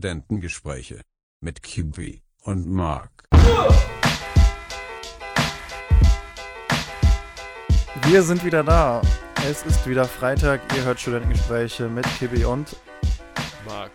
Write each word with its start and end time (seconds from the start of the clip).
Studentengespräche 0.00 1.02
mit 1.42 1.62
Kiwi 1.62 2.22
und 2.44 2.66
Mark. 2.66 3.10
Wir 8.06 8.22
sind 8.22 8.42
wieder 8.42 8.64
da. 8.64 9.02
Es 9.46 9.62
ist 9.66 9.86
wieder 9.86 10.06
Freitag. 10.06 10.62
Ihr 10.74 10.84
hört 10.84 11.00
Studentengespräche 11.00 11.90
mit 11.90 12.06
Kibi 12.18 12.46
und 12.46 12.74
Marc. 13.68 13.90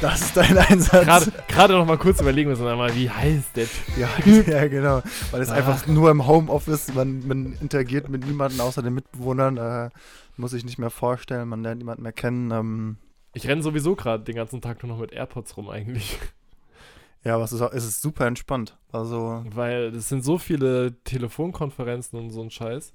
das 0.00 0.22
ist 0.22 0.38
dein 0.38 0.56
Einsatz. 0.56 1.04
Gerade, 1.04 1.32
gerade 1.48 1.74
noch 1.74 1.84
mal 1.84 1.98
kurz 1.98 2.22
überlegen 2.22 2.48
müssen, 2.48 2.66
einmal, 2.66 2.94
wie 2.96 3.10
heißt 3.10 3.54
der 3.54 3.66
Typ? 3.66 3.98
Ja, 3.98 4.08
ja, 4.54 4.68
genau. 4.68 5.02
Weil 5.32 5.42
es 5.42 5.50
Ah. 5.50 5.56
einfach 5.56 5.86
nur 5.86 6.10
im 6.10 6.26
Homeoffice, 6.26 6.94
man, 6.94 7.26
man 7.28 7.58
interagiert 7.60 8.08
mit 8.08 8.26
niemandem 8.26 8.60
außer 8.62 8.80
den 8.80 8.94
Mitbewohnern, 8.94 9.58
äh, 9.58 9.90
muss 10.38 10.52
sich 10.52 10.64
nicht 10.64 10.78
mehr 10.78 10.88
vorstellen, 10.88 11.46
man 11.50 11.62
lernt 11.62 11.76
niemanden 11.76 12.04
mehr 12.04 12.14
kennen. 12.14 12.50
Ähm, 12.52 12.96
Ich 13.34 13.48
renne 13.48 13.62
sowieso 13.62 13.96
gerade 13.96 14.24
den 14.24 14.36
ganzen 14.36 14.60
Tag 14.60 14.82
nur 14.82 14.92
noch 14.92 15.00
mit 15.00 15.12
AirPods 15.12 15.56
rum 15.56 15.70
eigentlich. 15.70 16.18
ja, 17.24 17.40
was 17.40 17.52
ist 17.52 17.62
auch, 17.62 17.72
es 17.72 17.84
ist 17.84 18.02
super 18.02 18.26
entspannt. 18.26 18.76
Also, 18.90 19.42
Weil 19.48 19.94
es 19.94 20.08
sind 20.08 20.24
so 20.24 20.38
viele 20.38 20.94
Telefonkonferenzen 21.04 22.18
und 22.18 22.30
so 22.30 22.42
ein 22.42 22.50
Scheiß. 22.50 22.92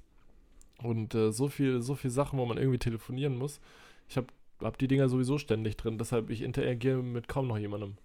Und 0.82 1.14
äh, 1.14 1.32
so 1.32 1.48
viel, 1.48 1.82
so 1.82 1.96
viel 1.96 2.10
Sachen, 2.10 2.38
wo 2.38 2.46
man 2.46 2.56
irgendwie 2.56 2.78
telefonieren 2.78 3.36
muss. 3.36 3.60
Ich 4.08 4.16
habe 4.16 4.28
hab 4.60 4.78
die 4.78 4.86
Dinger 4.86 5.08
sowieso 5.08 5.38
ständig 5.38 5.76
drin, 5.76 5.98
deshalb 5.98 6.30
ich 6.30 6.42
interagiere 6.42 7.02
mit 7.02 7.26
kaum 7.26 7.48
noch 7.48 7.58
jemandem. 7.58 7.96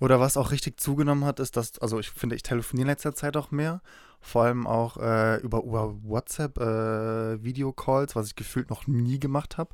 Oder 0.00 0.18
was 0.18 0.36
auch 0.36 0.50
richtig 0.50 0.80
zugenommen 0.80 1.24
hat, 1.24 1.38
ist, 1.38 1.56
dass, 1.56 1.78
also 1.78 2.00
ich 2.00 2.10
finde, 2.10 2.34
ich 2.34 2.42
telefoniere 2.42 2.86
in 2.86 2.90
letzter 2.90 3.14
Zeit 3.14 3.36
auch 3.36 3.52
mehr. 3.52 3.80
Vor 4.20 4.42
allem 4.42 4.66
auch 4.66 4.96
äh, 4.96 5.36
über, 5.36 5.62
über 5.62 5.94
WhatsApp 6.02 6.58
äh, 6.58 7.42
Videocalls, 7.44 8.16
was 8.16 8.26
ich 8.26 8.34
gefühlt 8.34 8.70
noch 8.70 8.88
nie 8.88 9.20
gemacht 9.20 9.56
habe. 9.56 9.70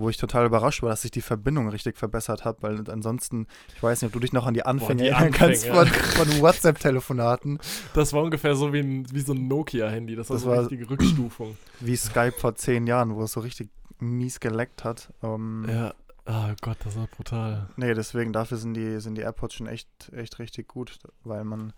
Wo 0.00 0.08
ich 0.08 0.16
total 0.16 0.46
überrascht 0.46 0.80
war, 0.82 0.90
dass 0.90 1.02
sich 1.02 1.10
die 1.10 1.20
Verbindung 1.20 1.68
richtig 1.68 1.98
verbessert 1.98 2.44
hat, 2.44 2.62
weil 2.62 2.88
ansonsten, 2.88 3.46
ich 3.74 3.82
weiß 3.82 4.00
nicht, 4.00 4.08
ob 4.08 4.12
du 4.12 4.20
dich 4.20 4.32
noch 4.32 4.46
an 4.46 4.54
die 4.54 4.64
Anfänge 4.64 5.08
erinnern 5.08 5.32
kannst 5.32 5.66
von, 5.66 5.86
von 5.86 6.28
WhatsApp-Telefonaten, 6.40 7.58
Das 7.94 8.12
war 8.12 8.22
ungefähr 8.22 8.54
so 8.54 8.72
wie, 8.72 8.78
ein, 8.80 9.06
wie 9.12 9.20
so 9.20 9.32
ein 9.32 9.48
Nokia-Handy. 9.48 10.14
Das 10.16 10.30
war 10.30 10.36
Das 10.36 10.42
so 10.44 10.48
eine 10.50 10.56
war- 10.58 10.62
richtige 10.70 10.88
Rückstufung. 10.88 11.56
wie 11.80 11.96
Skype 11.96 12.32
vor 12.38 12.54
zehn 12.54 12.86
Jahren, 12.86 13.14
wo 13.14 13.22
es 13.24 13.32
so 13.32 13.40
richtig 13.40 13.68
mies 13.98 14.40
geleckt 14.40 14.84
hat. 14.84 15.12
Ähm, 15.22 15.66
Ja. 15.68 15.92
Oh 16.30 16.54
Gott, 16.60 16.76
das 16.84 16.94
war 16.96 17.06
brutal. 17.06 17.70
Nee, 17.76 17.94
deswegen, 17.94 18.32
dafür 18.34 18.58
sind 18.58 18.74
die, 18.74 19.00
sind 19.00 19.14
die 19.16 19.22
AirPods 19.22 19.54
schon 19.54 19.66
echt, 19.66 19.88
echt 20.12 20.38
richtig 20.38 20.68
gut, 20.68 20.98
weil 21.24 21.42
man 21.42 21.72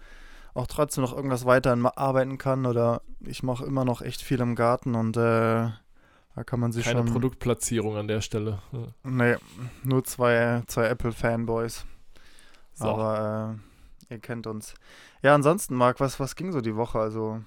auch 0.54 0.66
trotzdem 0.66 1.04
noch 1.04 1.14
irgendwas 1.14 1.44
weiterhin 1.46 1.78
ma- 1.78 1.92
arbeiten 1.94 2.36
kann 2.36 2.66
oder 2.66 3.00
ich 3.20 3.44
mache 3.44 3.64
immer 3.64 3.84
noch 3.84 4.02
echt 4.02 4.20
viel 4.22 4.40
im 4.40 4.56
Garten 4.56 4.96
und 4.96 5.16
äh, 5.16 5.68
da 6.34 6.44
kann 6.44 6.60
man 6.60 6.72
sich 6.72 6.84
Keine 6.84 7.00
schon. 7.00 7.12
Produktplatzierung 7.12 7.96
an 7.96 8.08
der 8.08 8.20
Stelle. 8.20 8.60
Nee, 9.02 9.36
nur 9.82 10.04
zwei, 10.04 10.62
zwei 10.66 10.86
Apple-Fanboys. 10.86 11.84
So. 12.74 12.84
Aber 12.86 13.58
äh, 14.08 14.14
ihr 14.14 14.18
kennt 14.20 14.46
uns. 14.46 14.74
Ja, 15.22 15.34
ansonsten, 15.34 15.74
Marc, 15.74 16.00
was, 16.00 16.18
was 16.20 16.36
ging 16.36 16.52
so 16.52 16.60
die 16.60 16.76
Woche? 16.76 16.98
Also, 16.98 17.40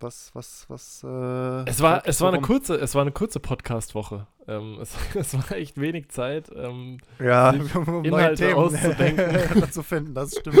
was, 0.00 0.30
was, 0.34 0.66
was. 0.68 1.02
Äh, 1.04 1.68
Es 1.70 1.80
war, 1.80 2.06
es 2.06 2.20
war 2.20 2.32
eine 2.32 2.40
kurze, 2.42 2.74
es 2.76 2.94
war 2.94 3.02
eine 3.02 3.12
kurze 3.12 3.40
Podcast-Woche. 3.40 4.26
Ähm, 4.48 4.78
es, 4.82 4.94
es 5.14 5.34
war 5.34 5.52
echt 5.52 5.80
wenig 5.80 6.08
Zeit 6.10 6.50
ähm, 6.54 6.98
Ja, 7.18 7.50
um 7.74 7.84
neue 8.02 8.06
Inhalte 8.08 8.46
Themen 8.46 8.54
auszudenken. 8.58 9.70
zu 9.72 9.82
finden, 9.82 10.14
das 10.14 10.36
stimmt. 10.38 10.58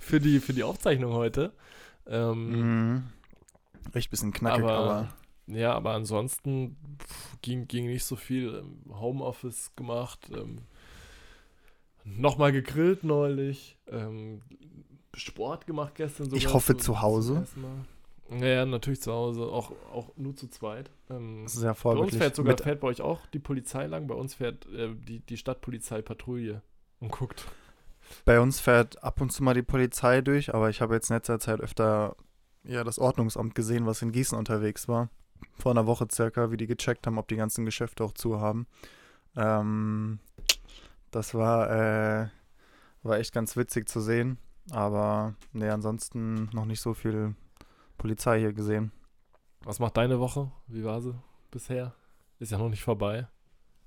für, 0.00 0.20
die, 0.20 0.40
für 0.40 0.52
die 0.52 0.62
Aufzeichnung 0.64 1.12
heute. 1.12 1.52
Ähm, 2.06 2.50
Mhm. 2.50 3.02
Echt 3.92 4.10
bisschen 4.10 4.32
knackig, 4.32 4.64
aber, 4.64 4.72
aber 4.78 5.08
ja, 5.48 5.72
aber 5.74 5.92
ansonsten 5.92 6.76
pff, 7.00 7.36
ging, 7.42 7.66
ging 7.68 7.86
nicht 7.86 8.04
so 8.04 8.16
viel. 8.16 8.54
Ähm, 8.62 8.82
Homeoffice 9.00 9.74
gemacht, 9.76 10.30
ähm, 10.34 10.58
nochmal 12.04 12.52
gegrillt 12.52 13.04
neulich, 13.04 13.76
ähm, 13.90 14.42
Sport 15.14 15.66
gemacht 15.66 15.94
gestern 15.96 16.26
sogar. 16.26 16.38
Ich 16.38 16.52
hoffe 16.52 16.74
zum- 16.76 16.80
zu 16.84 17.02
Hause. 17.02 17.28
zum 17.32 17.38
ersten 17.42 17.62
Mal. 17.62 18.46
Ja, 18.46 18.66
natürlich 18.66 19.00
zu 19.00 19.10
Hause, 19.12 19.42
auch, 19.44 19.72
auch 19.92 20.10
nur 20.16 20.36
zu 20.36 20.48
zweit. 20.48 20.90
Ähm, 21.08 21.44
das 21.44 21.54
ist 21.54 21.62
ja 21.62 21.68
Bei 21.68 21.70
uns 21.72 21.80
vorbildlich. 21.80 22.18
fährt 22.22 22.36
sogar, 22.36 22.52
Mit- 22.52 22.60
fährt 22.60 22.80
bei 22.80 22.88
euch 22.88 23.00
auch 23.00 23.24
die 23.32 23.38
Polizei 23.38 23.86
lang, 23.86 24.06
bei 24.06 24.14
uns 24.14 24.34
fährt 24.34 24.66
äh, 24.66 24.94
die, 24.94 25.20
die 25.20 25.36
Stadtpolizei 25.38 26.02
Patrouille 26.02 26.60
und 27.00 27.10
guckt. 27.10 27.46
Bei 28.26 28.38
uns 28.40 28.60
fährt 28.60 29.02
ab 29.02 29.20
und 29.22 29.32
zu 29.32 29.42
mal 29.42 29.54
die 29.54 29.62
Polizei 29.62 30.20
durch, 30.20 30.54
aber 30.54 30.68
ich 30.70 30.80
habe 30.82 30.94
jetzt 30.94 31.10
in 31.10 31.16
letzter 31.16 31.38
Zeit 31.40 31.60
öfter 31.60 32.16
ja, 32.64 32.84
das 32.84 32.98
Ordnungsamt 32.98 33.54
gesehen, 33.54 33.86
was 33.86 34.02
in 34.02 34.12
Gießen 34.12 34.36
unterwegs 34.36 34.88
war. 34.88 35.08
Vor 35.58 35.72
einer 35.72 35.86
Woche 35.86 36.06
circa, 36.10 36.50
wie 36.50 36.56
die 36.56 36.66
gecheckt 36.66 37.06
haben, 37.06 37.18
ob 37.18 37.28
die 37.28 37.36
ganzen 37.36 37.64
Geschäfte 37.64 38.04
auch 38.04 38.12
zu 38.12 38.40
haben. 38.40 38.66
Ähm, 39.36 40.18
das 41.10 41.34
war, 41.34 41.70
äh, 41.70 42.28
war 43.02 43.18
echt 43.18 43.32
ganz 43.32 43.56
witzig 43.56 43.88
zu 43.88 44.00
sehen. 44.00 44.38
Aber 44.70 45.34
nee, 45.52 45.68
ansonsten 45.68 46.50
noch 46.52 46.64
nicht 46.64 46.80
so 46.80 46.94
viel 46.94 47.34
Polizei 47.96 48.40
hier 48.40 48.52
gesehen. 48.52 48.92
Was 49.62 49.78
macht 49.78 49.96
deine 49.96 50.20
Woche? 50.20 50.50
Wie 50.66 50.84
war 50.84 51.00
sie 51.00 51.14
bisher? 51.50 51.94
Ist 52.38 52.52
ja 52.52 52.58
noch 52.58 52.68
nicht 52.68 52.82
vorbei. 52.82 53.26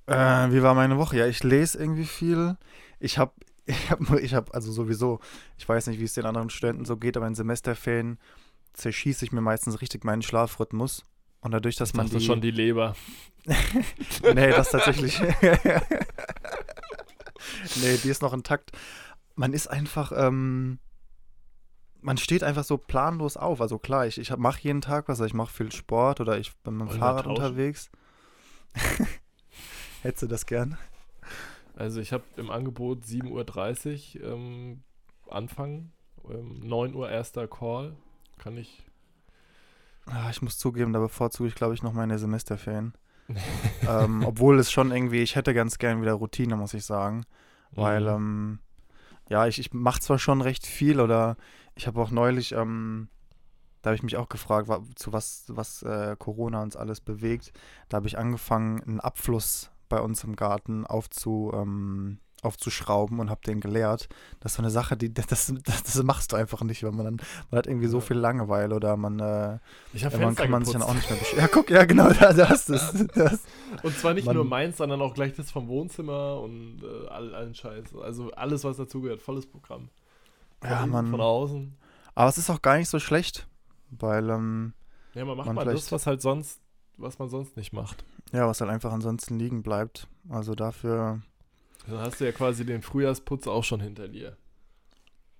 Äh, 0.07 0.51
wie 0.51 0.63
war 0.63 0.73
meine 0.73 0.97
Woche? 0.97 1.17
Ja, 1.17 1.27
ich 1.27 1.43
lese 1.43 1.77
irgendwie 1.77 2.05
viel. 2.05 2.57
Ich 2.99 3.17
habe, 3.17 3.33
ich 3.65 3.89
habe, 3.91 4.19
ich 4.19 4.33
habe, 4.33 4.53
also 4.53 4.71
sowieso, 4.71 5.19
ich 5.57 5.67
weiß 5.67 5.87
nicht, 5.87 5.99
wie 5.99 6.05
es 6.05 6.13
den 6.13 6.25
anderen 6.25 6.49
Studenten 6.49 6.85
so 6.85 6.97
geht, 6.97 7.15
aber 7.15 7.27
in 7.27 7.35
Semesterferien 7.35 8.17
zerschieße 8.73 9.25
ich 9.25 9.31
mir 9.31 9.41
meistens 9.41 9.81
richtig 9.81 10.03
meinen 10.03 10.21
Schlafrhythmus. 10.21 11.03
Und 11.41 11.51
dadurch, 11.51 11.75
dass 11.75 11.89
ich 11.89 11.95
man 11.95 12.07
die, 12.07 12.21
schon 12.21 12.41
die 12.41 12.51
Leber. 12.51 12.95
nee, 13.45 14.51
das 14.51 14.71
tatsächlich. 14.71 15.19
nee, 17.81 17.97
die 18.03 18.09
ist 18.09 18.21
noch 18.21 18.33
intakt. 18.33 18.71
Man 19.35 19.53
ist 19.53 19.67
einfach, 19.67 20.11
ähm, 20.15 20.79
man 22.01 22.17
steht 22.17 22.43
einfach 22.43 22.63
so 22.63 22.77
planlos 22.77 23.37
auf. 23.37 23.59
Also 23.61 23.79
klar, 23.79 24.05
ich, 24.05 24.19
ich 24.19 24.35
mache 24.37 24.61
jeden 24.61 24.81
Tag 24.81 25.07
was, 25.07 25.19
also 25.19 25.25
ich 25.25 25.33
mache 25.33 25.51
viel 25.51 25.71
Sport 25.71 26.21
oder 26.21 26.37
ich 26.37 26.55
bin 26.57 26.77
mit 26.77 26.91
dem 26.91 26.99
Fahrrad 26.99 27.25
unterwegs. 27.27 27.89
Hättest 30.01 30.23
du 30.23 30.27
das 30.27 30.45
gern? 30.45 30.77
Also 31.75 32.01
ich 32.01 32.13
habe 32.13 32.23
im 32.37 32.51
Angebot 32.51 33.03
7.30 33.03 34.21
Uhr 34.21 34.33
ähm, 34.33 34.83
anfangen. 35.29 35.91
Ähm, 36.29 36.59
9 36.59 36.93
Uhr 36.93 37.09
erster 37.09 37.47
Call. 37.47 37.95
Kann 38.37 38.57
ich. 38.57 38.83
Ah, 40.07 40.29
ich 40.29 40.41
muss 40.41 40.57
zugeben, 40.57 40.93
da 40.93 40.99
bevorzuge 40.99 41.47
ich, 41.49 41.55
glaube 41.55 41.73
ich, 41.73 41.83
noch 41.83 41.93
meine 41.93 42.17
Semesterferien. 42.19 42.93
ähm, 43.87 44.23
obwohl 44.25 44.59
es 44.59 44.71
schon 44.71 44.91
irgendwie, 44.91 45.21
ich 45.21 45.35
hätte 45.35 45.53
ganz 45.53 45.77
gern 45.77 46.01
wieder 46.01 46.13
Routine, 46.13 46.55
muss 46.57 46.73
ich 46.73 46.85
sagen. 46.85 47.25
Weil, 47.71 48.01
Mhm. 48.01 48.07
ähm, 48.09 48.59
ja, 49.29 49.47
ich, 49.47 49.59
ich 49.59 49.73
mache 49.73 50.01
zwar 50.01 50.19
schon 50.19 50.41
recht 50.41 50.65
viel 50.65 50.99
oder 50.99 51.37
ich 51.75 51.87
habe 51.87 52.01
auch 52.01 52.11
neulich, 52.11 52.51
ähm, 52.51 53.07
da 53.81 53.89
habe 53.89 53.95
ich 53.95 54.03
mich 54.03 54.17
auch 54.17 54.27
gefragt, 54.27 54.67
wa 54.67 54.83
zu 54.95 55.13
was, 55.13 55.45
was 55.47 55.81
äh, 55.83 56.15
Corona 56.19 56.61
uns 56.61 56.75
alles 56.75 56.99
bewegt. 56.99 57.53
Da 57.87 57.97
habe 57.97 58.07
ich 58.07 58.17
angefangen, 58.17 58.81
einen 58.83 58.99
Abfluss 58.99 59.71
bei 59.87 60.01
uns 60.01 60.23
im 60.25 60.35
Garten 60.35 60.85
aufzu, 60.85 61.51
ähm, 61.53 62.19
aufzuschrauben 62.41 63.19
und 63.19 63.29
habe 63.29 63.41
den 63.45 63.59
geleert. 63.61 64.09
Das 64.39 64.53
ist 64.53 64.55
so 64.57 64.61
eine 64.63 64.71
Sache, 64.71 64.97
die 64.97 65.13
das, 65.13 65.27
das, 65.27 65.53
das 65.83 66.03
machst 66.03 66.31
du 66.31 66.35
einfach 66.35 66.61
nicht, 66.63 66.83
weil 66.83 66.91
man 66.91 67.05
dann, 67.05 67.17
man 67.49 67.57
hat 67.59 67.67
irgendwie 67.67 67.87
so 67.87 67.99
viel 68.01 68.17
Langeweile 68.17 68.75
oder 68.75 68.97
man, 68.97 69.19
äh, 69.19 69.59
ich 69.93 70.03
habe 70.05 70.15
ja, 70.15 70.19
man 70.21 70.29
Fenster 70.35 70.43
kann 70.43 70.51
man 70.51 70.65
sich 70.65 70.73
dann 70.73 70.81
auch 70.83 70.93
nicht 70.93 71.09
mehr 71.09 71.19
beschweren. 71.19 71.41
Ja, 71.43 71.47
guck, 71.47 71.69
ja, 71.69 71.85
genau, 71.85 72.09
da, 72.19 72.33
das 72.33 72.69
ist 72.69 73.07
das. 73.15 73.39
Und 73.83 73.95
zwar 73.97 74.13
nicht 74.13 74.25
Man- 74.25 74.35
nur 74.35 74.45
meins, 74.45 74.77
sondern 74.77 75.01
auch 75.01 75.13
gleich 75.13 75.33
das 75.35 75.51
vom 75.51 75.67
Wohnzimmer 75.67 76.39
und 76.41 76.81
äh, 76.83 77.07
all, 77.09 77.33
allen 77.35 77.53
Scheiß. 77.55 77.95
Also 78.01 78.31
alles, 78.31 78.63
was 78.63 78.77
dazugehört. 78.77 79.21
Volles 79.21 79.45
Programm. 79.45 79.89
Von 80.61 80.69
Ja, 80.69 80.85
man- 80.85 81.09
Von 81.11 81.21
außen. 81.21 81.75
Aber 82.15 82.29
es 82.29 82.37
ist 82.37 82.49
auch 82.49 82.61
gar 82.61 82.77
nicht 82.77 82.89
so 82.89 82.99
schlecht, 82.99 83.47
weil, 83.91 84.29
ähm, 84.29 84.73
Ja, 85.13 85.25
man 85.25 85.37
macht 85.37 85.47
Man 85.47 85.55
mal 85.55 85.65
das, 85.65 85.91
was 85.91 86.05
halt 86.07 86.21
sonst, 86.21 86.59
was 86.97 87.17
man 87.19 87.29
sonst 87.29 87.55
nicht 87.55 87.71
macht. 87.73 88.03
ja, 88.33 88.47
was 88.47 88.59
halt 88.61 88.69
einfach 88.69 88.91
ansonsten 88.91 89.39
liegen 89.39 89.63
bleibt. 89.63 90.07
Also 90.29 90.53
dafür, 90.55 91.21
Dann 91.87 91.97
hast 91.99 92.19
du 92.19 92.25
ja 92.25 92.31
quasi 92.31 92.65
den 92.65 92.81
Frühjahrsputz 92.81 93.47
auch 93.47 93.63
schon 93.63 93.79
hinter 93.81 94.07
dir. 94.07 94.37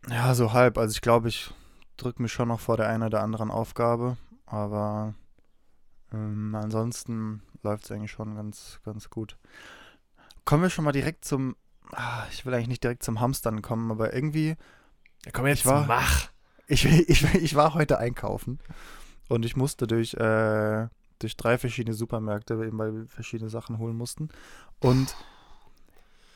ja, 0.09 0.33
so 0.33 0.53
halb. 0.53 0.77
Also 0.77 0.93
ich 0.93 1.01
glaube, 1.01 1.27
ich 1.29 1.51
drücke 1.97 2.21
mich 2.21 2.31
schon 2.33 2.47
noch 2.47 2.59
vor 2.59 2.77
der 2.77 2.87
einen 2.89 3.03
oder 3.03 3.21
anderen 3.21 3.51
Aufgabe, 3.51 4.17
aber 4.47 5.13
ähm, 6.11 6.55
ansonsten 6.55 7.43
läuft 7.63 7.85
es 7.85 7.91
eigentlich 7.91 8.11
schon 8.11 8.35
ganz, 8.35 8.79
ganz 8.83 9.09
gut. 9.09 9.37
Kommen 10.45 10.63
wir 10.63 10.69
schon 10.71 10.83
mal 10.85 10.91
direkt 10.91 11.25
zum, 11.25 11.55
ah, 11.91 12.23
ich 12.31 12.45
will 12.45 12.53
eigentlich 12.53 12.67
nicht 12.69 12.83
direkt 12.83 13.03
zum 13.03 13.19
Hamstern 13.19 13.61
kommen, 13.61 13.91
aber 13.91 14.13
irgendwie, 14.13 14.55
Ja, 15.25 15.31
komm 15.31 15.45
jetzt, 15.47 15.59
Ich 15.59 15.65
war- 15.65 15.85
mach! 15.85 16.29
Ich, 16.67 16.85
ich, 17.09 17.23
ich 17.35 17.55
war 17.55 17.73
heute 17.75 17.99
einkaufen 17.99 18.59
und 19.29 19.45
ich 19.45 19.55
musste 19.55 19.85
durch, 19.87 20.15
äh, 20.15 20.87
durch 21.19 21.37
drei 21.37 21.57
verschiedene 21.59 21.93
Supermärkte, 21.93 22.57
weil 22.77 22.93
wir 22.95 23.07
verschiedene 23.07 23.49
Sachen 23.51 23.77
holen 23.77 23.95
mussten. 23.95 24.29
Und 24.79 25.15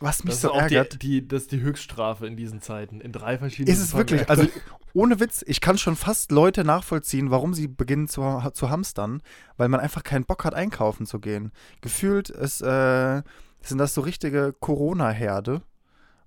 was 0.05 0.23
mich 0.23 0.33
Das 0.35 0.41
so 0.41 0.47
ist 0.47 0.53
auch 0.53 0.67
die, 0.67 0.75
ärgert, 0.75 1.01
die, 1.01 1.27
das 1.27 1.41
ist 1.43 1.51
die 1.51 1.59
Höchststrafe 1.61 2.25
in 2.25 2.37
diesen 2.37 2.61
Zeiten. 2.61 3.01
In 3.01 3.11
drei 3.11 3.37
verschiedenen 3.37 3.75
ist 3.75 3.83
es 3.83 3.93
wirklich, 3.93 4.29
also 4.29 4.47
ohne 4.93 5.19
Witz, 5.19 5.43
ich 5.45 5.59
kann 5.59 5.77
schon 5.77 5.97
fast 5.97 6.31
Leute 6.31 6.63
nachvollziehen, 6.63 7.29
warum 7.31 7.53
sie 7.53 7.67
beginnen 7.67 8.07
zu, 8.07 8.21
zu 8.53 8.69
hamstern, 8.69 9.21
weil 9.57 9.67
man 9.67 9.81
einfach 9.81 10.03
keinen 10.03 10.23
Bock 10.23 10.45
hat, 10.45 10.53
einkaufen 10.53 11.05
zu 11.05 11.19
gehen. 11.19 11.51
Gefühlt 11.81 12.29
ist, 12.29 12.61
äh, 12.61 13.21
sind 13.61 13.77
das 13.79 13.93
so 13.93 13.99
richtige 14.01 14.53
Corona-Herde, 14.57 15.61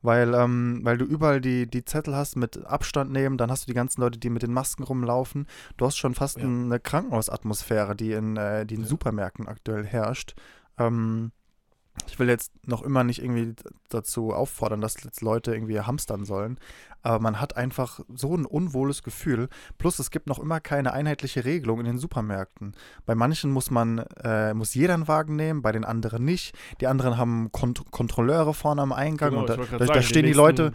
Weil, 0.00 0.32
ähm, 0.34 0.80
weil 0.84 0.96
du 0.96 1.04
überall 1.04 1.40
die, 1.40 1.66
die 1.66 1.84
Zettel 1.84 2.14
hast 2.14 2.36
mit 2.36 2.64
Abstand 2.66 3.10
nehmen, 3.10 3.36
dann 3.36 3.50
hast 3.50 3.64
du 3.64 3.66
die 3.66 3.74
ganzen 3.74 4.00
Leute, 4.00 4.18
die 4.18 4.30
mit 4.30 4.42
den 4.42 4.52
Masken 4.52 4.84
rumlaufen. 4.84 5.46
Du 5.76 5.86
hast 5.86 5.96
schon 5.96 6.14
fast 6.14 6.36
Ja. 6.38 6.44
eine 6.44 6.78
Krankenhausatmosphäre, 6.78 7.96
die 7.96 8.12
in, 8.12 8.36
äh, 8.36 8.64
die 8.64 8.74
in 8.76 8.82
Ja. 8.82 8.86
Supermärkten 8.86 9.48
aktuell 9.48 9.84
herrscht. 9.84 10.34
Ähm, 10.78 11.32
ich 12.06 12.18
will 12.18 12.28
jetzt 12.28 12.52
noch 12.66 12.82
immer 12.82 13.04
nicht 13.04 13.22
irgendwie 13.22 13.54
dazu 13.88 14.32
auffordern, 14.32 14.80
dass 14.80 15.02
jetzt 15.02 15.20
Leute 15.20 15.52
irgendwie 15.52 15.80
hamstern 15.80 16.24
sollen, 16.24 16.58
aber 17.02 17.20
man 17.20 17.40
hat 17.40 17.56
einfach 17.56 18.00
so 18.14 18.34
ein 18.36 18.44
unwohles 18.44 19.02
Gefühl. 19.02 19.48
Plus 19.78 19.98
es 19.98 20.10
gibt 20.10 20.26
noch 20.26 20.38
immer 20.38 20.60
keine 20.60 20.92
einheitliche 20.92 21.44
Regelung 21.44 21.80
in 21.80 21.86
den 21.86 21.98
Supermärkten. 21.98 22.74
Bei 23.06 23.14
manchen 23.14 23.50
muss 23.50 23.70
man, 23.70 23.98
äh, 24.22 24.52
muss 24.54 24.74
jeder 24.74 24.94
einen 24.94 25.08
Wagen 25.08 25.36
nehmen, 25.36 25.62
bei 25.62 25.72
den 25.72 25.84
anderen 25.84 26.24
nicht. 26.24 26.54
Die 26.80 26.86
anderen 26.86 27.16
haben 27.16 27.50
Kont 27.52 27.90
Kontrolleure 27.90 28.54
vorne 28.54 28.82
am 28.82 28.92
Eingang 28.92 29.30
Genau, 29.30 29.40
und 29.42 29.48
da, 29.50 29.56
da, 29.56 29.64
grad 29.64 29.80
da 29.80 29.86
sagen, 29.86 30.02
stehen 30.02 30.22
die 30.22 30.28
nächsten- 30.30 30.38
Leute 30.40 30.72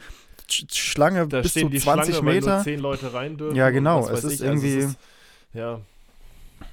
Sch- 0.49 0.73
Schlange 0.75 1.27
Da 1.27 1.41
bis 1.41 1.51
stehen 1.51 1.63
zu 1.67 1.69
die 1.69 1.79
20 1.79 2.15
Schlange, 2.15 2.31
Meter. 2.31 2.63
10 2.63 2.79
Leute 2.79 3.13
rein 3.13 3.37
dürfen. 3.37 3.55
Ja, 3.55 3.69
genau, 3.69 4.01
es 4.09 4.23
ist. 4.23 4.25
Also 4.25 4.43
irgendwie- 4.45 4.77
es 4.77 4.85
ist, 4.91 4.97
ja, 5.53 5.79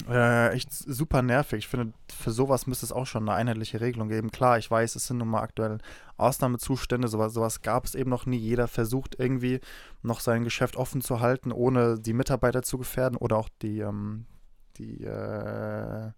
Äh, 0.09 0.55
echt 0.55 0.73
super 0.73 1.23
nervig. 1.23 1.61
Ich 1.61 1.69
finde, 1.69 1.93
für 2.13 2.31
sowas 2.31 2.67
müsste 2.67 2.87
es 2.87 2.93
auch 2.93 3.07
schon 3.07 3.29
eine 3.29 3.37
einheitliche 3.37 3.81
Regelung 3.81 4.09
geben. 4.09 4.31
Klar, 4.31 4.59
ich 4.59 4.71
weiß, 4.71 4.97
es 4.97 5.07
sind 5.07 5.19
nun 5.19 5.29
mal 5.29 5.43
aktuell 5.43 5.79
Ausnahmezustände, 6.17 7.09
sowas, 7.09 7.33
sowas 7.33 7.63
gab 7.63 7.85
es 7.85 7.95
eben 7.95 8.11
noch 8.11 8.27
nie. 8.27 8.37
Jeder 8.37 8.69
versucht 8.69 9.17
irgendwie 9.19 9.61
noch 10.03 10.21
sein 10.21 10.45
Geschäft 10.45 10.77
offen 10.77 11.01
zu 11.01 11.21
halten, 11.21 11.53
ohne 11.53 11.99
die 11.99 12.13
Mitarbeiter 12.13 12.63
zu 12.63 12.79
gefährden 12.79 13.17
oder 13.17 13.37
auch 13.37 13.49
die, 13.63 13.81
ähm, 13.81 14.27
die, 14.79 15.05
äh, 15.05 16.11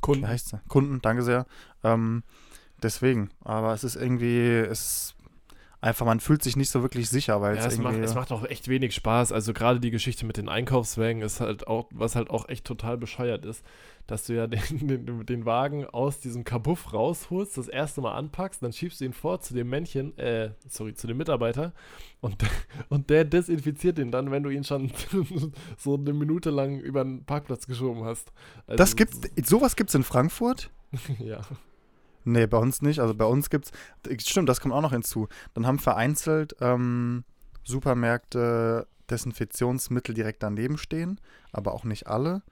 Kunden. 0.00 0.26
Kunden, 0.68 1.00
danke 1.02 1.22
sehr. 1.22 1.46
Ähm, 1.82 2.22
deswegen, 2.82 3.30
aber 3.44 3.72
es 3.74 3.84
ist 3.84 3.96
irgendwie, 3.96 4.48
es 4.48 5.14
einfach, 5.80 6.06
man 6.06 6.20
fühlt 6.20 6.42
sich 6.42 6.56
nicht 6.56 6.70
so 6.70 6.82
wirklich 6.82 7.08
sicher, 7.08 7.40
weil 7.40 7.56
Ja, 7.56 7.66
es 7.66 7.78
macht, 7.78 7.96
es 7.98 8.14
macht 8.14 8.32
auch 8.32 8.44
echt 8.44 8.68
wenig 8.68 8.94
Spaß. 8.94 9.32
Also 9.32 9.52
gerade 9.52 9.80
die 9.80 9.90
Geschichte 9.90 10.26
mit 10.26 10.36
den 10.36 10.48
Einkaufswagen 10.48 11.22
ist 11.22 11.40
halt 11.40 11.66
auch, 11.66 11.88
was 11.92 12.16
halt 12.16 12.30
auch 12.30 12.48
echt 12.48 12.64
total 12.64 12.98
bescheuert 12.98 13.44
ist, 13.44 13.64
dass 14.06 14.24
du 14.26 14.34
ja 14.34 14.46
den, 14.48 14.88
den, 14.88 15.26
den 15.26 15.44
Wagen 15.46 15.86
aus 15.86 16.20
diesem 16.20 16.44
Kabuff 16.44 16.92
rausholst, 16.92 17.56
das 17.56 17.68
erste 17.68 18.00
Mal 18.00 18.14
anpackst, 18.14 18.62
dann 18.62 18.72
schiebst 18.72 19.00
du 19.00 19.04
ihn 19.04 19.12
vor 19.12 19.40
zu 19.40 19.54
dem 19.54 19.68
Männchen, 19.68 20.16
äh, 20.18 20.50
sorry, 20.68 20.94
zu 20.94 21.06
dem 21.06 21.16
Mitarbeiter 21.16 21.72
und, 22.20 22.36
und 22.88 23.10
der 23.10 23.24
desinfiziert 23.24 23.98
ihn 23.98 24.10
dann, 24.10 24.30
wenn 24.30 24.42
du 24.42 24.50
ihn 24.50 24.64
schon 24.64 24.90
so 25.78 25.94
eine 25.94 26.12
Minute 26.12 26.50
lang 26.50 26.80
über 26.80 27.04
den 27.04 27.24
Parkplatz 27.24 27.66
geschoben 27.66 28.04
hast. 28.04 28.32
Also, 28.66 28.78
das 28.78 28.96
gibt's, 28.96 29.20
sowas 29.44 29.76
gibt's 29.76 29.94
in 29.94 30.02
Frankfurt? 30.02 30.70
Ja. 31.18 31.42
Nee, 32.32 32.46
bei 32.46 32.58
uns 32.58 32.82
nicht. 32.82 33.00
Also 33.00 33.14
bei 33.14 33.24
uns 33.24 33.48
gibt's, 33.48 33.72
stimmt, 34.18 34.48
das 34.48 34.60
kommt 34.60 34.74
auch 34.74 34.82
noch 34.82 34.92
hinzu. 34.92 35.28
Dann 35.54 35.66
haben 35.66 35.78
vereinzelt 35.78 36.56
ähm, 36.60 37.24
Supermärkte 37.64 38.86
Desinfektionsmittel 39.10 40.14
direkt 40.14 40.42
daneben 40.42 40.76
stehen, 40.78 41.20
aber 41.52 41.72
auch 41.72 41.84
nicht 41.84 42.06
alle. 42.06 42.42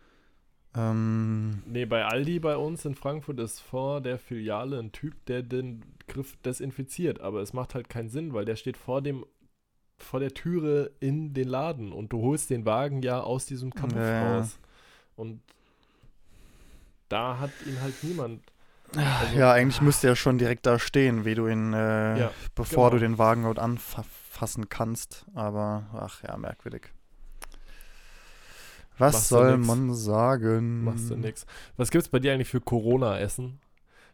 Ähm, 0.74 1.62
Nee, 1.66 1.84
bei 1.84 2.04
Aldi 2.06 2.38
bei 2.38 2.56
uns 2.56 2.84
in 2.84 2.94
Frankfurt 2.94 3.38
ist 3.40 3.60
vor 3.60 4.00
der 4.00 4.18
Filiale 4.18 4.78
ein 4.78 4.92
Typ, 4.92 5.14
der 5.26 5.42
den 5.42 5.82
Griff 6.08 6.36
desinfiziert. 6.44 7.20
Aber 7.20 7.42
es 7.42 7.52
macht 7.52 7.74
halt 7.74 7.88
keinen 7.88 8.08
Sinn, 8.08 8.32
weil 8.32 8.44
der 8.44 8.56
steht 8.56 8.76
vor 8.76 9.02
dem 9.02 9.24
vor 9.98 10.20
der 10.20 10.34
Türe 10.34 10.90
in 11.00 11.32
den 11.32 11.48
Laden 11.48 11.90
und 11.92 12.12
du 12.12 12.20
holst 12.20 12.50
den 12.50 12.66
Wagen 12.66 13.00
ja 13.00 13.20
aus 13.20 13.46
diesem 13.46 13.72
Ja, 13.72 13.98
ja. 13.98 14.38
raus. 14.38 14.58
Und 15.16 15.40
da 17.08 17.38
hat 17.38 17.50
ihn 17.66 17.80
halt 17.80 17.94
niemand. 18.02 18.42
Also- 18.94 19.36
ja, 19.36 19.52
eigentlich 19.52 19.80
müsste 19.80 20.08
er 20.08 20.16
schon 20.16 20.38
direkt 20.38 20.66
da 20.66 20.78
stehen, 20.78 21.24
wie 21.24 21.34
du 21.34 21.48
ihn, 21.48 21.72
äh, 21.72 22.18
Ja, 22.18 22.30
bevor 22.54 22.90
genau. 22.90 23.00
du 23.00 23.06
den 23.06 23.18
Wagen 23.18 23.42
dort 23.44 23.58
anfassen 23.58 24.68
kannst. 24.68 25.26
Aber, 25.34 25.86
ach 25.92 26.22
ja, 26.22 26.36
merkwürdig. 26.36 26.92
Was 28.98 29.12
Machst 29.14 29.28
soll 29.28 29.58
man 29.58 29.94
sagen? 29.94 30.84
Machst 30.84 31.10
du 31.10 31.16
nix. 31.16 31.44
Was 31.76 31.90
gibt's 31.90 32.08
bei 32.08 32.18
dir 32.18 32.32
eigentlich 32.32 32.48
für 32.48 32.60
Corona-Essen? 32.62 33.60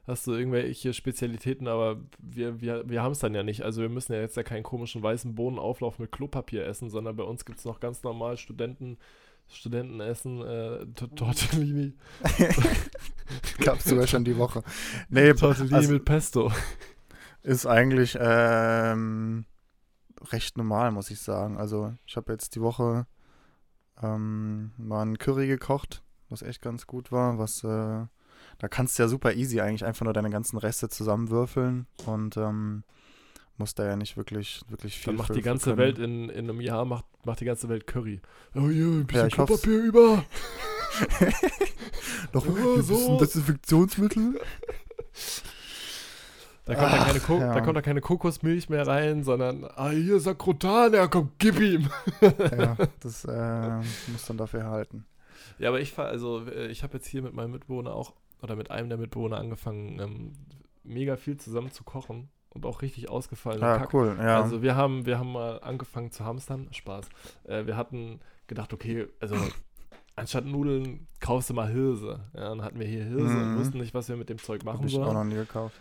Hast 0.09 0.27
du 0.27 0.33
irgendwelche 0.33 0.93
Spezialitäten, 0.93 1.69
aber 1.69 1.99
wir, 2.19 2.61
wir, 2.61 2.89
wir 2.89 3.03
haben 3.03 3.13
es 3.13 3.21
dann 3.21 3.35
ja 3.37 3.45
nicht. 3.45 3.63
Also 3.63 3.83
wir 3.83 3.89
müssen 3.89 4.13
ja 4.13 4.21
jetzt 4.21 4.37
ja 4.37 4.43
keinen 4.43 4.65
komischen 4.65 5.01
weißen 5.01 5.37
Bohnenauflauf 5.37 6.01
mit 6.01 6.11
Klopapier 6.11 6.67
essen, 6.67 6.91
sondern 6.91 7.15
bei 7.15 7.23
uns 7.23 7.45
gibt 7.45 7.61
es 7.61 7.65
noch 7.65 7.79
ganz 7.79 8.03
normal 8.03 8.37
Studenten, 8.37 8.99
Studentenessen, 9.49 10.41
äh, 10.43 10.87
T- 10.95 11.09
Tortellini. 11.09 11.95
Gab's 13.65 13.85
sogar 13.85 14.07
schon 14.07 14.25
die 14.25 14.37
Woche. 14.37 14.63
Nee, 15.09 15.33
Tortellini 15.35 15.75
also- 15.75 15.93
mit 15.93 16.05
Pesto. 16.05 16.53
Ist 17.43 17.67
eigentlich 17.67 18.17
ähm, 18.21 19.45
recht 20.31 20.57
normal, 20.57 20.93
muss 20.93 21.11
ich 21.11 21.21
sagen. 21.21 21.59
Also 21.59 21.93
ich 22.07 22.17
habe 22.17 22.33
jetzt 22.33 22.55
die 22.55 22.61
Woche 22.61 23.07
ähm, 24.01 24.71
mal 24.79 25.03
einen 25.03 25.19
Curry 25.19 25.49
gekocht, 25.49 26.03
was 26.29 26.43
echt 26.43 26.63
ganz 26.63 26.87
gut 26.87 27.11
war. 27.11 27.39
Was 27.39 27.65
äh, 27.65 28.07
da 28.59 28.69
kannst 28.71 28.97
du 28.99 29.03
ja 29.03 29.09
super 29.09 29.33
easy 29.35 29.61
eigentlich 29.61 29.85
einfach 29.85 30.05
nur 30.05 30.15
deine 30.15 30.31
ganzen 30.31 30.57
Reste 30.57 30.89
zusammenwürfeln 30.89 31.87
und 32.07 32.37
ähm, 32.37 32.85
musst 33.59 33.79
da 33.79 33.87
ja 33.87 33.97
nicht 33.97 34.17
wirklich 34.17 34.63
wirklich 34.69 34.99
viel. 34.99 35.13
Dann 35.13 35.17
macht 35.17 35.35
die 35.35 35.43
ganze 35.43 35.71
können. 35.71 35.79
Welt 35.79 35.99
in, 35.99 36.29
in 36.29 36.51
einem 36.51 36.61
Jahr, 36.61 36.85
macht, 36.85 37.05
macht 37.25 37.41
die 37.41 37.45
ganze 37.45 37.69
Welt 37.69 37.87
Curry. 37.87 38.21
Oh 38.55 38.69
ja, 38.69 38.87
ein 38.87 39.07
bisschen 39.07 39.25
hoff's. 39.25 39.63
Klopapier 39.63 39.83
über. 39.83 40.25
noch 42.33 42.45
Ja, 42.45 42.51
ein 42.51 42.77
bisschen 42.77 42.83
so. 42.83 43.19
Desinfektionsmittel. 43.19 44.41
Da 46.65 46.77
kommt, 46.77 46.93
da, 46.93 47.05
keine 47.05 47.19
Ach, 47.19 47.27
Ko 47.27 47.39
ja. 47.39 47.55
da 47.55 47.61
kommt 47.61 47.77
da 47.77 47.83
keine 47.83 48.01
Kokosmilch 48.01 48.69
mehr 48.69 48.87
rein, 48.87 49.25
sondern, 49.25 49.65
ah, 49.65 49.91
hier 49.91 50.21
Sakrotan, 50.21 50.93
ja 50.93 51.09
komm, 51.09 51.33
gib 51.39 51.59
ihm. 51.61 51.91
ja, 52.21 52.77
das 53.01 53.25
äh, 53.25 53.79
muss 54.13 54.27
dann 54.27 54.37
dafür 54.37 54.65
halten. 54.65 55.05
Ja, 55.59 55.71
aber 55.71 55.81
ich 55.81 55.99
also 55.99 56.47
äh, 56.47 56.69
ich 56.69 56.85
habe 56.85 56.95
jetzt 56.95 57.09
hier 57.09 57.23
mit 57.23 57.35
meinem 57.35 57.51
Mitbewohner 57.51 57.93
auch, 57.93 58.13
oder 58.43 58.55
mit 58.55 58.71
einem 58.71 58.89
der 58.89 58.99
Mitbewohner 58.99 59.39
angefangen, 59.39 59.99
ähm, 59.99 60.33
mega 60.85 61.17
viel 61.17 61.37
zusammen 61.37 61.73
zu 61.73 61.83
kochen 61.83 62.31
und 62.55 62.65
auch 62.67 62.83
richtig 62.83 63.09
ausgefallen. 63.11 63.61
Ja, 63.61 63.87
cool. 63.93 64.17
Ja. 64.19 64.41
Also 64.43 64.63
wir 64.63 64.77
haben, 64.77 65.07
wir 65.07 65.19
haben 65.19 65.33
mal 65.33 65.59
angefangen 65.63 66.11
zu 66.13 66.25
hamstern, 66.25 66.69
Spaß. 66.73 67.09
Äh, 67.45 67.67
wir 67.67 67.77
hatten 67.77 68.21
gedacht, 68.47 68.73
okay, 68.73 69.07
also 69.21 69.35
anstatt 70.17 70.45
Nudeln 70.45 71.07
kaufst 71.21 71.51
du 71.51 71.55
mal 71.55 71.69
Hirse. 71.71 72.21
Ja, 72.35 72.51
dann 72.51 72.63
hatten 72.63 72.79
wir 72.79 72.87
hier 72.87 73.05
Hirse 73.05 73.39
und 73.39 73.55
Mhm. 73.55 73.59
wussten 73.59 73.79
nicht, 73.79 73.95
was 73.95 74.09
wir 74.09 74.17
mit 74.17 74.29
dem 74.29 74.39
Zeug 74.39 74.65
machen 74.65 74.81
Hab 74.81 74.87
ich 74.87 74.99
auch 74.99 75.05
sollen. 75.05 75.15
noch 75.15 75.25
nie 75.25 75.35
gekauft. 75.35 75.75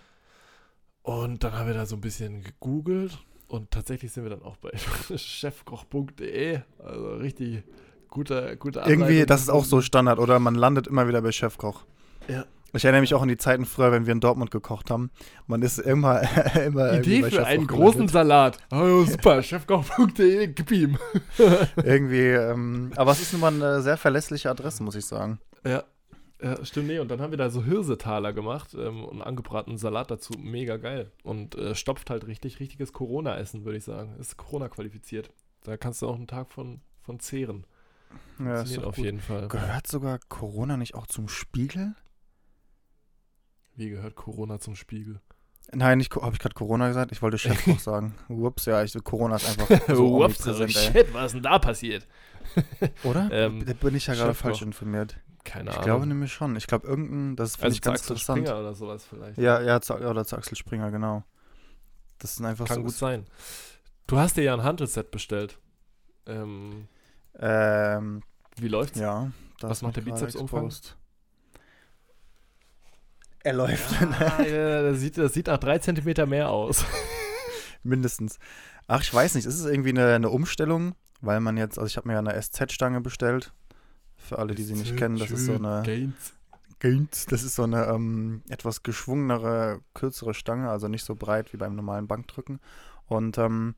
Und 1.04 1.44
dann 1.44 1.54
haben 1.54 1.68
wir 1.68 1.74
da 1.74 1.86
so 1.86 1.96
ein 1.96 2.02
bisschen 2.02 2.44
gegoogelt 2.44 3.18
und 3.48 3.72
tatsächlich 3.72 4.12
sind 4.12 4.24
wir 4.24 4.30
dann 4.30 4.44
auch 4.44 4.56
bei 4.58 4.72
chefkoch.de. 5.18 6.60
Also 6.80 7.16
richtig 7.16 7.64
guter, 8.08 8.56
guter 8.56 8.88
Irgendwie, 8.88 9.26
das 9.26 9.42
ist 9.42 9.50
auch 9.50 9.66
so 9.66 9.82
Standard, 9.82 10.20
oder? 10.20 10.40
Man 10.40 10.56
landet 10.56 10.88
immer 10.88 11.08
wieder 11.08 11.22
bei 11.22 11.32
Chefkoch. 11.32 11.84
Ja. 12.28 12.46
Ich 12.74 12.86
erinnere 12.86 13.02
mich 13.02 13.14
auch 13.14 13.22
an 13.22 13.28
die 13.28 13.38
Zeiten 13.38 13.66
früher, 13.66 13.92
wenn 13.92 14.06
wir 14.06 14.14
in 14.14 14.22
Dortmund 14.22 14.50
gekocht 14.52 14.90
haben. 14.90 15.12
Man 15.48 15.62
ist 15.62 15.78
immer, 15.78 16.22
immer 16.66 16.94
Idee 17.00 17.24
für 17.24 17.46
einen 17.46 17.68
gelandet. 17.68 17.68
großen 17.68 18.08
Salat. 18.08 18.58
Oh, 18.72 19.04
super, 19.04 19.44
chefkoch.de, 19.44 20.48
gib 20.48 20.72
ihm. 20.72 20.98
Irgendwie, 21.84 22.28
ähm, 22.30 22.92
aber 22.96 23.12
es 23.12 23.22
ist 23.22 23.34
nun 23.34 23.42
mal 23.42 23.54
eine 23.54 23.82
sehr 23.82 23.98
verlässliche 23.98 24.50
Adresse, 24.50 24.84
muss 24.84 24.96
ich 24.96 25.06
sagen. 25.06 25.40
Ja. 25.66 25.84
Ja, 26.42 26.66
stimmt, 26.66 26.88
nee. 26.88 26.98
Und 26.98 27.12
dann 27.12 27.22
haben 27.22 27.30
wir 27.30 27.38
da 27.38 27.52
so 27.52 27.64
Hirsetaler 27.64 28.34
gemacht 28.34 28.74
ähm, 28.74 29.04
und 29.06 29.22
angebratenen 29.22 29.78
Salat 29.78 30.10
dazu. 30.10 30.34
Mega 30.40 30.78
geil. 30.78 31.12
Und 31.22 31.54
äh, 31.56 31.76
stopft 31.76 32.10
halt 32.10 32.26
richtig, 32.26 32.60
richtiges 32.60 32.94
Corona-Essen, 32.94 33.64
würde 33.64 33.78
ich 33.78 33.84
sagen. 33.84 34.16
Ist 34.20 34.38
Corona-qualifiziert. 34.38 35.30
Da 35.64 35.78
kannst 35.78 36.02
du 36.02 36.08
auch 36.08 36.16
einen 36.16 36.26
Tag 36.26 36.52
von, 36.52 36.82
von 37.04 37.20
zehren. 37.20 37.66
Ja, 38.40 38.62
ist 38.62 38.74
Funktioniert 38.74 38.84
doch 38.84 38.90
auf 38.90 38.96
gut. 38.96 39.06
jeden 39.06 39.20
Fall. 39.20 39.48
Gehört 39.50 39.86
sogar 39.86 40.20
Corona 40.30 40.78
nicht 40.78 40.96
auch 40.96 41.06
zum 41.06 41.28
Spiegel? 41.28 41.94
Wie 43.82 43.90
gehört 43.90 44.16
Corona 44.16 44.60
zum 44.60 44.76
Spiegel? 44.76 45.20
Nein, 45.74 45.98
nicht, 45.98 46.14
habe 46.16 46.34
ich 46.34 46.40
gerade 46.40 46.54
Corona 46.54 46.88
gesagt? 46.88 47.12
Ich 47.12 47.24
wollte 47.24 47.38
Chefkoch 47.40 47.80
sagen. 47.80 48.14
Ups, 48.30 48.66
ja, 48.66 48.84
ich, 48.84 48.94
Corona 49.04 49.38
ist 49.38 49.60
einfach 49.60 49.88
so 49.96 50.24
Ups, 50.24 50.46
ey. 50.46 50.70
shit, 50.70 51.12
was 51.14 51.28
ist 51.28 51.34
denn 51.34 51.42
da 51.42 51.58
passiert? 51.58 52.08
Oder? 53.04 53.30
Ähm, 53.32 53.66
da 53.66 53.74
bin 53.74 53.96
ich 53.96 54.06
ja 54.06 54.14
gerade 54.14 54.36
falsch 54.36 54.62
informiert. 54.62 55.18
Keine 55.44 55.72
Ich 55.72 55.76
Ahnung. 55.78 55.86
glaube 55.86 56.06
nämlich 56.06 56.32
schon. 56.32 56.56
Ich 56.58 56.68
glaube, 56.68 56.86
irgendein, 56.88 57.36
das 57.36 57.56
finde 57.56 57.66
also 57.66 57.76
ich 57.76 57.82
ganz 57.82 58.00
Axel 58.02 58.12
interessant. 58.14 58.40
Springer 58.48 58.60
oder 58.60 58.76
sowas 58.76 59.04
vielleicht. 59.04 59.40
Ja, 59.40 59.60
ja, 59.62 59.82
zu, 59.82 59.96
oder 59.96 60.26
zu 60.26 60.38
Axel 60.38 60.56
Springer, 60.56 60.92
genau. 60.92 61.24
Das 62.20 62.36
sind 62.36 62.46
einfach 62.46 62.68
Kann 62.68 62.76
so. 62.78 62.84
gut 62.84 62.94
sein. 62.94 63.26
Du 64.06 64.20
hast 64.20 64.38
dir 64.38 64.44
ja 64.44 64.54
ein 64.54 64.62
Handelset 64.62 65.10
bestellt. 65.10 65.58
Ähm, 66.28 66.88
Ähm, 67.40 68.22
wie 68.58 68.68
läuft's? 68.68 69.00
ja. 69.00 69.32
Was 69.62 69.82
macht 69.82 69.96
der 69.96 70.02
Bizepsumfang? 70.02 70.66
exposed. 70.68 70.98
Er 73.44 73.54
läuft. 73.54 74.02
Ah, 74.20 74.44
ja, 74.44 74.84
das, 74.84 75.00
sieht, 75.00 75.18
das 75.18 75.34
sieht 75.34 75.48
nach 75.48 75.58
drei 75.58 75.80
Zentimeter 75.80 76.26
mehr 76.26 76.50
aus. 76.50 76.86
Mindestens. 77.84 78.38
Ach, 78.88 79.02
ich 79.02 79.14
weiß 79.14 79.36
nicht. 79.36 79.46
Ist 79.46 79.60
es 79.60 79.66
irgendwie 79.66 79.90
eine, 79.90 80.14
eine 80.14 80.30
Umstellung? 80.30 80.96
Weil 81.22 81.40
man 81.40 81.58
jetzt, 81.58 81.78
also 81.78 81.88
ich 81.88 81.98
habe 81.98 82.08
mir 82.08 82.14
ja 82.14 82.20
eine 82.20 82.40
SZ-Stange 82.40 83.02
bestellt. 83.02 83.54
Für 84.18 84.40
alle, 84.40 84.54
die 84.54 84.64
sie 84.64 84.76
nicht 84.76 84.98
kennen, 84.98 85.18
das 85.18 85.32
ist 85.32 85.46
so 85.46 85.56
eine 85.56 85.82
Gains. 85.84 86.34
Gains. 86.80 87.26
Das 87.26 87.44
ist 87.44 87.56
so 87.56 87.64
eine 87.64 87.86
ähm, 87.86 88.44
etwas 88.50 88.84
geschwungenere, 88.84 89.82
kürzere 89.94 90.34
Stange, 90.34 90.70
also 90.70 90.88
nicht 90.88 91.04
so 91.04 91.16
breit 91.16 91.54
wie 91.54 91.58
beim 91.58 91.76
normalen 91.76 92.08
Bankdrücken. 92.08 92.60
Und 93.08 93.38
ähm, 93.38 93.76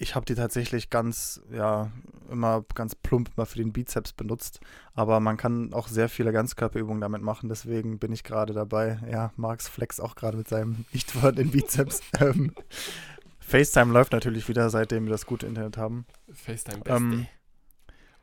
ich 0.00 0.14
habe 0.14 0.24
die 0.24 0.34
tatsächlich 0.34 0.88
ganz, 0.88 1.42
ja, 1.52 1.92
immer 2.30 2.64
ganz 2.74 2.94
plump 2.94 3.36
mal 3.36 3.44
für 3.44 3.58
den 3.58 3.70
Bizeps 3.70 4.14
benutzt. 4.14 4.58
Aber 4.94 5.20
man 5.20 5.36
kann 5.36 5.74
auch 5.74 5.88
sehr 5.88 6.08
viele 6.08 6.32
Ganzkörperübungen 6.32 7.02
damit 7.02 7.20
machen. 7.20 7.50
Deswegen 7.50 7.98
bin 7.98 8.10
ich 8.10 8.24
gerade 8.24 8.54
dabei. 8.54 8.98
Ja, 9.10 9.30
Marx 9.36 9.68
flex 9.68 10.00
auch 10.00 10.14
gerade 10.14 10.38
mit 10.38 10.48
seinem 10.48 10.86
nicht 10.94 11.10
vorhandenen 11.10 11.50
Bizeps. 11.50 12.00
ähm, 12.20 12.54
FaceTime 13.40 13.92
läuft 13.92 14.12
natürlich 14.12 14.48
wieder, 14.48 14.70
seitdem 14.70 15.04
wir 15.04 15.10
das 15.10 15.26
gute 15.26 15.46
Internet 15.46 15.76
haben. 15.76 16.06
FaceTime 16.32 16.78
Beste. 16.78 16.96
Ähm, 16.96 17.26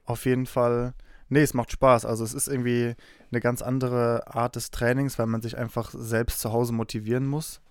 auf 0.04 0.26
jeden 0.26 0.48
Fall. 0.48 0.96
Nee, 1.30 1.42
es 1.42 1.54
macht 1.54 1.72
Spaß. 1.72 2.06
Also 2.06 2.24
es 2.24 2.34
ist 2.34 2.48
irgendwie 2.48 2.96
eine 3.32 3.40
ganz 3.40 3.62
andere 3.62 4.34
Art 4.34 4.56
des 4.56 4.72
Trainings, 4.72 5.20
weil 5.20 5.28
man 5.28 5.44
sich 5.44 5.60
einfach 5.60 5.92
selbst 5.92 6.40
zu 6.40 6.52
Hause 6.52 6.74
motivieren 6.74 7.28
muss. 7.28 7.62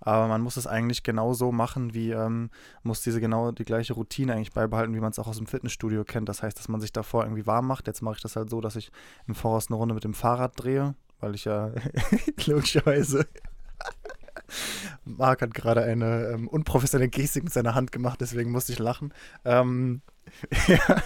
Aber 0.00 0.28
man 0.28 0.40
muss 0.40 0.56
es 0.56 0.66
eigentlich 0.66 1.02
genauso 1.02 1.52
machen, 1.52 1.94
wie 1.94 2.10
ähm, 2.10 2.50
muss 2.82 3.02
diese 3.02 3.20
genau 3.20 3.52
die 3.52 3.64
gleiche 3.64 3.92
Routine 3.92 4.34
eigentlich 4.34 4.52
beibehalten, 4.52 4.94
wie 4.94 5.00
man 5.00 5.10
es 5.10 5.18
auch 5.18 5.26
aus 5.26 5.36
dem 5.36 5.46
Fitnessstudio 5.46 6.04
kennt. 6.04 6.28
Das 6.28 6.42
heißt, 6.42 6.58
dass 6.58 6.68
man 6.68 6.80
sich 6.80 6.92
davor 6.92 7.24
irgendwie 7.24 7.46
warm 7.46 7.66
macht. 7.66 7.86
Jetzt 7.86 8.02
mache 8.02 8.16
ich 8.16 8.22
das 8.22 8.36
halt 8.36 8.50
so, 8.50 8.60
dass 8.60 8.76
ich 8.76 8.90
im 9.26 9.34
Voraus 9.34 9.68
eine 9.68 9.76
Runde 9.76 9.94
mit 9.94 10.04
dem 10.04 10.14
Fahrrad 10.14 10.52
drehe, 10.56 10.94
weil 11.20 11.34
ich 11.34 11.44
ja 11.44 11.70
logischerweise 12.46 13.26
Marc 15.04 15.42
hat 15.42 15.54
gerade 15.54 15.82
eine 15.82 16.28
ähm, 16.28 16.48
unprofessionelle 16.48 17.08
Gestik 17.08 17.44
mit 17.44 17.52
seiner 17.52 17.74
Hand 17.74 17.92
gemacht, 17.92 18.20
deswegen 18.20 18.50
musste 18.50 18.72
ich 18.72 18.78
lachen. 18.78 19.12
Ähm, 19.44 20.02
ja, 20.66 21.02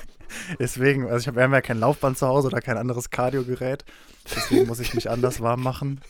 deswegen, 0.58 1.06
also 1.06 1.18
ich 1.18 1.28
hab, 1.28 1.36
wir 1.36 1.42
haben 1.42 1.52
ja 1.52 1.60
kein 1.60 1.78
Laufband 1.78 2.18
zu 2.18 2.26
Hause 2.26 2.48
oder 2.48 2.60
kein 2.60 2.76
anderes 2.76 3.10
Kardiogerät, 3.10 3.84
deswegen 4.24 4.66
muss 4.66 4.80
ich 4.80 4.94
mich 4.94 5.10
anders 5.10 5.40
warm 5.40 5.62
machen. 5.62 6.00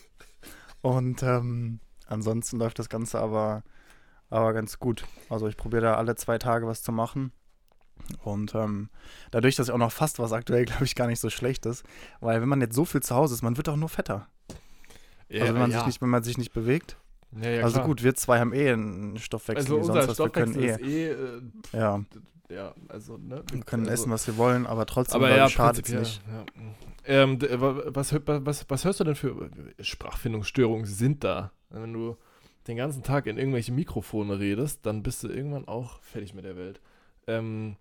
Und 0.81 1.23
ähm, 1.23 1.81
ansonsten 2.07 2.59
läuft 2.59 2.79
das 2.79 2.89
Ganze 2.89 3.21
aber, 3.21 3.63
aber 4.31 4.53
ganz 4.53 4.79
gut. 4.79 5.05
Also 5.29 5.47
ich 5.49 5.57
probiere 5.57 5.83
da 5.83 5.95
alle 5.95 6.15
zwei 6.17 6.39
Tage 6.39 6.67
was 6.67 6.83
zu 6.83 6.93
machen. 6.93 7.33
Und 8.25 8.55
ähm, 8.55 8.91
dadurch, 9.31 9.57
dass 9.57 9.69
ich 9.69 9.73
auch 9.73 9.79
noch 9.79 9.93
fast 9.93 10.19
was 10.19 10.33
aktuell, 10.33 10.65
glaube 10.67 10.85
ich, 10.85 10.95
gar 10.95 11.07
nicht 11.07 11.21
so 11.21 11.31
schlecht 11.31 11.67
ist, 11.67 11.85
weil 12.21 12.41
wenn 12.41 12.49
man 12.49 12.61
jetzt 12.61 12.75
so 12.75 12.85
viel 12.85 13.03
zu 13.03 13.15
Hause 13.15 13.35
ist, 13.35 13.43
man 13.43 13.57
wird 13.57 13.69
auch 13.69 13.77
nur 13.77 13.89
fetter. 13.89 14.29
also 15.31 15.47
wenn 15.47 15.59
man, 15.59 15.71
sich, 15.71 15.87
nicht, 15.87 16.03
wenn 16.03 16.11
man 16.11 16.23
sich 16.23 16.39
nicht 16.39 16.53
bewegt. 16.53 16.97
Ja, 17.41 17.51
ja, 17.51 17.63
also 17.65 17.77
klar. 17.77 17.87
gut, 17.87 18.03
wir 18.05 18.15
zwei 18.15 18.39
haben 18.39 18.53
eh 18.53 18.71
einen 18.71 19.19
Stoffwechsel 19.19 19.65
also 19.65 19.77
wie 19.77 19.81
unser 19.81 20.03
sonst 20.03 20.09
was. 20.09 20.19
Wir 20.19 20.31
können 20.31 20.53
Stoffwechsel 20.53 20.89
eh, 20.89 21.09
eh, 21.09 21.11
äh, 21.11 21.43
ja, 21.73 22.05
ja, 22.51 22.75
also, 22.89 23.17
ne? 23.17 23.43
wir 23.51 23.63
können 23.63 23.89
also, 23.89 24.03
essen, 24.03 24.13
was 24.13 24.27
wir 24.27 24.37
wollen, 24.37 24.67
aber 24.67 24.87
trotzdem 24.87 25.17
aber 25.17 25.35
ja, 25.35 25.49
schadet 25.49 25.89
es 25.89 25.95
nicht. 25.95 26.23
Ja. 26.29 26.45
Ähm, 27.07 27.41
wa- 27.41 27.83
was, 27.87 28.15
was, 28.27 28.67
was 28.69 28.85
hörst 28.85 29.01
du 29.01 29.05
denn 29.05 29.15
für 29.15 29.51
Sprachfindungsstörungen 29.81 30.85
sind 30.87 31.25
da? 31.25 31.53
Wenn 31.83 31.93
du 31.93 32.17
den 32.67 32.77
ganzen 32.77 33.03
Tag 33.03 33.27
in 33.27 33.39
irgendwelche 33.39 33.73
Mikrofone 33.73 34.39
redest, 34.39 34.87
dann 34.87 35.03
bist 35.03 35.23
du 35.23 35.29
irgendwann 35.29 35.69
auch 35.69 36.01
fertig 36.01 36.35
mit 36.35 36.45
der 36.45 36.57
Welt. 36.57 36.81
Ähm, 37.27 37.77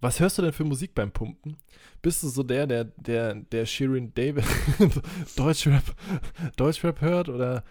was 0.00 0.18
hörst 0.18 0.36
du 0.36 0.42
denn 0.42 0.52
für 0.52 0.64
Musik 0.64 0.94
beim 0.94 1.12
Pumpen? 1.12 1.56
Bist 2.02 2.22
du 2.22 2.28
so 2.28 2.42
der, 2.42 2.66
der, 2.66 2.84
der, 2.84 3.34
der 3.34 3.66
Shirin 3.66 4.12
David 4.14 4.44
Deutschrap, 5.36 5.84
Deutschrap 6.56 7.00
hört 7.00 7.28
oder 7.28 7.62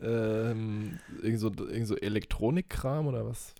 ähm, 0.00 0.98
irgend 1.22 1.40
so, 1.40 1.52
irgend 1.52 1.86
so 1.86 1.96
Elektronikkram 1.96 3.06
oder 3.06 3.26
was? 3.26 3.54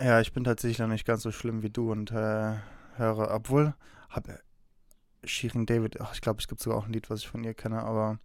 Ja, 0.00 0.20
ich 0.20 0.32
bin 0.32 0.44
tatsächlich 0.44 0.78
noch 0.78 0.88
nicht 0.88 1.06
ganz 1.06 1.22
so 1.22 1.30
schlimm 1.30 1.62
wie 1.62 1.70
du 1.70 1.92
und 1.92 2.10
äh, 2.10 2.54
höre, 2.96 3.30
obwohl, 3.30 3.74
habe 4.08 4.40
Shirin 5.24 5.66
David, 5.66 6.00
ach, 6.00 6.14
ich 6.14 6.20
glaube, 6.20 6.40
es 6.40 6.48
gibt 6.48 6.60
sogar 6.60 6.78
auch 6.78 6.86
ein 6.86 6.92
Lied, 6.92 7.10
was 7.10 7.20
ich 7.20 7.28
von 7.28 7.44
ihr 7.44 7.54
kenne, 7.54 7.82
aber 7.82 8.18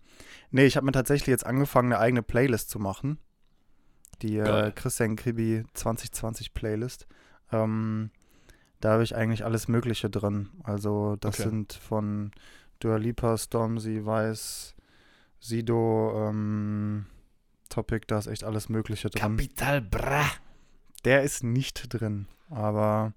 nee, 0.52 0.66
ich 0.66 0.76
habe 0.76 0.86
mir 0.86 0.92
tatsächlich 0.92 1.28
jetzt 1.28 1.46
angefangen, 1.46 1.92
eine 1.92 2.00
eigene 2.02 2.24
Playlist 2.24 2.70
zu 2.70 2.80
machen. 2.80 3.18
Die 4.22 4.38
äh. 4.38 4.72
Christian 4.72 5.16
Kribi 5.16 5.64
2020 5.74 6.54
Playlist. 6.54 7.08
Ähm, 7.52 8.12
da 8.80 8.92
habe 8.94 9.04
ich 9.04 9.16
eigentlich 9.16 9.44
alles 9.44 9.68
Mögliche 9.68 10.10
drin. 10.10 10.50
Also 10.64 11.16
das 11.18 11.40
Okay. 11.40 11.50
sind 11.50 11.74
von 11.74 12.32
Dua 12.80 12.98
Lipa, 12.98 13.38
Stormzy, 13.38 14.06
Weiß, 14.06 14.76
Sido, 15.40 16.30
ähm, 16.30 17.06
Topic, 17.70 18.06
da 18.08 18.20
ist 18.20 18.28
echt 18.28 18.44
alles 18.44 18.70
Mögliche 18.70 19.10
drin. 19.10 19.22
Kapital 19.22 19.82
Bra. 19.82 20.26
Der 21.06 21.24
ist 21.24 21.44
nicht 21.44 21.86
drin. 21.94 22.28
Aber 22.50 23.14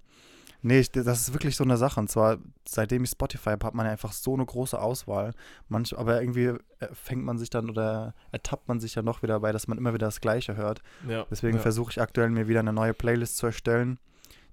nee, 0.67 0.81
ich, 0.81 0.91
das 0.91 1.21
ist 1.21 1.33
wirklich 1.33 1.57
so 1.57 1.65
eine 1.65 1.77
Sache. 1.77 2.01
Und 2.01 2.11
zwar, 2.11 2.39
seitdem 2.69 3.05
ich 3.05 3.11
Spotify 3.11 3.51
habe, 3.51 3.67
hat 3.67 3.75
man 3.75 3.87
ja 3.87 3.93
einfach 3.93 4.13
so 4.13 4.35
eine 4.35 4.45
große 4.45 4.79
Auswahl. 4.81 5.33
Manch, 5.69 5.97
aber 5.97 6.21
irgendwie 6.21 6.47
äh, 6.81 6.89
fängt 6.93 7.25
man 7.25 7.39
sich 7.39 7.51
dann 7.51 7.71
oder 7.71 8.15
ertappt 8.33 8.69
man 8.69 8.81
sich 8.81 8.95
ja 8.95 9.03
noch 9.03 9.23
wieder 9.23 9.35
dabei, 9.35 9.53
dass 9.53 9.69
man 9.69 9.79
immer 9.79 9.95
wieder 9.95 10.07
das 10.07 10.21
Gleiche 10.21 10.57
hört. 10.57 10.83
Ja, 11.09 11.27
Deswegen 11.31 11.57
ja. 11.57 11.63
versuche 11.63 11.91
ich 11.93 12.01
aktuell 12.01 12.31
mir 12.31 12.49
wieder 12.49 12.61
eine 12.61 12.73
neue 12.73 12.95
Playlist 12.95 13.37
zu 13.39 13.47
erstellen, 13.47 13.99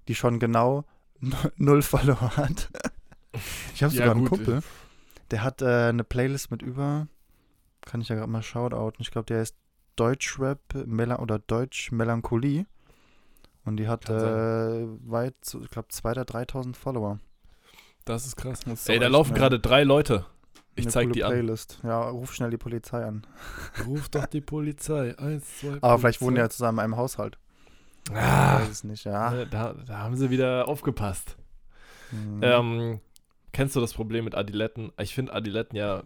die 0.08 0.14
schon 0.14 0.38
genau 0.38 0.84
null 1.56 1.82
Follower 1.82 2.36
hat. 2.36 2.70
Ich 3.74 3.82
habe 3.82 3.92
Ja, 3.92 3.98
sogar 3.98 4.12
einen 4.12 4.20
gut. 4.20 4.30
Kumpel, 4.30 4.62
der 5.30 5.42
hat 5.42 5.60
äh, 5.62 5.88
eine 5.88 6.04
Playlist 6.04 6.50
mit 6.50 6.62
über, 6.62 7.08
kann 7.82 8.00
ich 8.00 8.08
ja 8.08 8.14
gerade 8.16 8.30
mal 8.30 8.42
shoutouten, 8.42 9.00
ich 9.02 9.10
glaube, 9.10 9.26
der 9.26 9.40
heißt 9.40 9.56
Deutschrap 9.96 10.60
Mela 10.86 11.18
oder 11.18 11.38
Deutsch 11.38 11.90
Melancholie. 11.92 12.66
Und 13.64 13.78
die 13.78 13.88
hat 13.88 14.08
äh, 14.10 14.86
weit, 15.06 15.34
so, 15.42 15.62
ich 15.62 15.70
glaube, 15.70 15.88
2.000 15.88 16.10
oder 16.10 16.22
3.000 16.22 16.74
Follower. 16.76 17.18
Das 18.04 18.26
ist 18.26 18.36
krass. 18.36 18.60
Das 18.60 18.80
ist 18.80 18.88
Ey, 18.88 18.98
da 18.98 19.08
laufen 19.08 19.34
gerade 19.34 19.58
drei 19.58 19.84
Leute. 19.84 20.26
Ich 20.76 20.88
zeig 20.88 21.12
die 21.12 21.24
an. 21.24 21.30
Playlist. 21.30 21.78
Ja, 21.82 22.02
ruf 22.08 22.34
schnell 22.34 22.50
die 22.50 22.56
Polizei 22.58 23.04
an. 23.04 23.26
Ruf 23.86 24.08
doch 24.08 24.26
die 24.26 24.40
Polizei. 24.40 25.16
Eins, 25.18 25.60
zwei. 25.60 25.78
Aber 25.80 25.98
vielleicht 25.98 26.20
wohnen 26.20 26.34
die 26.34 26.40
Polizei. 26.40 26.42
ja 26.42 26.50
zusammen 26.50 26.78
in 26.78 26.84
einem 26.84 26.96
Haushalt. 26.96 27.38
Ich 28.10 28.16
Ah, 28.16 28.60
weiß 28.60 28.68
es 28.68 28.84
nicht, 28.84 29.04
ja. 29.04 29.30
ne, 29.30 29.46
da, 29.46 29.72
da 29.72 29.98
haben 29.98 30.16
sie 30.16 30.28
wieder 30.30 30.68
aufgepasst. 30.68 31.36
Mhm. 32.10 32.40
Ähm, 32.42 33.00
kennst 33.52 33.76
du 33.76 33.80
das 33.80 33.94
Problem 33.94 34.24
mit 34.24 34.34
Adiletten? 34.34 34.92
Ich 35.00 35.14
finde 35.14 35.32
Adiletten 35.32 35.76
ja 35.78 36.02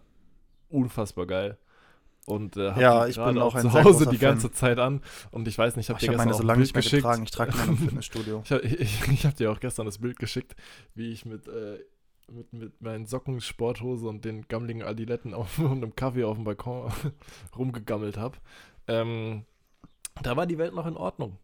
unfassbar 0.69 1.25
geil. 1.25 1.57
Und 2.25 2.57
äh, 2.57 2.71
hab 2.71 2.77
Ja, 2.79 3.07
ich 3.07 3.15
bin 3.15 3.37
auch 3.39 3.55
ein 3.55 3.63
zu 3.63 3.73
Hause 3.73 4.07
die 4.07 4.17
ganze 4.17 4.49
Fan. 4.49 4.55
Zeit 4.55 4.79
an. 4.79 5.01
Und 5.31 5.47
ich 5.47 5.57
weiß 5.57 5.75
nicht, 5.75 5.85
ich 5.85 5.89
habe 5.89 5.99
ich 5.99 6.05
dir 6.05 6.09
habe 6.09 6.17
meine 6.17 6.29
gestern 6.29 6.33
so 6.33 6.37
auch 6.37 6.43
ein 6.43 6.47
lange 6.47 6.61
Bild 6.61 6.73
geschickt. 6.73 7.03
getragen. 7.03 7.23
Ich 7.23 7.31
trage 7.31 7.55
meine 7.55 7.71
im 7.71 7.77
Fitnessstudio. 7.89 8.41
Ich 8.43 8.51
habe 8.51 8.61
ich, 8.61 9.07
ich 9.11 9.25
hab 9.25 9.35
dir 9.35 9.51
auch 9.51 9.59
gestern 9.59 9.85
das 9.85 9.97
Bild 9.97 10.19
geschickt, 10.19 10.55
wie 10.93 11.11
ich 11.11 11.25
mit, 11.25 11.47
äh, 11.47 11.79
mit, 12.31 12.53
mit 12.53 12.81
meinen 12.81 13.05
Socken, 13.07 13.41
Sporthose 13.41 14.07
und 14.07 14.25
den 14.25 14.47
gammeligen 14.47 14.83
Adiletten 14.83 15.33
auf, 15.33 15.57
und 15.59 15.83
einem 15.83 15.95
Kaffee 15.95 16.23
auf 16.23 16.35
dem 16.35 16.43
Balkon 16.43 16.91
rumgegammelt 17.57 18.17
habe. 18.17 18.37
Ähm, 18.87 19.45
da 20.21 20.35
war 20.37 20.45
die 20.45 20.57
Welt 20.57 20.73
noch 20.75 20.85
in 20.85 20.97
Ordnung. 20.97 21.37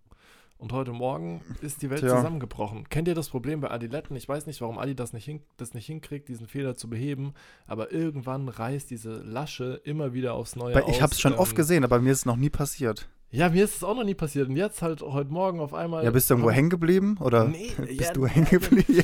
Und 0.57 0.71
heute 0.71 0.93
Morgen 0.93 1.41
ist 1.62 1.81
die 1.81 1.89
Welt 1.89 2.00
Tja. 2.00 2.15
zusammengebrochen. 2.15 2.88
Kennt 2.89 3.09
ihr 3.09 3.13
das 3.13 3.29
Problem 3.29 3.59
bei 3.59 3.69
Adiletten? 3.71 4.15
Ich 4.15 4.27
weiß 4.27 4.45
nicht, 4.47 4.62
warum 4.62 4.77
Adi 4.77 4.95
das 4.95 5.12
nicht, 5.12 5.25
hin, 5.25 5.41
das 5.57 5.74
nicht 5.74 5.85
hinkriegt, 5.85 6.29
diesen 6.29 6.47
Fehler 6.47 6.75
zu 6.75 6.89
beheben, 6.89 7.33
aber 7.67 7.91
irgendwann 7.91 8.47
reißt 8.47 8.89
diese 8.89 9.17
Lasche 9.17 9.81
immer 9.83 10.13
wieder 10.13 10.33
aufs 10.33 10.55
Neue 10.55 10.81
ich 10.88 11.01
habe 11.01 11.12
es 11.12 11.19
schon 11.19 11.33
ähm, 11.33 11.39
oft 11.39 11.55
gesehen, 11.55 11.83
aber 11.83 12.00
mir 12.00 12.12
ist 12.12 12.19
es 12.19 12.25
noch 12.25 12.38
nie 12.38 12.50
passiert. 12.50 13.09
Ja, 13.31 13.50
mir 13.50 13.65
ist 13.65 13.75
es 13.75 13.83
auch 13.83 13.95
noch 13.95 14.05
nie 14.05 14.13
passiert. 14.15 14.47
Und 14.47 14.55
jetzt 14.55 14.81
halt 14.81 15.01
heute 15.01 15.29
Morgen 15.29 15.59
auf 15.59 15.74
einmal. 15.74 16.05
Ja, 16.05 16.12
bist 16.12 16.29
du 16.29 16.35
irgendwo 16.35 16.51
hängen 16.51 16.69
geblieben? 16.69 17.17
Oder 17.19 17.50
Nee, 17.50 17.74
bist 17.77 18.00
ja, 18.00 18.13
du 18.13 18.25
hängen 18.25 18.47
geblieben? 18.47 19.03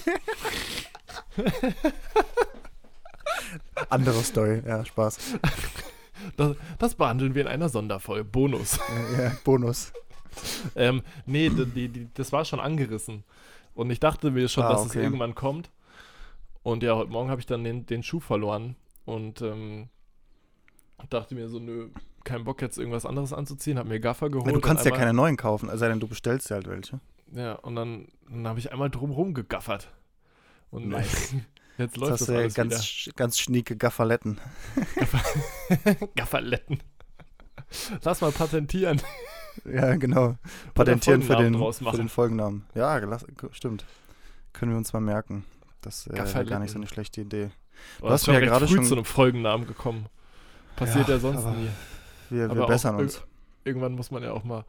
Andere 3.89 4.23
Story, 4.23 4.61
ja, 4.65 4.85
Spaß. 4.85 5.17
Das, 6.37 6.55
das 6.79 6.95
behandeln 6.95 7.35
wir 7.35 7.41
in 7.41 7.47
einer 7.47 7.67
Sonderfolge. 7.67 8.23
Bonus. 8.23 8.79
Ja, 9.17 9.23
ja, 9.23 9.31
Bonus. 9.43 9.91
ähm, 10.75 11.01
nee, 11.25 11.49
die, 11.49 11.89
die, 11.89 12.07
das 12.13 12.31
war 12.31 12.45
schon 12.45 12.59
angerissen. 12.59 13.23
Und 13.73 13.89
ich 13.89 13.99
dachte 13.99 14.31
mir 14.31 14.47
schon, 14.49 14.63
Ah, 14.63 14.69
dass 14.73 14.81
es 14.85 14.91
okay. 14.91 15.03
irgendwann 15.03 15.35
kommt. 15.35 15.69
Und 16.63 16.83
ja, 16.83 16.95
heute 16.95 17.09
Morgen 17.11 17.29
habe 17.29 17.39
ich 17.41 17.47
dann 17.47 17.63
den, 17.63 17.85
den 17.85 18.03
Schuh 18.03 18.19
verloren. 18.19 18.75
Und 19.05 19.41
ähm, 19.41 19.89
dachte 21.09 21.33
mir 21.35 21.49
so, 21.49 21.59
nö, 21.59 21.89
kein 22.23 22.43
Bock 22.43 22.61
jetzt 22.61 22.77
irgendwas 22.77 23.05
anderes 23.05 23.33
anzuziehen. 23.33 23.77
Hab 23.79 23.87
mir 23.87 23.99
Gaffer 23.99 24.29
geholt. 24.29 24.47
Ja, 24.47 24.53
du 24.53 24.61
kannst 24.61 24.85
ja 24.85 24.91
einmal- 24.91 24.99
keine 24.99 25.13
neuen 25.13 25.37
kaufen, 25.37 25.69
es 25.69 25.79
sei 25.79 25.87
denn, 25.87 25.99
du 25.99 26.07
bestellst 26.07 26.49
dir 26.49 26.55
halt 26.55 26.67
welche. 26.67 26.99
Ja, 27.33 27.53
und 27.53 27.75
dann, 27.75 28.07
dann 28.29 28.47
habe 28.47 28.59
ich 28.59 28.71
einmal 28.71 28.89
drumherum 28.89 29.33
gegaffert. 29.33 29.89
Und 30.69 30.89
Nice. 30.89 31.33
jetzt 31.33 31.45
Jetzt 31.77 31.97
läuft 31.97 32.11
hast 32.11 32.19
das 32.21 32.27
du 32.27 32.33
ja 32.33 32.39
alles 32.39 32.53
ganz, 32.53 32.73
wieder. 32.73 32.83
sch- 32.83 33.15
ganz 33.15 33.39
schnieke 33.39 33.75
Gaffaletten. 33.77 34.39
Gafferletten. 36.15 36.81
Lass 38.03 38.21
mal 38.21 38.31
patentieren. 38.31 39.01
Ja, 39.65 39.95
genau. 39.95 40.35
Patentieren 40.73 41.21
für 41.21 41.35
den, 41.35 41.55
für 41.73 41.97
den 41.97 42.09
Folgennamen. 42.09 42.65
Ja, 42.73 42.99
gelass, 42.99 43.25
stimmt. 43.51 43.85
Können 44.53 44.71
wir 44.71 44.77
uns 44.77 44.93
mal 44.93 44.99
merken. 45.01 45.45
Das 45.81 46.07
äh, 46.07 46.13
wäre 46.13 46.45
gar 46.45 46.59
nicht 46.59 46.71
so 46.71 46.77
eine 46.77 46.87
schlechte 46.87 47.21
Idee. 47.21 47.49
Du 47.99 48.09
hast 48.09 48.27
mir 48.27 48.33
ja 48.33 48.39
gerade 48.39 48.67
schon- 48.67 48.85
zu 48.85 48.95
einem 48.95 49.05
Folgennamen 49.05 49.65
gekommen. 49.67 50.05
Passiert 50.75 51.07
ja, 51.07 51.15
Ja, 51.15 51.19
sonst 51.19 51.45
nie. 51.45 51.69
Wir, 52.29 52.53
wir 52.55 52.65
bessern 52.65 52.95
uns. 52.95 53.21
Irgendwann 53.63 53.93
muss 53.93 54.09
man 54.11 54.23
ja 54.23 54.31
auch 54.31 54.43
mal 54.43 54.65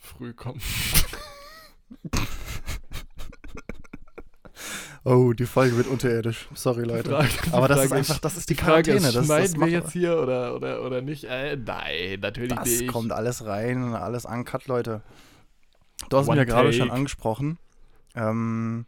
früh 0.00 0.32
kommen. 0.32 0.60
Oh, 5.04 5.32
die 5.32 5.46
Folge 5.46 5.76
wird 5.76 5.86
unterirdisch. 5.86 6.48
Sorry, 6.54 6.82
Leute. 6.84 7.10
Frage- 7.10 7.28
Aber 7.52 7.68
das 7.68 7.78
Frage 7.78 7.86
ist 7.86 7.92
einfach, 7.92 8.18
das 8.18 8.36
ist 8.36 8.50
die, 8.50 8.54
Die 8.54 8.60
Frage 8.62 8.82
Quarantäne. 8.90 9.08
ist, 9.08 9.16
das, 9.16 9.26
schneiden 9.26 9.52
das, 9.54 9.60
wir 9.60 9.68
jetzt 9.68 9.92
hier 9.92 10.18
oder, 10.20 10.54
oder, 10.54 10.82
oder 10.84 11.00
nicht? 11.02 11.24
Äh, 11.24 11.56
nein, 11.56 12.20
natürlich 12.20 12.52
das 12.54 12.66
nicht. 12.68 12.88
kommt 12.88 13.12
alles 13.12 13.44
rein, 13.46 13.94
alles 13.94 14.24
uncut, 14.24 14.66
Leute. 14.66 15.02
Du 16.10 16.16
hast 16.16 16.26
One 16.28 16.36
mir 16.40 16.46
ja 16.46 16.52
gerade 16.52 16.72
schon 16.72 16.88
take. 16.88 16.96
angesprochen, 16.98 17.58
ähm, 18.14 18.86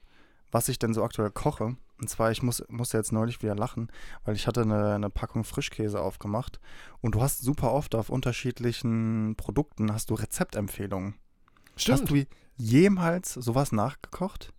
was 0.51 0.69
ich 0.69 0.79
denn 0.79 0.95
so 0.95 1.03
aktuell 1.05 1.31
koche. 1.31 1.77
Und 2.01 2.09
zwar, 2.09 2.31
ich 2.31 2.43
muss, 2.43 2.65
musste 2.69 2.97
jetzt 2.97 3.13
neulich 3.13 3.43
wieder 3.43 3.55
lachen, 3.55 3.91
weil 4.25 4.35
ich 4.35 4.47
hatte 4.47 4.63
eine, 4.63 4.95
eine 4.95 5.11
Packung 5.11 5.45
Frischkäse 5.45 6.01
aufgemacht 6.01 6.59
und 7.03 7.15
du 7.15 7.21
hast 7.23 7.43
super 7.43 7.73
oft 7.73 7.95
auf 7.95 8.09
unterschiedlichen 8.09 9.35
Produkten 9.37 9.93
hast 9.93 10.09
du 10.11 10.15
Rezeptempfehlungen. 10.15 11.15
Stimmt. 11.77 12.01
Hast 12.01 12.11
du 12.11 12.25
jemals 12.57 13.35
sowas 13.35 13.73
nachgekocht? 13.73 14.53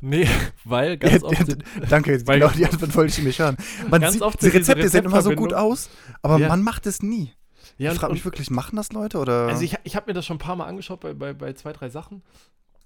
Nee, 0.00 0.28
weil 0.64 0.96
ganz 0.98 1.22
oft 1.22 1.46
sind, 1.46 1.64
Danke, 1.88 2.18
genau 2.22 2.48
die 2.48 2.66
Antwort 2.66 2.94
wollte 2.94 3.18
ich 3.20 3.24
nicht 3.26 3.38
hören. 3.38 3.56
Man 3.90 4.08
sieht, 4.10 4.22
oft 4.22 4.40
die 4.42 4.48
Rezepte 4.48 4.88
sehen 4.88 5.04
immer 5.04 5.22
so 5.22 5.32
gut 5.32 5.52
aus, 5.54 5.88
aber 6.22 6.38
Ja. 6.38 6.48
man 6.48 6.62
macht 6.62 6.86
es 6.86 7.02
nie. 7.02 7.32
ja, 7.78 7.92
ich 7.92 7.98
frage 7.98 8.12
mich 8.12 8.24
wirklich, 8.24 8.50
machen 8.50 8.76
das 8.76 8.92
Leute 8.92 9.18
oder? 9.18 9.48
Also 9.48 9.62
ich, 9.62 9.76
ich 9.84 9.96
habe 9.96 10.06
mir 10.08 10.14
das 10.14 10.24
schon 10.26 10.36
ein 10.36 10.40
paar 10.40 10.56
Mal 10.56 10.66
angeschaut 10.66 11.00
bei, 11.00 11.14
bei, 11.14 11.32
bei 11.32 11.52
zwei, 11.54 11.72
drei 11.72 11.88
Sachen. 11.88 12.22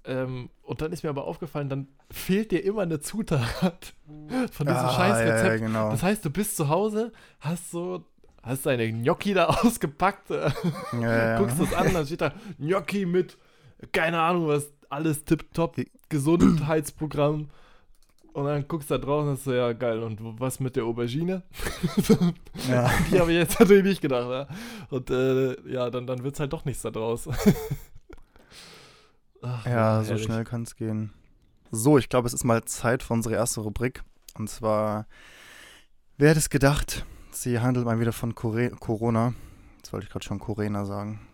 Ähm, 0.03 0.49
und 0.63 0.81
dann 0.81 0.91
ist 0.91 1.03
mir 1.03 1.09
aber 1.11 1.25
aufgefallen, 1.25 1.69
dann 1.69 1.87
fehlt 2.09 2.51
dir 2.51 2.63
immer 2.63 2.81
eine 2.81 2.99
Zutat 3.01 3.93
von 4.51 4.65
diesem 4.65 4.67
Ah, 4.67 4.93
scheiß 4.95 5.19
ja, 5.19 5.25
ja, 5.27 5.33
Rezept. 5.35 5.61
genau. 5.61 5.91
Das 5.91 6.01
heißt, 6.01 6.25
du 6.25 6.31
bist 6.31 6.57
zu 6.57 6.69
Hause, 6.69 7.11
hast 7.39 7.69
so, 7.69 8.03
hast 8.41 8.65
deine 8.65 8.91
Gnocchi 8.91 9.35
da 9.35 9.45
ausgepackt, 9.45 10.31
äh, 10.31 10.49
ja, 10.99 11.01
ja. 11.33 11.37
guckst 11.37 11.59
es 11.59 11.71
an, 11.75 11.93
dann 11.93 12.05
steht 12.07 12.21
da 12.21 12.33
Gnocchi 12.57 13.05
mit, 13.05 13.37
keine 13.91 14.19
Ahnung 14.19 14.47
was, 14.47 14.71
alles 14.89 15.23
tipptopp, 15.23 15.75
Gesundheitsprogramm. 16.11 17.49
Und 18.33 18.45
dann 18.45 18.65
guckst 18.67 18.89
du 18.89 18.93
da 18.93 18.99
drauf 19.05 19.23
und 19.23 19.29
sagst 19.29 19.43
so, 19.45 19.53
ja 19.53 19.73
geil, 19.73 20.01
und 20.03 20.19
was 20.39 20.59
mit 20.61 20.75
der 20.77 20.85
Aubergine? 20.85 21.43
ja. 22.69 22.89
Die 23.11 23.19
habe 23.19 23.31
ich 23.33 23.37
jetzt 23.37 23.59
natürlich 23.59 23.83
nicht 23.83 24.01
gedacht. 24.01 24.29
Ja? 24.29 24.47
Und 24.89 25.09
äh, 25.09 25.69
ja, 25.69 25.89
dann, 25.89 26.07
dann 26.07 26.23
wird 26.23 26.35
es 26.35 26.39
halt 26.39 26.53
doch 26.53 26.63
nichts 26.63 26.81
da 26.83 26.91
draus. 26.91 27.27
Ach, 29.41 29.65
Ja, 29.65 30.01
so 30.03 30.09
herrlich. 30.11 30.25
schnell 30.25 30.43
kann 30.45 30.63
es 30.63 30.75
gehen. 30.75 31.11
So, 31.71 31.97
ich 31.97 32.09
glaube, 32.09 32.27
es 32.27 32.33
ist 32.33 32.43
mal 32.43 32.63
Zeit 32.63 33.03
für 33.03 33.13
unsere 33.13 33.35
erste 33.35 33.61
Rubrik. 33.61 34.03
Und 34.37 34.49
zwar, 34.49 35.07
wer 36.17 36.29
hätte 36.29 36.39
es 36.39 36.49
gedacht? 36.49 37.05
Sie 37.31 37.59
handelt 37.59 37.85
mal 37.85 37.99
wieder 37.99 38.13
von 38.13 38.35
Kore 38.35 38.69
Corona. 38.71 39.33
Jetzt 39.77 39.91
wollte 39.91 40.05
ich 40.05 40.11
gerade 40.11 40.25
schon 40.25 40.39
Corona 40.39 40.85
sagen. 40.85 41.27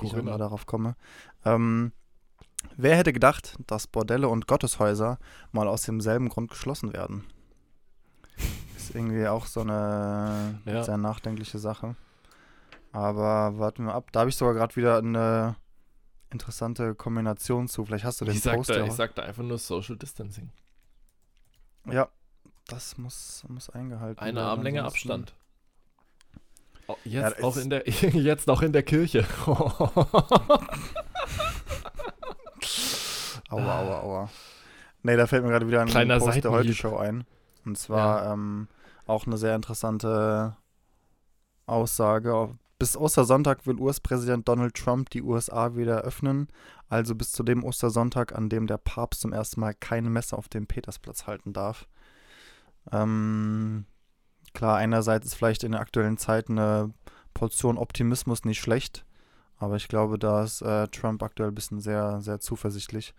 Wie 0.00 0.06
ich 0.06 0.12
darauf 0.12 0.66
komme. 0.66 0.96
Ähm, 1.44 1.92
wer 2.76 2.96
hätte 2.96 3.12
gedacht, 3.12 3.56
dass 3.66 3.86
Bordelle 3.86 4.28
und 4.28 4.46
Gotteshäuser 4.46 5.18
mal 5.52 5.68
aus 5.68 5.82
demselben 5.82 6.28
Grund 6.28 6.50
geschlossen 6.50 6.92
werden? 6.92 7.24
Ist 8.76 8.94
irgendwie 8.94 9.26
auch 9.28 9.46
so 9.46 9.60
eine 9.60 10.60
Ja. 10.64 10.82
sehr 10.82 10.96
nachdenkliche 10.96 11.58
Sache. 11.58 11.94
Aber 12.92 13.58
warten 13.58 13.84
wir 13.86 13.94
ab. 13.94 14.10
Da 14.12 14.20
habe 14.20 14.30
ich 14.30 14.36
sogar 14.36 14.54
gerade 14.54 14.76
wieder 14.76 14.98
eine 14.98 15.56
interessante 16.30 16.94
Kombination 16.94 17.68
zu. 17.68 17.84
Vielleicht 17.84 18.04
hast 18.04 18.20
du 18.20 18.24
den 18.24 18.34
Ich 18.34 18.42
sag, 18.42 18.56
Post 18.56 18.70
da, 18.70 18.76
ja 18.78 18.84
ich 18.86 18.92
sag 18.92 19.14
da 19.14 19.22
einfach 19.22 19.42
nur 19.42 19.58
Social 19.58 19.96
Distancing. 19.96 20.50
Ja, 21.90 22.08
das 22.66 22.96
muss, 22.98 23.44
muss 23.48 23.70
eingehalten 23.70 24.20
Eine 24.20 24.36
werden, 24.40 24.48
Armlänge 24.48 24.80
ansonsten- 24.84 25.10
Abstand. 25.10 25.34
Oh, 26.88 26.96
Ja, 27.04 27.28
jetzt, 27.28 27.42
auch 27.44 27.56
es- 27.56 27.62
in 27.64 27.70
der, 27.70 27.86
jetzt 27.88 28.50
auch 28.50 28.62
in 28.62 28.72
der 28.72 28.82
Kirche. 28.82 29.24
Aua, 33.52 33.80
aua, 33.80 34.00
aua. 34.00 34.30
Nee, 35.02 35.16
da 35.16 35.26
fällt 35.26 35.44
mir 35.44 35.50
gerade 35.50 35.66
wieder 35.66 35.82
ein 35.82 35.88
Kleiner 35.88 36.18
Post 36.18 36.26
der 36.26 36.32
Seitenhieb. 36.34 36.58
Heute-Show 36.58 36.96
ein. 36.96 37.24
Und 37.64 37.76
zwar 37.76 38.32
ähm, 38.32 38.68
auch 39.06 39.26
eine 39.26 39.36
sehr 39.36 39.54
interessante 39.54 40.56
Aussage. 41.66 42.56
Bis 42.78 42.96
Ostersonntag 42.96 43.66
will 43.66 43.78
US-Präsident 43.78 44.48
Donald 44.48 44.74
Trump 44.74 45.10
die 45.10 45.22
USA 45.22 45.76
wieder 45.76 46.00
öffnen. 46.00 46.48
Also 46.88 47.14
bis 47.14 47.32
zu 47.32 47.42
dem 47.42 47.62
Ostersonntag, 47.62 48.34
an 48.34 48.48
dem 48.48 48.66
der 48.66 48.78
Papst 48.78 49.20
zum 49.20 49.32
ersten 49.32 49.60
Mal 49.60 49.74
keine 49.74 50.08
Messe 50.08 50.36
auf 50.36 50.48
dem 50.48 50.66
Petersplatz 50.66 51.26
halten 51.26 51.52
darf. 51.52 51.86
Ähm, 52.90 53.84
klar, 54.54 54.76
einerseits 54.76 55.26
ist 55.26 55.34
vielleicht 55.34 55.62
in 55.62 55.72
der 55.72 55.80
aktuellen 55.80 56.16
Zeit 56.16 56.48
eine 56.48 56.92
Portion 57.34 57.76
Optimismus 57.76 58.44
nicht 58.44 58.60
schlecht. 58.60 59.04
Aber 59.58 59.76
ich 59.76 59.88
glaube, 59.88 60.18
da 60.18 60.42
ist 60.42 60.62
äh, 60.62 60.88
Trump 60.88 61.22
aktuell 61.22 61.50
ein 61.50 61.54
bisschen 61.54 61.80
sehr, 61.80 62.20
sehr 62.20 62.40
zuversichtlich. 62.40 63.14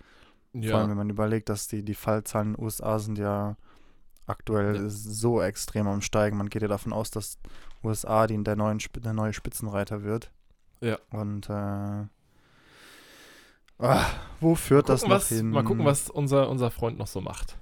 Vor 0.54 0.76
allem, 0.76 0.90
wenn 0.90 0.98
man 0.98 1.10
überlegt, 1.10 1.50
dass 1.50 1.68
die, 1.68 1.84
die 1.84 1.96
Fallzahlen 1.96 2.50
in 2.50 2.54
den 2.56 2.64
USA 2.64 3.00
sind 3.00 3.18
ja 3.18 3.58
aktuell 4.28 4.76
Ja. 4.76 4.90
so 4.90 5.42
extrem 5.42 5.88
am 5.88 6.02
Steigen. 6.02 6.38
Man 6.38 6.50
geht 6.50 6.62
ja 6.62 6.68
davon 6.68 6.94
aus, 6.94 7.12
dass 7.12 7.40
USA 7.84 8.28
die, 8.28 8.42
der, 8.44 8.56
neuen, 8.56 8.80
der 9.04 9.14
neue 9.14 9.34
Spitzenreiter 9.34 10.04
wird. 10.04 10.32
Ja. 10.80 10.98
Und 11.12 11.50
äh, 11.50 12.06
ah, 13.80 14.06
wo 14.40 14.56
führt 14.56 14.88
mal, 14.88 14.94
das 14.94 15.02
gucken, 15.02 15.10
noch 15.10 15.22
was, 15.22 15.30
hin? 15.30 15.50
mal 15.50 15.64
gucken, 15.64 15.86
was 15.86 16.10
unser, 16.10 16.50
unser 16.50 16.72
Freund 16.72 16.98
noch 16.98 17.08
so 17.08 17.22
macht. 17.22 17.58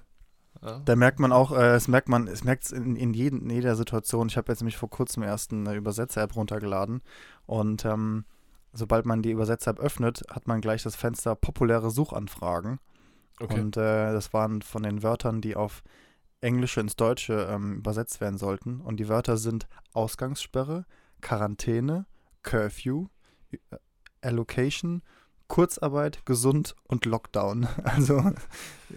Ja. 0.62 0.80
Da 0.86 0.96
merkt 0.96 1.20
man 1.20 1.32
auch, 1.32 1.52
äh, 1.52 1.76
es 1.76 1.88
merkt 1.88 2.10
man, 2.10 2.28
es 2.28 2.44
merkt 2.44 2.72
in, 2.72 2.96
in, 2.96 3.14
jeden, 3.14 3.42
in 3.44 3.50
jeder 3.50 3.76
Situation. 3.76 4.28
Ich 4.28 4.38
habe 4.38 4.52
jetzt 4.52 4.62
nämlich 4.62 4.78
vor 4.78 4.90
kurzem 4.90 5.24
erst 5.24 5.52
eine 5.52 5.74
Übersetzer-App 5.74 6.36
runtergeladen 6.36 7.02
und 7.48 7.86
ähm, 7.86 8.26
sobald 8.74 9.06
man 9.06 9.22
die 9.22 9.32
Übersetzer-App 9.32 9.80
öffnet, 9.80 10.24
hat 10.30 10.48
man 10.48 10.62
gleich 10.62 10.84
das 10.84 10.96
Fenster 10.96 11.36
populäre 11.36 11.92
Suchanfragen. 11.92 12.80
Okay. 13.40 13.60
Und 13.60 13.78
äh, 13.78 14.14
das 14.14 14.34
waren 14.34 14.62
von 14.62 14.84
den 14.84 15.04
Wörtern, 15.04 15.42
die 15.42 15.56
auf 15.56 15.84
Englische 16.42 16.80
ins 16.80 16.96
Deutsche 16.96 17.48
ähm, 17.52 17.78
übersetzt 17.78 18.22
werden 18.22 18.38
sollten. 18.38 18.82
Und 18.82 19.00
die 19.00 19.08
Wörter 19.08 19.38
sind 19.38 19.68
Ausgangssperre, 19.94 20.86
Quarantäne, 21.22 22.06
Curfew, 22.44 23.08
äh, 23.52 23.58
Allocation, 24.22 25.02
Kurzarbeit, 25.48 26.26
gesund 26.26 26.76
und 26.88 27.06
Lockdown. 27.06 27.68
Also 27.84 28.32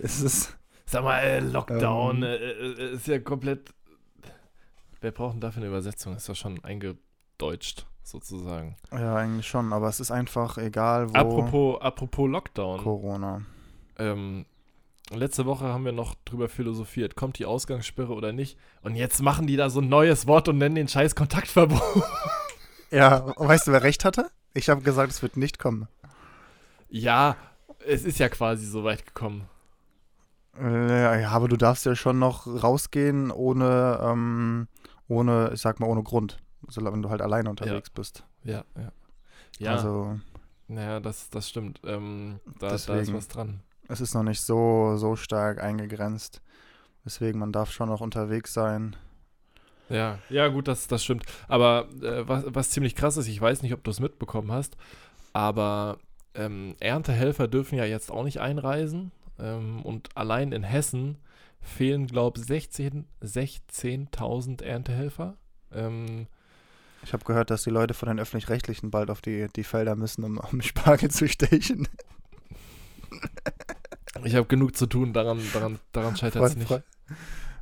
es 0.02 0.20
ist 0.20 0.56
Sag 0.86 1.02
mal, 1.02 1.18
äh, 1.20 1.40
Lockdown 1.40 2.18
Ähm. 2.18 2.22
äh, 2.22 2.92
ist 2.92 3.06
ja 3.06 3.18
komplett. 3.18 3.72
Wer 5.00 5.10
braucht 5.10 5.34
denn 5.34 5.40
dafür 5.40 5.62
eine 5.62 5.68
Übersetzung? 5.68 6.14
Ist 6.14 6.28
ja 6.28 6.34
schon 6.34 6.62
eingedeutscht, 6.64 7.86
sozusagen. 8.06 8.76
ja 8.92 9.16
eigentlich 9.16 9.46
schon, 9.48 9.72
aber 9.72 9.88
es 9.88 10.00
ist 10.00 10.10
einfach 10.10 10.58
egal, 10.58 11.10
wo 11.10 11.14
Apropos, 11.14 11.80
apropos 11.82 12.30
Lockdown. 12.30 12.80
Corona. 12.82 13.42
Ähm, 13.98 14.46
letzte 15.10 15.46
Woche 15.46 15.66
haben 15.66 15.84
wir 15.84 15.92
noch 15.92 16.14
drüber 16.24 16.48
philosophiert, 16.48 17.16
kommt 17.16 17.38
die 17.38 17.46
Ausgangssperre 17.46 18.12
oder 18.12 18.32
nicht? 18.32 18.58
Und 18.82 18.96
jetzt 18.96 19.22
machen 19.22 19.46
die 19.46 19.56
da 19.56 19.70
so 19.70 19.80
ein 19.80 19.88
neues 19.88 20.26
Wort 20.26 20.48
und 20.48 20.58
nennen 20.58 20.74
den 20.74 20.88
Scheiß 20.88 21.14
Kontaktverbot. 21.14 21.80
Ja, 22.90 23.16
und 23.16 23.48
weißt 23.48 23.66
du, 23.66 23.72
wer 23.72 23.82
recht 23.82 24.04
hatte? 24.04 24.30
Ich 24.52 24.68
habe 24.68 24.82
gesagt, 24.82 25.10
es 25.10 25.20
wird 25.20 25.36
nicht 25.36 25.58
kommen. 25.58 25.88
ja, 26.88 27.36
es 27.84 28.04
ist 28.04 28.20
ja 28.20 28.28
quasi 28.28 28.66
so 28.66 28.84
weit 28.84 29.04
gekommen. 29.04 29.48
Äh, 30.56 31.22
ja, 31.22 31.30
aber 31.30 31.48
du 31.48 31.56
darfst 31.56 31.84
ja 31.86 31.96
schon 31.96 32.20
noch 32.20 32.46
rausgehen 32.46 33.32
ohne, 33.32 33.98
ähm, 34.00 34.68
ohne, 35.08 35.50
ich 35.52 35.60
sag 35.60 35.80
mal, 35.80 35.88
ohne 35.88 36.04
Grund. 36.04 36.38
Solange 36.68 37.02
du 37.02 37.10
halt 37.10 37.22
alleine 37.22 37.50
unterwegs 37.50 37.90
bist. 37.90 38.24
Ja, 38.42 38.64
ja. 38.76 38.92
Ja, 39.58 39.72
Also 39.72 40.18
naja, 40.68 41.00
das, 41.00 41.30
das 41.30 41.48
stimmt. 41.48 41.80
Ähm, 41.84 42.40
da, 42.58 42.68
da 42.68 42.74
ist 42.74 42.88
Deswegen. 42.88 43.16
was 43.16 43.28
dran. 43.28 43.60
es 43.88 44.00
ist 44.00 44.14
noch 44.14 44.22
nicht 44.22 44.40
so, 44.40 44.96
so 44.96 45.14
stark 45.16 45.62
eingegrenzt. 45.62 46.40
Deswegen, 47.04 47.38
man 47.38 47.52
darf 47.52 47.70
schon 47.70 47.88
noch 47.88 48.00
unterwegs 48.00 48.52
sein. 48.54 48.96
Ja, 49.90 50.18
ja, 50.30 50.48
gut, 50.48 50.66
das, 50.66 50.88
das 50.88 51.04
stimmt. 51.04 51.24
Aber 51.46 51.88
äh, 52.02 52.26
was, 52.26 52.44
was 52.48 52.70
ziemlich 52.70 52.94
krass 52.96 53.18
ist, 53.18 53.28
ich 53.28 53.40
weiß 53.40 53.62
nicht, 53.62 53.74
ob 53.74 53.84
du 53.84 53.90
es 53.90 54.00
mitbekommen 54.00 54.50
hast, 54.50 54.76
aber 55.34 55.98
ähm, 56.34 56.74
Erntehelfer 56.80 57.46
dürfen 57.46 57.76
ja 57.76 57.84
jetzt 57.84 58.10
auch 58.10 58.24
nicht 58.24 58.40
einreisen. 58.40 59.12
Ähm, 59.38 59.82
und 59.82 60.16
allein 60.16 60.52
in 60.52 60.62
Hessen 60.62 61.18
fehlen, 61.60 62.06
glaube 62.06 62.40
ich, 62.40 62.46
16 62.46 63.06
16.000 63.22 64.62
Erntehelfer. 64.62 65.36
Ähm, 65.72 66.26
Ich 67.04 67.12
habe 67.12 67.24
gehört, 67.24 67.50
dass 67.50 67.62
die 67.62 67.70
Leute 67.70 67.94
von 67.94 68.08
den 68.08 68.18
Öffentlich-Rechtlichen 68.18 68.90
bald 68.90 69.10
auf 69.10 69.20
die, 69.20 69.48
die 69.54 69.64
Felder 69.64 69.94
müssen, 69.94 70.24
um, 70.24 70.38
um 70.38 70.60
Spargel 70.62 71.10
zu 71.10 71.28
stechen. 71.28 71.86
ich 74.24 74.34
habe 74.34 74.46
genug 74.46 74.76
zu 74.76 74.86
tun, 74.86 75.12
daran, 75.12 75.40
daran, 75.52 75.78
daran 75.92 76.16
scheitert 76.16 76.42
es 76.42 76.56
nicht. 76.56 76.82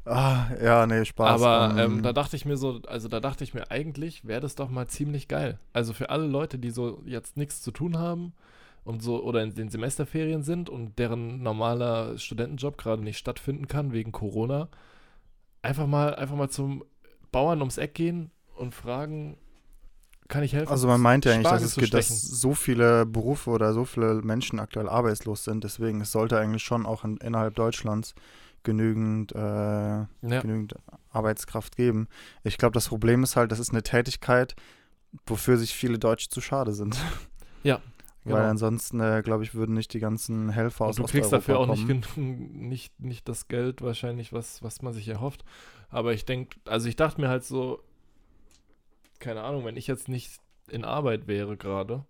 Ah, 0.05 0.47
ja, 0.61 0.87
nee, 0.87 1.05
Spaß. 1.05 1.43
Aber 1.43 1.77
Ähm, 1.79 1.99
ähm, 1.99 2.03
da 2.03 2.13
dachte 2.13 2.37
ich 2.37 2.45
mir 2.45 2.57
so, 2.57 2.81
also 2.87 3.09
da 3.09 3.21
dachte 3.21 3.45
ich 3.45 3.55
mir 3.55 3.71
eigentlich, 3.71 4.27
wäre 4.27 4.41
das 4.41 4.55
doch 4.55 4.69
mal 4.69 4.89
ziemlich 4.89 5.29
geil. 5.29 5.59
Also 5.73 5.93
für 5.93 6.11
alle 6.11 6.27
Leute, 6.27 6.59
die 6.59 6.71
so 6.71 7.03
jetzt 7.05 7.37
nichts 7.37 7.63
zu 7.63 7.71
tun 7.71 7.99
haben 7.99 8.33
und 8.85 9.03
so 9.03 9.23
oder 9.23 9.43
in 9.43 9.55
den 9.55 9.69
Semesterferien 9.69 10.43
sind 10.43 10.69
und 10.69 10.99
deren 10.99 11.43
normaler 11.43 12.19
Studentenjob 12.19 12.79
gerade 12.79 13.03
nicht 13.03 13.19
stattfinden 13.19 13.69
kann 13.69 13.93
wegen 13.93 14.11
Corona, 14.11 14.69
einfach 15.63 15.87
mal, 15.87 16.17
einfach 16.17 16.37
mal 16.37 16.51
zum 16.51 16.85
Bauern 17.31 17.61
ums 17.61 17.79
Eck 17.79 17.95
gehen 17.95 18.33
und 18.63 18.75
fragen, 18.75 19.37
kann 20.29 20.43
ich 20.43 20.55
helfen? 20.55 20.71
Also 20.71 20.87
man 20.89 21.01
meint 21.01 21.25
ja 21.27 21.33
eigentlich, 21.33 21.49
dass 21.49 21.63
es 21.63 21.91
dass 21.91 22.09
so 22.09 22.55
viele 22.55 23.05
Berufe 23.05 23.51
oder 23.51 23.75
so 23.75 23.85
viele 23.85 24.15
Menschen 24.23 24.61
aktuell 24.61 24.89
arbeitslos 24.89 25.45
sind. 25.45 25.63
Deswegen 25.65 26.01
es 26.01 26.13
sollte 26.13 26.39
eigentlich 26.39 26.63
schon 26.63 26.87
auch 26.87 27.05
in, 27.05 27.19
innerhalb 27.19 27.55
Deutschlands 27.55 28.15
genügend, 28.63 29.33
äh, 29.33 29.39
Ja, 29.39 30.07
genügend 30.23 30.75
Arbeitskraft 31.11 31.77
geben. 31.77 32.09
Ich 32.45 32.57
glaube, 32.57 32.73
das 32.73 32.89
Problem 32.89 33.23
ist 33.25 33.37
halt, 33.37 33.53
das 33.53 33.59
ist 33.59 33.71
eine 33.73 33.83
Tätigkeit, 33.83 34.55
wofür 35.27 35.59
sich 35.59 35.75
viele 35.75 35.99
Deutsche 35.99 36.29
zu 36.31 36.41
schade 36.41 36.73
sind. 36.73 36.97
Ja, 37.65 37.81
Weil 38.25 38.39
genau. 38.39 38.51
ansonsten, 38.51 38.99
äh, 38.99 39.23
glaube 39.25 39.45
ich, 39.45 39.55
würden 39.55 39.75
nicht 39.75 39.93
die 39.95 40.01
ganzen 40.01 40.49
Helfer 40.51 40.87
aus 40.87 40.99
Und 40.99 41.07
du 41.07 41.13
kriegst 41.13 41.33
dafür 41.33 41.59
auch 41.59 41.69
Osteuropa 41.69 41.93
nicht, 41.93 42.17
nicht, 42.53 43.01
nicht 43.01 43.29
das 43.29 43.47
Geld 43.47 43.83
wahrscheinlich, 43.83 44.33
was, 44.33 44.65
was 44.65 44.83
man 44.83 44.93
sich 44.93 45.07
erhofft. 45.07 45.45
Aber 45.91 46.13
ich 46.13 46.25
denke, 46.25 46.57
also 46.67 46.89
ich 46.89 46.97
dachte 46.97 47.21
mir 47.21 47.29
halt 47.29 47.45
so, 47.45 47.85
keine 49.23 49.43
Ahnung, 49.43 49.65
wenn 49.65 49.77
ich 49.77 49.87
jetzt 49.87 50.09
nicht 50.09 50.41
in 50.69 50.85
Arbeit 50.85 51.27
wäre 51.27 51.57
gerade, 51.57 52.05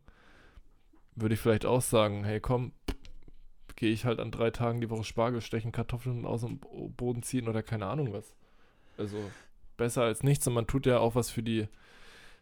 würde 1.14 1.34
ich 1.34 1.40
vielleicht 1.40 1.66
auch 1.66 1.82
sagen, 1.82 2.24
hey 2.24 2.40
komm, 2.40 2.72
gehe 3.76 3.92
ich 3.92 4.04
halt 4.04 4.20
an 4.20 4.30
drei 4.30 4.50
Tagen 4.50 4.80
die 4.80 4.90
Woche 4.90 5.04
Spargel 5.04 5.40
stechen, 5.40 5.72
Kartoffeln 5.72 6.24
aus 6.24 6.42
dem 6.42 6.58
Bo- 6.58 6.88
Boden 6.96 7.22
ziehen 7.22 7.48
oder 7.48 7.62
keine 7.62 7.86
Ahnung 7.86 8.12
was. 8.12 8.34
Also 8.96 9.30
besser 9.76 10.02
als 10.02 10.22
nichts 10.22 10.46
und 10.46 10.54
man 10.54 10.66
tut 10.66 10.86
ja 10.86 10.98
auch 10.98 11.14
was 11.14 11.30
für 11.30 11.42
die, 11.42 11.68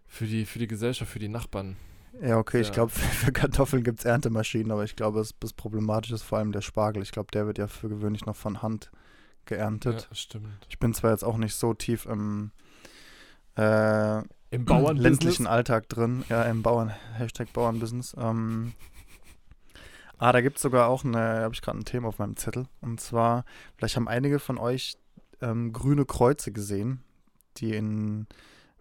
für 0.07 0.27
die, 0.27 0.45
für 0.45 0.59
die 0.59 0.67
Gesellschaft, 0.67 1.11
für 1.11 1.19
die 1.19 1.29
Nachbarn. 1.29 1.77
Ja, 2.21 2.39
okay, 2.39 2.61
ich 2.61 2.69
Ja. 2.69 2.73
glaube, 2.75 2.91
für 2.93 3.33
Kartoffeln 3.33 3.83
gibt 3.83 4.01
es 4.01 4.05
Erntemaschinen, 4.05 4.71
aber 4.73 4.85
ich 4.85 4.97
glaube, 4.97 5.19
das, 5.19 5.35
das 5.41 5.53
Problematische 5.53 6.15
ist 6.15 6.23
vor 6.23 6.39
allem 6.39 6.53
der 6.53 6.61
Spargel. 6.61 7.03
Ich 7.03 7.13
glaube, 7.13 7.31
der 7.33 7.47
wird 7.47 7.59
ja 7.59 7.67
für 7.67 7.89
gewöhnlich 7.89 8.27
noch 8.27 8.37
von 8.37 8.63
Hand 8.63 8.91
geerntet. 9.47 10.07
Ja, 10.11 10.15
stimmt. 10.15 10.67
Ich 10.69 10.79
bin 10.79 10.93
zwar 10.93 11.13
jetzt 11.13 11.25
auch 11.25 11.39
nicht 11.39 11.55
so 11.55 11.73
tief 11.75 12.07
im 12.07 12.51
äh, 13.57 14.23
Im 14.53 14.65
Bauernbusiness. 14.65 15.03
ländlichen 15.03 15.47
Alltag 15.47 15.89
drin, 15.89 16.25
ja, 16.29 16.43
im 16.43 16.63
Bauern, 16.63 16.89
Hashtag 17.15 17.53
Bauernbusiness. 17.53 18.17
Ähm, 18.19 18.73
ah, 20.19 20.33
da 20.33 20.41
gibt 20.41 20.57
es 20.57 20.63
sogar 20.63 20.89
auch 20.89 21.05
eine, 21.05 21.19
habe 21.19 21.55
ich 21.55 21.63
gerade 21.63 21.79
ein 21.79 21.85
Thema 21.85 22.09
auf 22.09 22.19
meinem 22.19 22.37
Zettel. 22.37 22.67
Und 22.81 23.01
zwar, 23.01 23.45
vielleicht 23.77 23.95
haben 23.95 24.09
einige 24.09 24.41
von 24.41 24.59
euch 24.59 24.97
ähm, 25.41 25.73
grüne 25.73 26.05
Kreuze 26.05 26.51
gesehen, 26.51 27.05
die 27.59 27.77
in, 27.77 28.27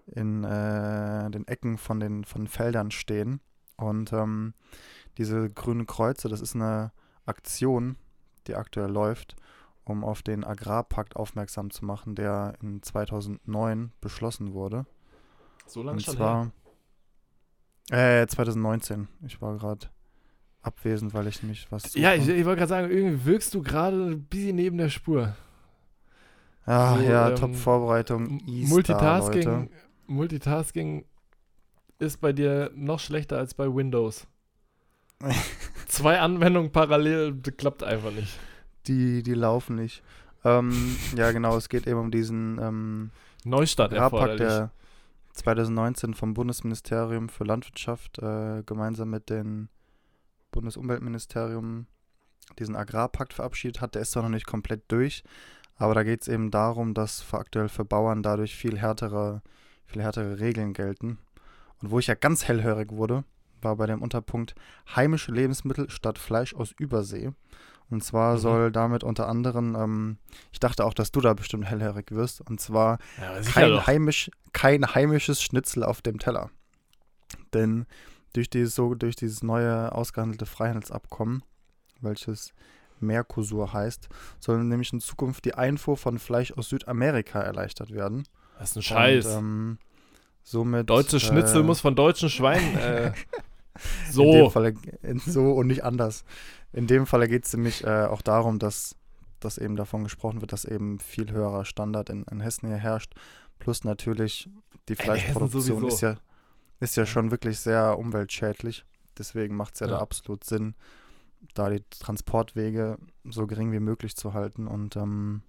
in 0.08 0.44
äh, 0.44 1.30
den 1.30 1.48
Ecken 1.48 1.78
von 1.78 2.00
den 2.00 2.24
von 2.24 2.48
Feldern 2.48 2.90
stehen. 2.90 3.40
Und 3.78 4.12
ähm, 4.12 4.56
diese 5.20 5.52
grünen 5.52 5.86
Kreuze, 5.86 6.30
das 6.30 6.42
ist 6.42 6.56
eine 6.56 6.92
Aktion, 7.28 7.96
die 8.48 8.56
aktuell 8.56 8.90
läuft, 8.90 9.36
um 9.84 10.04
auf 10.04 10.24
den 10.24 10.44
Agrarpakt 10.44 11.16
aufmerksam 11.16 11.70
zu 11.70 11.86
machen, 11.86 12.16
der 12.16 12.56
in 12.60 12.82
2009 12.82 13.92
beschlossen 14.02 14.54
wurde. 14.54 14.88
So 15.70 15.84
lange 15.84 15.98
Und 15.98 16.02
schon 16.04 16.16
zwar 16.16 16.52
äh, 17.92 18.26
2019. 18.26 19.08
Ich 19.26 19.42
war 19.42 19.56
gerade 19.58 19.88
abwesend, 20.62 21.14
weil 21.14 21.28
ich 21.28 21.42
nämlich 21.44 21.68
was. 21.72 21.94
Ja, 21.94 22.14
ich, 22.14 22.28
ich 22.28 22.46
wollte 22.46 22.60
gerade 22.60 22.70
sagen, 22.70 22.92
irgendwie 22.92 23.26
wirkst 23.26 23.54
du 23.54 23.62
gerade 23.62 23.98
ein 23.98 24.24
bisschen 24.24 24.56
neben 24.56 24.78
der 24.78 24.90
Spur. 24.90 25.36
Ah, 26.66 26.98
so, 26.98 27.04
ja, 27.04 27.30
ähm, 27.30 27.36
Top-Vorbereitung. 27.36 28.42
Multitasking, 28.46 29.44
Leute. 29.44 29.70
Multitasking 30.08 31.06
ist 32.00 32.22
bei 32.22 32.34
dir 32.34 32.72
noch 32.76 33.00
schlechter 33.00 33.38
als 33.38 33.54
bei 33.54 33.74
Windows. 33.74 34.28
Zwei 35.88 36.20
Anwendungen 36.20 36.72
parallel 36.72 37.34
das 37.34 37.58
klappt 37.58 37.84
einfach 37.84 38.12
nicht. 38.12 38.40
Die, 38.88 39.22
die 39.22 39.34
laufen 39.34 39.76
nicht. 39.76 40.02
Ähm, 40.46 40.96
ja, 41.16 41.32
genau, 41.32 41.58
es 41.58 41.70
geht 41.70 41.86
eben 41.86 42.00
um 42.00 42.12
diesen 42.12 42.58
ähm, 42.60 43.12
Neustart 43.44 43.92
erforderlich. 43.92 44.40
der 44.40 44.72
2019 45.40 46.14
vom 46.14 46.34
Bundesministerium 46.34 47.30
für 47.30 47.44
Landwirtschaft 47.44 48.20
äh, 48.20 48.64
gemeinsam 48.66 49.10
mit 49.10 49.30
dem 49.30 49.70
Bundesumweltministerium 50.52 51.88
diesen 52.58 52.76
Agrarpakt 52.76 53.34
verabschiedet 53.34 53.82
hat. 53.82 53.96
Der 53.96 54.02
ist 54.02 54.12
zwar 54.12 54.24
noch 54.24 54.30
nicht 54.30 54.48
komplett 54.48 54.84
durch, 54.90 55.24
aber 55.76 55.96
da 55.96 56.04
geht 56.04 56.22
es 56.22 56.28
eben 56.28 56.52
darum, 56.52 56.94
dass 56.94 57.22
für 57.22 57.38
aktuell 57.38 57.70
für 57.70 57.86
Bauern 57.86 58.22
dadurch 58.22 58.56
viel 58.56 58.78
härtere, 58.78 59.42
viel 59.86 60.02
härtere 60.02 60.40
Regeln 60.40 60.74
gelten. 60.74 61.20
Und 61.82 61.92
wo 61.92 62.00
ich 62.00 62.08
ja 62.08 62.16
ganz 62.16 62.48
hellhörig 62.48 62.92
wurde, 62.92 63.24
war 63.62 63.76
bei 63.78 63.86
dem 63.86 64.02
Unterpunkt 64.02 64.56
heimische 64.96 65.32
Lebensmittel 65.32 65.90
statt 65.90 66.18
Fleisch 66.18 66.54
aus 66.54 66.74
Übersee. 66.78 67.32
Und 67.92 68.04
zwar 68.04 68.36
Mhm. 68.36 68.38
soll 68.40 68.72
damit 68.72 69.04
unter 69.04 69.28
anderem, 69.28 69.76
ähm, 69.76 70.18
ich 70.52 70.60
dachte 70.60 70.86
auch, 70.86 70.94
dass 70.94 71.12
du 71.12 71.22
da 71.22 71.34
bestimmt 71.34 71.66
hellhörig 71.66 72.12
wirst, 72.12 72.42
und 72.42 72.62
zwar 72.62 73.00
Ja, 73.20 73.42
kein, 73.42 73.88
heimisch, 73.88 74.30
kein 74.54 74.86
heimisches 74.94 75.42
Schnitzel 75.42 75.84
auf 75.84 76.02
dem 76.02 76.20
Teller. 76.20 76.50
Denn 77.54 77.86
durch 78.34 78.50
dieses, 78.50 78.76
so, 78.76 78.94
durch 78.94 79.16
dieses 79.16 79.42
neue 79.42 79.92
ausgehandelte 79.92 80.46
Freihandelsabkommen, 80.46 81.44
welches 82.02 82.54
Mercosur 83.00 83.74
heißt, 83.74 84.08
soll 84.40 84.64
nämlich 84.64 84.94
in 84.94 85.00
Zukunft 85.00 85.46
die 85.46 85.56
Einfuhr 85.56 85.98
von 85.98 86.20
Fleisch 86.20 86.52
aus 86.52 86.70
Südamerika 86.70 87.42
erleichtert 87.42 87.92
werden. 87.92 88.28
Das 88.60 88.72
ist 88.72 88.76
ein 88.78 88.82
Scheiß. 88.84 89.26
Und, 89.26 89.32
ähm, 89.38 89.78
somit, 90.44 90.90
Deutsche 90.90 91.20
Schnitzel 91.20 91.62
äh, 91.62 91.64
muss 91.64 91.80
von 91.80 91.96
deutschen 91.96 92.30
Schweinen. 92.30 92.76
Äh, 92.76 93.14
In 94.16 94.32
dem 94.32 94.44
so. 94.46 94.50
Falle, 94.50 94.76
so 95.26 95.52
und 95.54 95.68
nicht 95.68 95.84
anders. 95.84 96.24
In 96.74 96.88
dem 96.88 97.06
Falle 97.06 97.28
geht 97.28 97.46
es 97.46 97.54
nämlich 97.54 97.84
äh, 97.84 98.06
auch 98.06 98.22
darum, 98.22 98.60
dass, 98.60 98.96
dass 99.40 99.58
eben 99.58 99.76
davon 99.76 100.04
gesprochen 100.04 100.42
wird, 100.42 100.54
dass 100.54 100.66
eben 100.66 101.00
viel 101.00 101.32
höherer 101.32 101.66
Standard 101.66 102.10
in, 102.10 102.24
in 102.24 102.40
Hessen 102.42 102.68
hier 102.68 102.78
herrscht. 102.78 103.14
Plus 103.58 103.84
natürlich 103.84 104.50
die 104.88 104.96
Fleischproduktion 104.96 105.88
ist 105.88 106.02
ja, 106.02 106.18
ist 106.80 106.96
ja 106.96 107.06
schon 107.06 107.32
wirklich 107.32 107.60
sehr 107.60 107.98
umweltschädlich. 107.98 108.86
Deswegen 109.18 109.56
macht 109.56 109.74
es 109.76 109.82
ja, 109.82 109.88
Ja. 109.88 109.94
da 109.94 110.00
absolut 110.00 110.44
Sinn, 110.44 110.76
da 111.54 111.70
die 111.70 111.84
Transportwege 111.90 112.98
so 113.26 113.48
gering 113.48 113.72
wie 113.72 113.80
möglich 113.80 114.16
zu 114.16 114.34
halten. 114.34 114.68
Und 114.68 114.96
ähm, 114.96 115.42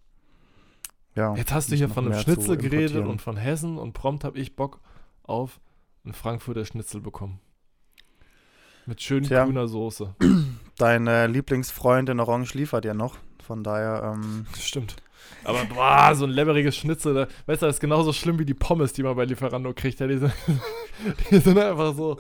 ja, 1.15 1.35
Jetzt 1.35 1.53
hast 1.53 1.71
du 1.71 1.77
hier 1.77 1.89
von 1.89 2.07
einem 2.07 2.21
Schnitzel 2.21 2.57
geredet 2.57 3.05
und 3.07 3.21
von 3.21 3.37
Hessen 3.37 3.79
und 3.79 3.93
prompt 3.93 4.25
habe 4.25 4.39
ich 4.39 4.57
Bock 4.57 4.81
auf 5.23 5.61
einen 6.05 6.15
Frankfurter 6.15 6.65
Schnitzel 6.65 7.01
bekommen. 7.01 7.41
Mit 8.91 9.01
schön 9.01 9.23
Tja. 9.23 9.45
grüner 9.45 9.69
Soße. 9.69 10.17
Dein 10.77 11.07
äh, 11.07 11.29
Lieblingsfreund 11.29 12.09
in 12.09 12.19
Orange 12.19 12.55
liefert 12.55 12.85
ja 12.85 12.93
noch. 12.93 13.19
Von 13.41 13.63
daher, 13.63 14.15
ähm, 14.17 14.47
Stimmt. 14.59 14.97
Aber 15.45 15.65
boah, 15.67 16.13
so 16.17 16.25
ein 16.25 16.33
lebberiges 16.33 16.77
Schnitzel, 16.77 17.15
da, 17.15 17.29
weißt 17.47 17.63
du, 17.63 17.67
das 17.67 17.77
ist 17.77 17.81
genauso 17.81 18.13
schlimm 18.13 18.41
wie 18.41 18.45
die 18.45 18.53
Pommes, 18.53 18.93
die 18.93 19.05
man 19.05 19.15
bei 19.15 19.27
Lieferando 19.27 19.73
kriegt. 19.75 20.01
Ja, 20.01 20.09
die, 20.09 20.19
sind, 20.19 20.33
die 21.31 21.39
sind 21.39 21.57
einfach 21.57 21.95
so. 21.95 22.19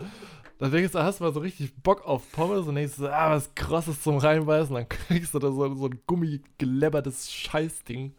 Da 0.61 0.69
denkst 0.69 0.93
du, 0.93 1.03
hast 1.03 1.19
du 1.19 1.25
mal 1.25 1.33
so 1.33 1.41
richtig 1.41 1.75
Bock 1.75 2.07
auf 2.07 2.31
Pommes 2.31 2.69
und 2.69 2.77
denkst 2.77 2.95
du, 2.99 3.03
so, 3.03 3.09
ah, 3.09 3.31
was 3.33 3.53
krasses 3.57 4.01
zum 4.01 4.19
Reinbeißen. 4.19 4.73
Dann 4.73 4.89
kriegst 4.89 5.35
du 5.35 5.41
da 5.41 5.51
so, 5.51 5.75
so 5.75 5.87
ein 5.87 5.99
gummigelebbertes 6.07 7.33
Scheißding. 7.33 8.15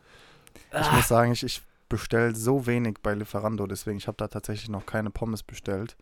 Ich 0.78 0.92
muss 0.92 1.08
sagen, 1.08 1.32
ich, 1.32 1.44
ich 1.44 1.62
bestelle 1.88 2.36
so 2.36 2.68
wenig 2.68 2.98
bei 3.02 3.14
Lieferando, 3.14 3.66
deswegen 3.66 3.98
ich 3.98 4.08
habe 4.08 4.18
da 4.18 4.28
tatsächlich 4.28 4.68
noch 4.68 4.86
keine 4.86 5.10
Pommes 5.10 5.42
bestellt. 5.42 5.96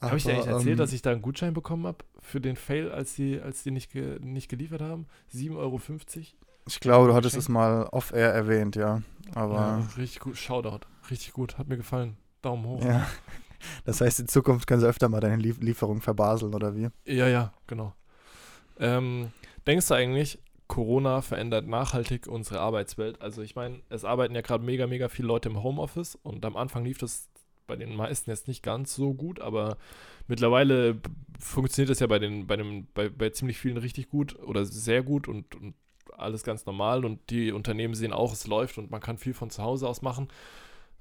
Habe 0.00 0.16
ich 0.16 0.24
dir 0.24 0.32
eigentlich 0.32 0.46
erzählt, 0.46 0.72
ähm, 0.72 0.76
dass 0.78 0.92
ich 0.92 1.02
da 1.02 1.10
einen 1.12 1.22
Gutschein 1.22 1.52
bekommen 1.52 1.86
habe 1.86 1.98
für 2.20 2.40
den 2.40 2.56
Fail, 2.56 2.90
als 2.90 3.14
die, 3.14 3.40
als 3.40 3.62
die 3.62 3.70
nicht, 3.70 3.92
ge, 3.92 4.18
nicht 4.20 4.48
geliefert 4.48 4.80
haben? 4.80 5.06
7,50 5.34 5.56
Euro. 5.56 5.80
Ich 6.66 6.80
glaube, 6.80 7.08
du 7.08 7.14
hattest 7.14 7.34
Geschenk? 7.34 7.42
es 7.42 7.48
mal 7.48 7.82
off-air 7.92 8.32
erwähnt, 8.32 8.76
ja. 8.76 9.02
Aber 9.34 9.54
Ja, 9.54 9.88
richtig 9.98 10.20
gut. 10.20 10.36
Shoutout. 10.36 10.86
Richtig 11.10 11.32
gut. 11.32 11.58
Hat 11.58 11.68
mir 11.68 11.76
gefallen. 11.76 12.16
Daumen 12.42 12.64
hoch. 12.66 12.84
ja. 12.84 13.06
Das 13.84 14.00
heißt, 14.00 14.20
in 14.20 14.28
Zukunft 14.28 14.66
können 14.66 14.80
sie 14.80 14.88
öfter 14.88 15.10
mal 15.10 15.20
deine 15.20 15.36
Lief 15.36 15.60
Lieferung 15.60 16.00
verbaseln, 16.00 16.54
oder 16.54 16.74
wie? 16.74 16.88
Ja, 17.04 17.28
ja, 17.28 17.52
genau. 17.66 17.92
Ähm, 18.78 19.32
denkst 19.66 19.88
du 19.88 19.94
eigentlich, 19.94 20.38
Corona 20.66 21.20
verändert 21.20 21.66
nachhaltig 21.66 22.26
unsere 22.26 22.60
Arbeitswelt? 22.60 23.20
Also 23.20 23.42
ich 23.42 23.56
meine, 23.56 23.80
es 23.90 24.04
arbeiten 24.04 24.34
ja 24.34 24.40
gerade 24.40 24.64
mega, 24.64 24.86
mega 24.86 25.08
viele 25.08 25.28
Leute 25.28 25.50
im 25.50 25.62
Homeoffice 25.62 26.14
und 26.22 26.44
am 26.46 26.56
Anfang 26.56 26.84
lief 26.84 26.96
das 26.96 27.28
bei 27.70 27.76
den 27.76 27.94
meisten 27.94 28.30
jetzt 28.30 28.48
nicht 28.48 28.64
ganz 28.64 28.96
so 28.96 29.14
gut, 29.14 29.40
aber 29.40 29.76
mittlerweile 30.26 31.00
funktioniert 31.38 31.88
das 31.88 32.00
ja 32.00 32.08
bei 32.08 32.18
den, 32.18 32.48
bei 32.48 32.56
dem, 32.56 32.88
bei, 32.94 33.08
bei 33.08 33.30
ziemlich 33.30 33.58
vielen 33.58 33.76
richtig 33.76 34.08
gut 34.08 34.36
oder 34.40 34.64
sehr 34.64 35.04
gut 35.04 35.28
und, 35.28 35.54
und 35.54 35.74
alles 36.18 36.42
ganz 36.42 36.66
normal 36.66 37.04
und 37.04 37.30
die 37.30 37.52
Unternehmen 37.52 37.94
sehen 37.94 38.12
auch, 38.12 38.32
es 38.32 38.48
läuft 38.48 38.76
und 38.76 38.90
man 38.90 39.00
kann 39.00 39.18
viel 39.18 39.34
von 39.34 39.50
zu 39.50 39.62
Hause 39.62 39.88
aus 39.88 40.02
machen. 40.02 40.26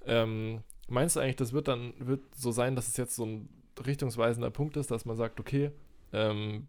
Ähm, 0.05 0.61
meinst 0.87 1.15
du 1.15 1.21
eigentlich, 1.21 1.37
das 1.37 1.53
wird 1.53 1.67
dann 1.67 1.93
wird 1.97 2.21
so 2.35 2.51
sein, 2.51 2.75
dass 2.75 2.87
es 2.87 2.97
jetzt 2.97 3.15
so 3.15 3.25
ein 3.25 3.49
richtungsweisender 3.83 4.51
Punkt 4.51 4.77
ist, 4.77 4.91
dass 4.91 5.05
man 5.05 5.17
sagt, 5.17 5.39
okay, 5.39 5.71
ähm, 6.13 6.67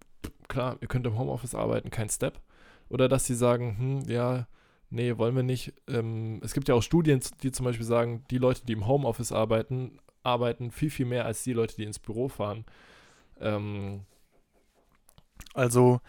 klar, 0.49 0.79
ihr 0.81 0.89
könnt 0.89 1.07
im 1.07 1.19
Homeoffice 1.19 1.55
arbeiten, 1.55 1.91
kein 1.91 2.09
Step. 2.09 2.41
Oder 2.89 3.07
dass 3.09 3.27
sie 3.27 3.35
sagen, 3.35 3.77
hm, 3.79 4.11
ja, 4.11 4.47
nee, 4.91 5.17
wollen 5.19 5.37
wir 5.37 5.43
nicht. 5.43 5.73
Ähm, 5.89 6.41
es 6.45 6.55
gibt 6.55 6.69
ja 6.69 6.75
auch 6.75 6.83
Studien, 6.83 7.21
die 7.43 7.53
zum 7.53 7.65
Beispiel 7.65 7.87
sagen, 7.87 8.25
die 8.31 8.39
Leute, 8.39 8.65
die 8.67 8.73
im 8.73 8.87
Homeoffice 8.87 9.33
arbeiten, 9.33 9.99
arbeiten 10.23 10.71
viel, 10.71 10.91
viel 10.91 11.07
mehr 11.07 11.25
als 11.27 11.43
die 11.45 11.53
Leute, 11.53 11.77
die 11.77 11.85
ins 11.85 11.99
Büro 11.99 12.29
fahren. 12.29 12.65
Ähm, 13.41 14.03
Also, 15.55 16.01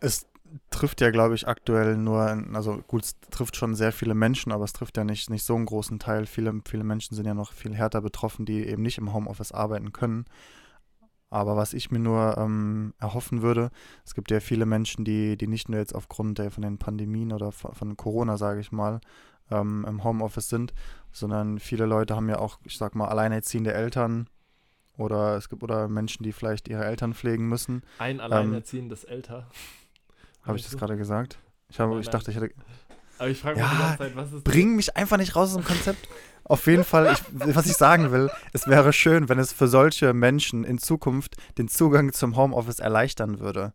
es 0.00 0.26
trifft 0.70 1.00
ja, 1.00 1.10
glaube 1.10 1.34
ich, 1.34 1.48
aktuell 1.48 1.96
nur, 1.96 2.22
also 2.54 2.78
gut, 2.88 3.04
es 3.04 3.16
trifft 3.30 3.56
schon 3.56 3.74
sehr 3.74 3.92
viele 3.92 4.14
Menschen, 4.14 4.52
aber 4.52 4.64
es 4.64 4.72
trifft 4.72 4.96
ja 4.96 5.04
nicht, 5.04 5.30
nicht 5.30 5.44
so 5.44 5.56
einen 5.56 5.66
großen 5.66 5.98
Teil. 5.98 6.26
Viele, 6.26 6.60
viele 6.68 6.84
Menschen 6.84 7.14
sind 7.16 7.26
ja 7.26 7.34
noch 7.34 7.52
viel 7.52 7.74
härter 7.74 8.00
betroffen, 8.02 8.46
die 8.46 8.66
eben 8.66 8.82
nicht 8.82 8.98
im 8.98 9.12
Homeoffice 9.12 9.52
arbeiten 9.52 9.92
können. 9.92 10.26
Aber 11.36 11.54
was 11.54 11.74
ich 11.74 11.90
mir 11.90 11.98
nur 11.98 12.38
ähm, 12.38 12.94
erhoffen 12.98 13.42
würde, 13.42 13.68
es 14.06 14.14
gibt 14.14 14.30
ja 14.30 14.40
viele 14.40 14.64
Menschen, 14.64 15.04
die, 15.04 15.36
die 15.36 15.46
nicht 15.46 15.68
nur 15.68 15.78
jetzt 15.78 15.94
aufgrund 15.94 16.38
der 16.38 16.50
von 16.50 16.62
den 16.62 16.78
Pandemien 16.78 17.30
oder 17.30 17.52
von, 17.52 17.74
von 17.74 17.94
Corona, 17.94 18.38
sage 18.38 18.60
ich 18.60 18.72
mal, 18.72 19.02
ähm, 19.50 19.84
im 19.86 20.02
Homeoffice 20.02 20.48
sind, 20.48 20.72
sondern 21.12 21.58
viele 21.58 21.84
Leute 21.84 22.16
haben 22.16 22.30
ja 22.30 22.38
auch, 22.38 22.58
ich 22.64 22.78
sag 22.78 22.94
mal, 22.94 23.08
alleinerziehende 23.08 23.74
Eltern 23.74 24.30
oder 24.96 25.36
es 25.36 25.50
gibt 25.50 25.62
oder 25.62 25.88
Menschen, 25.88 26.22
die 26.22 26.32
vielleicht 26.32 26.68
ihre 26.68 26.86
Eltern 26.86 27.12
pflegen 27.12 27.50
müssen. 27.50 27.82
Ein 27.98 28.20
alleinerziehendes 28.20 29.04
Älter. 29.04 29.46
Habe 30.42 30.56
ich 30.56 30.64
das 30.64 30.78
gerade 30.78 30.96
gesagt? 30.96 31.38
Ich, 31.68 31.78
habe, 31.78 31.90
Nein, 31.90 32.00
ich 32.00 32.06
nein. 32.06 32.12
dachte, 32.12 32.30
ich 32.30 32.38
hätte. 32.38 32.54
Aber 33.18 33.28
ich 33.28 33.38
frage 33.38 33.60
mich 33.60 33.66
Ja, 33.66 33.74
die 33.74 33.82
ganze 33.82 33.98
Zeit, 33.98 34.16
was 34.16 34.32
ist 34.32 34.44
Bring 34.44 34.74
mich 34.74 34.96
einfach 34.96 35.18
nicht 35.18 35.36
raus 35.36 35.50
aus 35.50 35.56
dem 35.56 35.64
Konzept. 35.64 36.08
Auf 36.48 36.66
jeden 36.66 36.84
Fall, 36.84 37.12
ich, 37.12 37.22
was 37.54 37.66
ich 37.66 37.76
sagen 37.76 38.12
will, 38.12 38.30
es 38.52 38.66
wäre 38.66 38.92
schön, 38.92 39.28
wenn 39.28 39.38
es 39.38 39.52
für 39.52 39.68
solche 39.68 40.12
Menschen 40.14 40.64
in 40.64 40.78
Zukunft 40.78 41.36
den 41.58 41.68
Zugang 41.68 42.12
zum 42.12 42.36
Homeoffice 42.36 42.78
erleichtern 42.78 43.40
würde. 43.40 43.72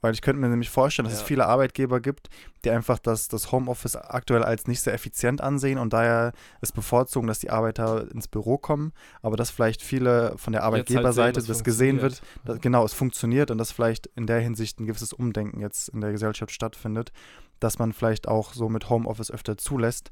Weil 0.00 0.12
ich 0.12 0.20
könnte 0.20 0.38
mir 0.38 0.48
nämlich 0.50 0.68
vorstellen, 0.68 1.04
dass 1.06 1.14
es 1.14 1.20
Ja. 1.20 1.26
viele 1.26 1.46
Arbeitgeber 1.46 1.98
gibt, 1.98 2.28
die 2.62 2.70
einfach 2.70 2.98
das, 2.98 3.26
das 3.28 3.52
Homeoffice 3.52 3.96
aktuell 3.96 4.42
als 4.42 4.66
nicht 4.66 4.82
sehr 4.82 4.92
effizient 4.92 5.40
ansehen 5.40 5.78
und 5.78 5.94
daher 5.94 6.32
es 6.60 6.72
bevorzugen, 6.72 7.26
dass 7.26 7.38
die 7.38 7.48
Arbeiter 7.48 8.10
ins 8.12 8.28
Büro 8.28 8.58
kommen, 8.58 8.92
aber 9.22 9.36
dass 9.36 9.50
vielleicht 9.50 9.80
viele 9.80 10.34
von 10.36 10.52
der 10.52 10.60
Jetzt 10.60 10.66
halt 10.66 10.74
Arbeitgeberseite 10.74 11.40
sehen, 11.40 11.50
es 11.50 11.56
das 11.58 11.64
gesehen 11.64 12.02
wird, 12.02 12.20
dass, 12.44 12.60
genau, 12.60 12.84
es 12.84 12.92
funktioniert 12.92 13.50
und 13.50 13.56
dass 13.56 13.72
vielleicht 13.72 14.06
in 14.08 14.26
der 14.26 14.40
Hinsicht 14.40 14.78
ein 14.78 14.84
gewisses 14.84 15.14
Umdenken 15.14 15.60
jetzt 15.60 15.88
in 15.88 16.02
der 16.02 16.12
Gesellschaft 16.12 16.52
stattfindet, 16.52 17.10
dass 17.58 17.78
man 17.78 17.94
vielleicht 17.94 18.28
auch 18.28 18.52
so 18.52 18.68
mit 18.68 18.90
Homeoffice 18.90 19.30
öfter 19.30 19.56
zulässt, 19.56 20.10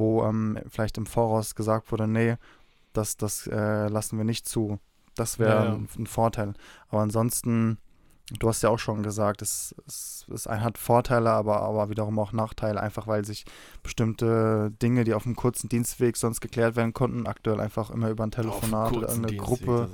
wo 0.00 0.24
ähm, 0.24 0.58
vielleicht 0.68 0.98
im 0.98 1.06
Voraus 1.06 1.54
gesagt 1.54 1.92
wurde, 1.92 2.08
nee, 2.08 2.36
das, 2.92 3.16
das 3.16 3.46
äh, 3.46 3.86
lassen 3.86 4.18
wir 4.18 4.24
nicht 4.24 4.48
zu. 4.48 4.80
Das 5.14 5.38
wäre 5.38 5.50
Ja, 5.50 5.64
ja. 5.66 5.74
ein, 5.74 5.88
ein 5.96 6.06
Vorteil. 6.06 6.54
Aber 6.88 7.02
ansonsten, 7.02 7.78
du 8.38 8.48
hast 8.48 8.62
ja 8.62 8.70
auch 8.70 8.78
schon 8.78 9.02
gesagt, 9.02 9.42
es, 9.42 9.74
es, 9.86 10.26
es 10.32 10.46
hat 10.46 10.78
Vorteile, 10.78 11.30
aber, 11.30 11.60
aber 11.60 11.90
wiederum 11.90 12.18
auch 12.18 12.32
Nachteile, 12.32 12.80
einfach 12.80 13.06
weil 13.06 13.24
sich 13.24 13.44
bestimmte 13.82 14.72
Dinge, 14.82 15.04
die 15.04 15.14
auf 15.14 15.26
einem 15.26 15.36
kurzen 15.36 15.68
Dienstweg 15.68 16.16
sonst 16.16 16.40
geklärt 16.40 16.74
werden 16.74 16.94
konnten, 16.94 17.26
aktuell 17.26 17.60
einfach 17.60 17.90
immer 17.90 18.10
über 18.10 18.24
ein 18.24 18.30
Telefonat 18.30 18.92
oder 18.92 19.08
irgendeine 19.08 19.36
Gruppe 19.36 19.90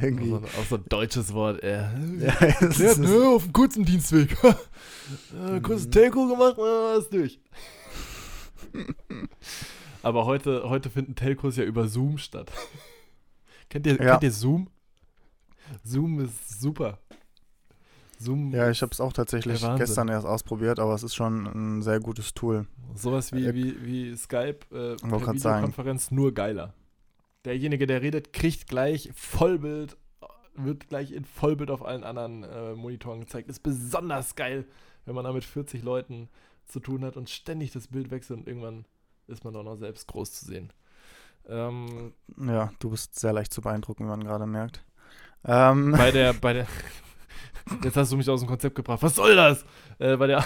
irgendwie. 0.00 0.32
Auch 0.34 0.40
so, 0.40 0.46
auch 0.60 0.64
so 0.68 0.76
ein 0.76 0.84
deutsches 0.88 1.32
Wort, 1.32 1.62
ey. 1.64 1.72
Ja, 2.18 2.34
es 2.40 2.76
Klärt, 2.76 2.80
ist- 2.92 2.98
ne, 2.98 3.28
auf 3.28 3.44
dem 3.44 3.52
kurzen 3.52 3.84
Dienstweg. 3.84 4.36
äh, 4.42 5.60
kurzes 5.60 5.86
Mhm. 5.86 5.90
Telco 5.92 6.26
gemacht, 6.28 6.56
äh, 6.58 6.98
ist 6.98 7.12
durch. 7.12 7.40
Aber 10.02 10.26
heute, 10.26 10.68
heute 10.68 10.90
finden 10.90 11.14
Telcos 11.14 11.56
ja 11.56 11.64
über 11.64 11.88
Zoom 11.88 12.18
statt. 12.18 12.50
kennt, 13.68 13.86
ihr, 13.86 13.94
Ja. 13.96 14.12
kennt 14.12 14.22
ihr 14.24 14.32
Zoom? 14.32 14.68
Zoom 15.84 16.20
ist 16.20 16.60
super. 16.60 16.98
Zoom 18.18 18.52
Ja, 18.54 18.70
ich 18.70 18.80
habe 18.82 18.92
es 18.92 19.00
auch 19.00 19.12
tatsächlich 19.12 19.62
gestern 19.76 20.08
erst 20.08 20.26
ausprobiert, 20.26 20.78
aber 20.78 20.94
es 20.94 21.02
ist 21.02 21.14
schon 21.14 21.46
ein 21.46 21.82
sehr 21.82 22.00
gutes 22.00 22.32
Tool. 22.34 22.66
Sowas 22.94 23.32
wie, 23.32 23.46
Äh, 23.46 23.54
wie, 23.54 23.84
wie 23.84 24.16
Skype 24.16 24.58
äh, 24.70 24.96
per. 24.96 25.56
Videokonferenz, 25.56 26.10
nur 26.10 26.32
geiler. 26.32 26.72
Derjenige, 27.46 27.86
der 27.86 28.02
redet, 28.02 28.32
kriegt 28.32 28.66
gleich 28.66 29.08
Vollbild, 29.14 29.96
wird 30.54 30.88
gleich 30.88 31.12
in 31.12 31.24
Vollbild 31.24 31.70
auf 31.70 31.84
allen 31.84 32.02
anderen 32.02 32.42
äh, 32.42 32.74
Monitoren 32.74 33.20
gezeigt. 33.20 33.48
Ist 33.48 33.62
besonders 33.62 34.34
geil, 34.34 34.66
wenn 35.04 35.14
man 35.14 35.24
da 35.24 35.32
mit 35.32 35.44
40 35.44 35.84
Leuten 35.84 36.28
zu 36.64 36.80
tun 36.80 37.04
hat 37.04 37.16
und 37.16 37.30
ständig 37.30 37.70
das 37.70 37.86
Bild 37.86 38.10
wechselt 38.10 38.40
und 38.40 38.48
irgendwann 38.48 38.84
ist 39.28 39.44
man 39.44 39.54
doch 39.54 39.62
noch 39.62 39.76
selbst 39.76 40.08
groß 40.08 40.32
zu 40.32 40.44
sehen. 40.44 40.72
Ähm, 41.48 42.12
Ja, 42.36 42.72
du 42.80 42.90
bist 42.90 43.16
sehr 43.16 43.32
leicht 43.32 43.52
zu 43.52 43.60
beeindrucken, 43.60 44.04
wie 44.04 44.08
man 44.08 44.24
gerade 44.24 44.46
merkt. 44.46 44.84
Ähm, 45.44 45.92
bei 45.92 46.10
der, 46.10 46.32
bei 46.32 46.52
der, 46.52 46.66
jetzt 47.84 47.96
hast 47.96 48.10
du 48.10 48.16
mich 48.16 48.28
aus 48.28 48.40
dem 48.40 48.48
Konzept 48.48 48.74
gebracht. 48.74 49.02
Was 49.02 49.14
soll 49.14 49.36
das? 49.36 49.64
Äh, 50.00 50.16
bei 50.16 50.26
der, 50.26 50.44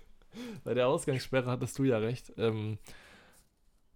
bei 0.64 0.74
der 0.74 0.88
Ausgangssperre 0.88 1.48
hattest 1.48 1.78
du 1.78 1.84
ja 1.84 1.98
recht. 1.98 2.32
Ähm, 2.36 2.78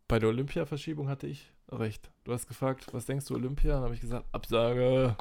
bei 0.06 0.20
der 0.20 0.28
Olympia-Verschiebung 0.28 1.08
hatte 1.08 1.26
ich 1.26 1.52
recht. 1.70 2.10
Du 2.24 2.32
hast 2.32 2.46
gefragt, 2.48 2.86
was 2.92 3.06
denkst 3.06 3.26
du 3.26 3.34
Olympia? 3.34 3.74
Dann 3.74 3.84
habe 3.84 3.94
ich 3.94 4.00
gesagt, 4.00 4.24
Absage. 4.32 5.16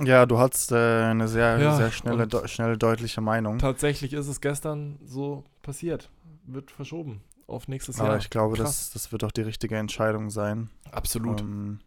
ja, 0.00 0.26
du 0.26 0.38
hattest 0.38 0.72
äh, 0.72 0.76
eine 1.04 1.28
sehr, 1.28 1.58
Ja, 1.58 1.76
sehr 1.76 1.90
schnelle, 1.90 2.24
deu- 2.24 2.46
schnelle, 2.48 2.78
deutliche 2.78 3.20
Meinung. 3.20 3.58
Tatsächlich 3.58 4.12
ist 4.12 4.28
es 4.28 4.40
gestern 4.40 4.98
so 5.04 5.44
passiert. 5.62 6.10
Wird 6.44 6.70
verschoben 6.70 7.20
auf 7.46 7.68
nächstes 7.68 7.98
Aber 8.00 8.10
Jahr. 8.10 8.18
ich 8.18 8.30
glaube, 8.30 8.56
Krass. 8.56 8.90
das, 8.90 8.90
das 8.90 9.12
wird 9.12 9.24
auch 9.24 9.32
die 9.32 9.42
richtige 9.42 9.76
Entscheidung 9.76 10.30
sein. 10.30 10.70
Absolut. 10.90 11.40
Ähm, 11.40 11.80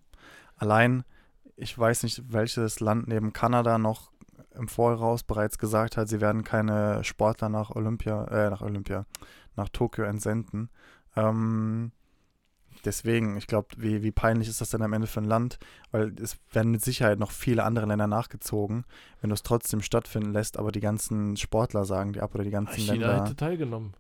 allein, 0.58 1.04
ich 1.56 1.78
weiß 1.78 2.04
nicht, 2.04 2.32
welches 2.32 2.80
Land 2.80 3.08
neben 3.08 3.34
Kanada 3.34 3.78
noch 3.78 4.12
im 4.56 4.68
Voraus 4.68 5.24
bereits 5.24 5.58
gesagt 5.58 5.96
hat, 5.98 6.10
sie 6.10 6.20
werden 6.20 6.44
keine 6.44 7.04
Sportler 7.04 7.48
nach 7.50 7.70
Olympia, 7.72 8.26
äh, 8.26 8.50
nach 8.50 8.62
Olympia, 8.62 9.06
nach 9.56 9.70
Tokio 9.70 10.04
entsenden. 10.04 10.70
Ähm, 11.16 11.92
deswegen, 12.82 13.38
ich 13.38 13.48
glaube, 13.48 13.70
wie, 13.78 14.04
wie 14.04 14.12
peinlich 14.12 14.48
ist 14.48 14.62
das 14.62 14.70
denn 14.70 14.82
am 14.82 14.94
Ende 14.94 15.08
für 15.08 15.22
ein 15.22 15.26
Land? 15.26 15.58
Weil 15.92 16.14
es 16.22 16.38
werden 16.52 16.72
mit 16.72 16.82
Sicherheit 16.84 17.20
noch 17.20 17.32
viele 17.32 17.64
andere 17.64 17.86
Länder 17.86 18.08
nachgezogen, 18.08 18.86
wenn 19.22 19.30
du 19.30 19.34
es 19.34 19.44
trotzdem 19.44 19.82
stattfinden 19.82 20.32
lässt, 20.34 20.58
aber 20.58 20.72
die 20.72 20.80
ganzen 20.80 21.38
Sportler 21.38 21.86
sagen 21.86 22.14
die 22.14 22.22
ab 22.22 22.34
oder 22.36 22.44
die 22.44 22.52
ganzen 22.52 22.76
China 22.80 22.94
Länder. 22.94 23.24
hätte 23.26 23.36
teilgenommen. 23.36 23.94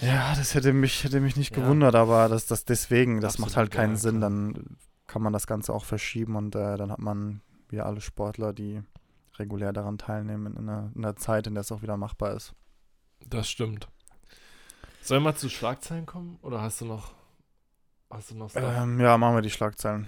Ja, 0.00 0.34
das 0.34 0.54
hätte 0.54 0.72
mich, 0.72 1.04
hätte 1.04 1.20
mich 1.20 1.36
nicht 1.36 1.54
Ja. 1.56 1.62
gewundert, 1.62 1.94
aber 1.94 2.28
das, 2.28 2.46
das 2.46 2.64
deswegen, 2.64 3.20
das 3.20 3.38
macht 3.38 3.50
Absolut, 3.50 3.56
halt 3.56 3.70
keinen 3.72 3.92
ja, 3.92 3.98
Sinn. 3.98 4.20
Dann 4.20 4.76
kann 5.06 5.22
man 5.22 5.32
das 5.32 5.46
Ganze 5.46 5.72
auch 5.72 5.84
verschieben 5.84 6.36
und 6.36 6.54
äh, 6.54 6.76
dann 6.76 6.90
hat 6.90 6.98
man 6.98 7.40
wieder 7.68 7.86
alle 7.86 8.00
Sportler, 8.00 8.52
die 8.52 8.82
regulär 9.38 9.72
daran 9.72 9.98
teilnehmen, 9.98 10.46
in 10.56 10.68
einer, 10.68 10.90
in 10.94 11.04
einer 11.04 11.16
Zeit, 11.16 11.46
in 11.46 11.54
der 11.54 11.62
es 11.62 11.72
auch 11.72 11.82
wieder 11.82 11.96
machbar 11.96 12.34
ist. 12.34 12.54
Das 13.26 13.48
stimmt. 13.48 13.88
Sollen 15.04 15.22
wir 15.22 15.32
mal 15.32 15.36
zu 15.36 15.50
Schlagzeilen 15.50 16.06
kommen? 16.06 16.38
Oder 16.40 16.62
hast 16.62 16.80
du 16.80 16.86
noch. 16.86 17.12
Hast 18.08 18.30
du 18.30 18.36
noch? 18.36 18.50
Ähm, 18.54 18.98
ja, 18.98 19.18
machen 19.18 19.34
wir 19.34 19.42
die 19.42 19.50
Schlagzeilen. 19.50 20.06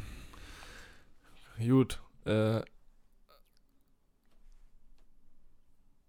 Gut. 1.58 2.00
Äh. 2.24 2.62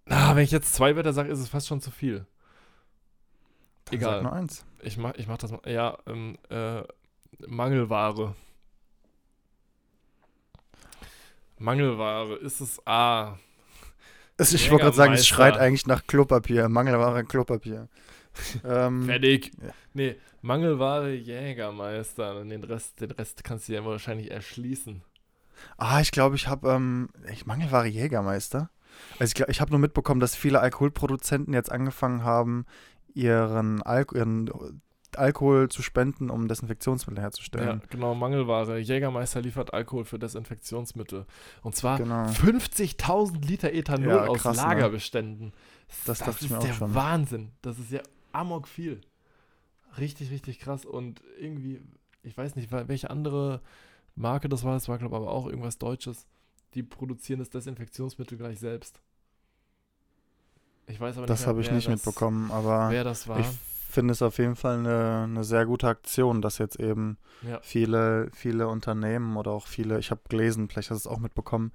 Ah, 0.05 0.35
wenn 0.37 0.43
ich 0.45 0.51
jetzt 0.51 0.73
zwei 0.73 0.95
Wörter 0.95 1.11
sage, 1.11 1.29
ist 1.29 1.39
es 1.39 1.49
fast 1.49 1.67
schon 1.67 1.81
zu 1.81 1.91
viel. 1.91 2.25
Dann 3.85 3.95
Egal. 3.95 4.13
Sag 4.13 4.23
nur 4.23 4.31
eins. 4.31 4.65
Ich 4.81 4.97
mach, 4.97 5.15
ich 5.15 5.27
mach 5.27 5.37
das 5.37 5.51
mal. 5.51 5.59
Ja, 5.65 5.97
ähm, 6.05 6.37
äh, 6.49 6.83
Mangelware. 7.45 8.35
Mangelware. 11.57 12.35
Ist 12.37 12.61
es 12.61 12.87
A. 12.87 13.37
Also 14.37 14.55
ich 14.55 14.71
wollte 14.71 14.85
gerade 14.85 14.95
sagen, 14.95 15.13
es 15.13 15.27
schreit 15.27 15.57
eigentlich 15.57 15.87
nach 15.87 16.07
Klopapier, 16.07 16.69
Mangelware 16.69 17.17
an 17.17 17.27
Klopapier. 17.27 17.89
Ähm, 18.65 19.03
Fertig. 19.05 19.51
ja. 19.61 19.69
Nee, 19.93 20.15
Mangelware 20.41 21.13
Jägermeister. 21.13 22.39
Und 22.39 22.49
den 22.49 22.63
Rest, 22.63 23.01
den 23.01 23.11
Rest 23.11 23.43
kannst 23.43 23.67
du 23.69 23.73
ja 23.73 23.83
wahrscheinlich 23.85 24.31
erschließen. 24.31 25.01
ah, 25.77 25.99
ich 26.01 26.11
glaube, 26.11 26.35
ich 26.35 26.47
habe 26.47 26.69
ähm, 26.71 27.09
ich 27.31 27.45
Mangelware 27.45 27.87
Jägermeister. 27.87 28.69
Also 29.19 29.29
ich, 29.31 29.35
glaub, 29.35 29.49
ich 29.49 29.61
habe 29.61 29.71
nur 29.71 29.79
mitbekommen, 29.79 30.19
dass 30.19 30.35
viele 30.35 30.59
Alkoholproduzenten 30.59 31.53
jetzt 31.53 31.71
angefangen 31.71 32.23
haben, 32.23 32.65
ihren, 33.13 33.81
Al 33.83 34.05
ihren 34.13 34.49
Alkohol 35.15 35.69
zu 35.69 35.81
spenden, 35.81 36.29
um 36.29 36.47
Desinfektionsmittel 36.47 37.17
Ja, 37.19 37.23
herzustellen. 37.23 37.81
genau, 37.89 38.13
Mangelware. 38.13 38.77
Jägermeister 38.77 39.41
liefert 39.41 39.73
Alkohol 39.73 40.05
für 40.05 40.19
Desinfektionsmittel. 40.19 41.25
Und 41.63 41.75
zwar 41.75 41.97
Genau. 41.97 42.25
50.000 42.25 43.45
Liter 43.47 43.71
Ethanol 43.73 44.09
Ja, 44.09 44.25
aus 44.27 44.41
krass, 44.41 44.57
ne? 44.57 44.63
Lagerbeständen. 44.63 45.53
Das 46.05 46.19
dachte 46.19 46.45
ist 46.45 46.63
der. 46.63 46.93
Wahnsinn. 46.93 47.51
Das 47.61 47.79
ist 47.79 47.91
ja 47.91 48.01
amok 48.37 48.67
viel. 48.67 49.01
Richtig, 49.97 50.31
richtig 50.31 50.59
krass. 50.59 50.85
Und 50.85 51.21
irgendwie, 51.39 51.81
ich 52.23 52.37
weiß 52.37 52.55
nicht, 52.55 52.71
wel- 52.71 52.87
welche 52.87 53.09
andere 53.09 53.61
Marke 54.15 54.49
das 54.49 54.63
war. 54.63 54.75
Es 54.75 54.87
war, 54.87 54.97
glaube 54.97 55.15
ich, 55.15 55.21
aber 55.21 55.31
auch 55.31 55.47
irgendwas 55.47 55.77
Deutsches. 55.77 56.27
Die 56.73 56.83
produzieren 56.83 57.39
das 57.39 57.49
Desinfektionsmittel 57.49 58.37
gleich 58.37 58.59
selbst. 58.59 59.01
Ich 60.87 60.99
weiß 60.99 61.17
aber 61.17 61.25
nicht 61.25 61.29
Das 61.29 61.47
habe 61.47 61.61
ich 61.61 61.71
nicht 61.71 61.87
das, 61.87 62.05
mitbekommen, 62.05 62.51
aber 62.51 62.89
Wer 62.89 63.03
das 63.03 63.27
war. 63.27 63.39
ich 63.39 63.47
finde 63.89 64.11
es 64.13 64.21
auf 64.21 64.37
jeden 64.37 64.55
Fall 64.55 64.79
eine, 64.79 65.23
eine 65.23 65.43
sehr 65.43 65.65
gute 65.65 65.87
Aktion, 65.87 66.41
dass 66.41 66.59
jetzt 66.59 66.79
eben 66.79 67.17
ja. 67.41 67.59
viele, 67.61 68.29
viele 68.33 68.67
Unternehmen 68.67 69.37
oder 69.37 69.51
auch 69.51 69.67
viele, 69.67 69.99
ich 69.99 70.11
habe 70.11 70.21
gelesen, 70.29 70.69
vielleicht 70.69 70.91
hast 70.91 71.05
du 71.05 71.09
es 71.09 71.13
auch 71.13 71.19
mitbekommen, 71.19 71.71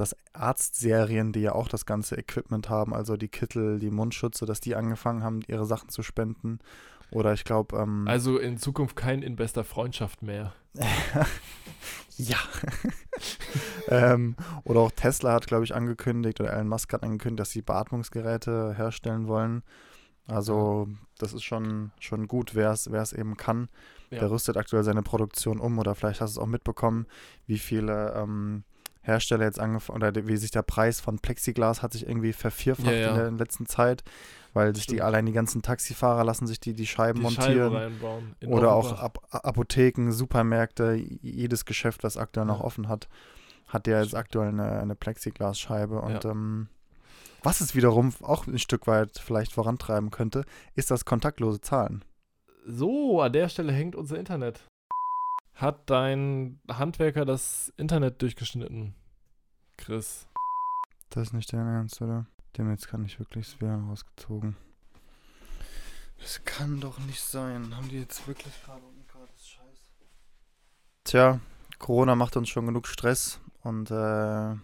dass 0.00 0.16
Arztserien, 0.32 1.32
die 1.32 1.40
ja 1.40 1.52
auch 1.52 1.68
das 1.68 1.86
ganze 1.86 2.16
Equipment 2.16 2.68
haben, 2.68 2.94
also 2.94 3.16
die 3.16 3.28
Kittel, 3.28 3.78
die 3.78 3.90
Mundschütze, 3.90 4.46
dass 4.46 4.60
die 4.60 4.74
angefangen 4.74 5.22
haben, 5.22 5.42
ihre 5.46 5.66
Sachen 5.66 5.90
zu 5.90 6.02
spenden. 6.02 6.58
Oder 7.10 7.32
ich 7.32 7.44
glaube, 7.44 7.76
ähm, 7.76 8.06
Also 8.08 8.38
in 8.38 8.56
Zukunft 8.56 8.96
kein 8.96 9.22
in 9.22 9.36
bester 9.36 9.64
Freundschaft 9.64 10.22
mehr. 10.22 10.52
ja. 12.16 12.38
ähm, 13.88 14.36
Oder 14.64 14.80
auch 14.80 14.92
Tesla 14.92 15.32
hat, 15.32 15.46
glaube 15.46 15.64
ich, 15.64 15.74
angekündigt, 15.74 16.40
oder 16.40 16.52
Elon 16.52 16.68
Musk 16.68 16.92
hat 16.92 17.02
angekündigt, 17.02 17.40
dass 17.40 17.50
sie 17.50 17.62
Beatmungsgeräte 17.62 18.74
herstellen 18.76 19.26
wollen. 19.26 19.62
Also, 20.26 20.88
das 21.18 21.32
ist 21.32 21.42
schon, 21.42 21.90
schon 21.98 22.28
gut, 22.28 22.54
wer 22.54 22.70
es 22.70 23.12
eben 23.12 23.36
kann. 23.36 23.68
Ja. 24.10 24.20
Der 24.20 24.30
rüstet 24.30 24.56
aktuell 24.56 24.84
seine 24.84 25.02
Produktion 25.02 25.58
um. 25.58 25.78
Oder 25.78 25.94
vielleicht 25.96 26.20
hast 26.20 26.36
du 26.36 26.40
es 26.40 26.44
auch 26.44 26.48
mitbekommen, 26.48 27.06
wie 27.46 27.58
viele 27.58 28.14
ähm, 28.14 28.62
Hersteller 29.02 29.44
jetzt 29.44 29.58
angefangen, 29.58 30.02
oder 30.02 30.26
wie 30.26 30.36
sich 30.36 30.50
der 30.50 30.62
Preis 30.62 31.00
von 31.00 31.18
Plexiglas 31.18 31.82
hat 31.82 31.92
sich 31.92 32.06
irgendwie 32.06 32.32
vervierfacht 32.32 32.86
Ja, 32.86 32.92
ja. 32.92 33.08
in 33.10 33.14
der 33.16 33.28
in 33.28 33.38
letzten 33.38 33.66
Zeit, 33.66 34.02
weil 34.52 34.74
sich 34.74 34.86
die 34.86 34.94
Stimmt. 34.96 35.02
allein 35.02 35.26
die 35.26 35.32
ganzen 35.32 35.62
Taxifahrer 35.62 36.22
lassen 36.24 36.46
sich 36.46 36.60
die, 36.60 36.74
die 36.74 36.86
Scheiben 36.86 37.18
Die 37.20 37.22
montieren. 37.24 37.98
in 38.40 38.48
Oder 38.52 38.72
auch. 38.74 39.00
Ap 39.00 39.18
Apotheken, 39.30 40.10
Supermärkte, 40.12 40.94
jedes 40.94 41.64
Geschäft, 41.64 42.04
was 42.04 42.16
aktuell 42.16 42.46
noch 42.46 42.58
Ja. 42.60 42.64
offen 42.64 42.88
hat, 42.88 43.08
hat 43.68 43.86
ja 43.86 44.02
jetzt 44.02 44.14
aktuell 44.14 44.48
eine, 44.48 44.80
eine 44.80 44.94
Plexiglasscheibe. 44.96 46.00
Und 46.00 46.24
ähm, 46.24 46.68
was 47.42 47.60
es 47.62 47.74
wiederum 47.74 48.12
auch 48.22 48.46
ein 48.46 48.58
Stück 48.58 48.86
weit 48.86 49.18
vielleicht 49.18 49.52
vorantreiben 49.52 50.10
könnte, 50.10 50.44
ist 50.74 50.90
das 50.90 51.04
kontaktlose 51.06 51.60
Zahlen. 51.62 52.04
So, 52.66 53.22
an 53.22 53.32
der 53.32 53.48
Stelle 53.48 53.72
hängt 53.72 53.96
unser 53.96 54.18
Internet. 54.18 54.60
Hat 55.60 55.90
dein 55.90 56.58
Handwerker 56.70 57.26
das 57.26 57.70
Internet 57.76 58.22
durchgeschnitten? 58.22 58.94
Chris. 59.76 60.26
Das 61.10 61.28
ist 61.28 61.32
nicht 61.34 61.52
dein 61.52 61.66
Ernst, 61.66 62.00
oder? 62.00 62.24
Dem 62.56 62.70
jetzt 62.70 62.88
kann 62.88 63.02
nicht 63.02 63.18
wirklich 63.18 63.46
das 63.50 63.60
WLAN 63.60 63.90
rausgezogen. 63.90 64.56
Das 66.18 66.42
kann 66.46 66.80
doch 66.80 66.98
nicht 67.00 67.20
sein. 67.20 67.76
Haben 67.76 67.90
die 67.90 68.00
jetzt 68.00 68.26
wirklich 68.26 68.54
gerade 68.64 68.80
unten 68.80 69.06
gerade 69.06 69.28
das 69.36 69.48
Scheiß? 69.48 69.90
Tja, 71.04 71.40
Corona 71.78 72.14
macht 72.14 72.38
uns 72.38 72.48
schon 72.48 72.64
genug 72.64 72.86
Stress 72.86 73.38
und 73.62 73.90
äh, 73.90 74.54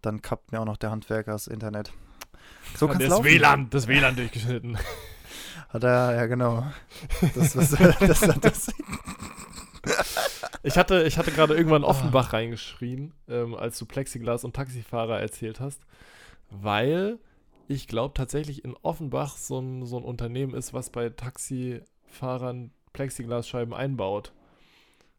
dann 0.00 0.20
kappt 0.20 0.50
mir 0.50 0.60
auch 0.60 0.66
noch 0.66 0.78
der 0.78 0.90
Handwerker 0.90 1.30
das 1.30 1.46
Internet. 1.46 1.92
So 2.74 2.88
kann's 2.88 2.98
das 2.98 3.10
laufen. 3.10 3.24
WLAN, 3.24 3.70
das 3.70 3.86
WLAN 3.86 4.16
durchgeschnitten. 4.16 4.78
Hat 5.68 5.84
er, 5.84 6.16
ja 6.16 6.26
genau. 6.26 6.66
Das, 7.34 7.56
was, 7.56 7.70
das, 8.00 8.20
das, 8.20 8.40
das, 8.40 8.74
Ich 10.62 10.76
hatte, 10.78 11.02
ich 11.02 11.18
hatte 11.18 11.32
gerade 11.32 11.54
Ah. 11.54 11.56
irgendwann 11.56 11.84
Offenbach 11.84 12.32
reingeschrien, 12.32 13.12
ähm, 13.28 13.54
als 13.54 13.78
du 13.78 13.86
Plexiglas 13.86 14.44
und 14.44 14.54
Taxifahrer 14.54 15.20
erzählt 15.20 15.58
hast, 15.60 15.80
weil 16.50 17.18
ich 17.68 17.88
glaube 17.88 18.14
tatsächlich 18.14 18.64
in 18.64 18.74
Offenbach 18.82 19.36
so 19.36 19.58
ein, 19.60 19.86
so 19.86 19.96
ein 19.98 20.04
Unternehmen 20.04 20.54
ist, 20.54 20.72
was 20.74 20.90
bei 20.90 21.08
Taxifahrern 21.08 22.70
Plexiglasscheiben 22.92 23.72
einbaut. 23.74 24.32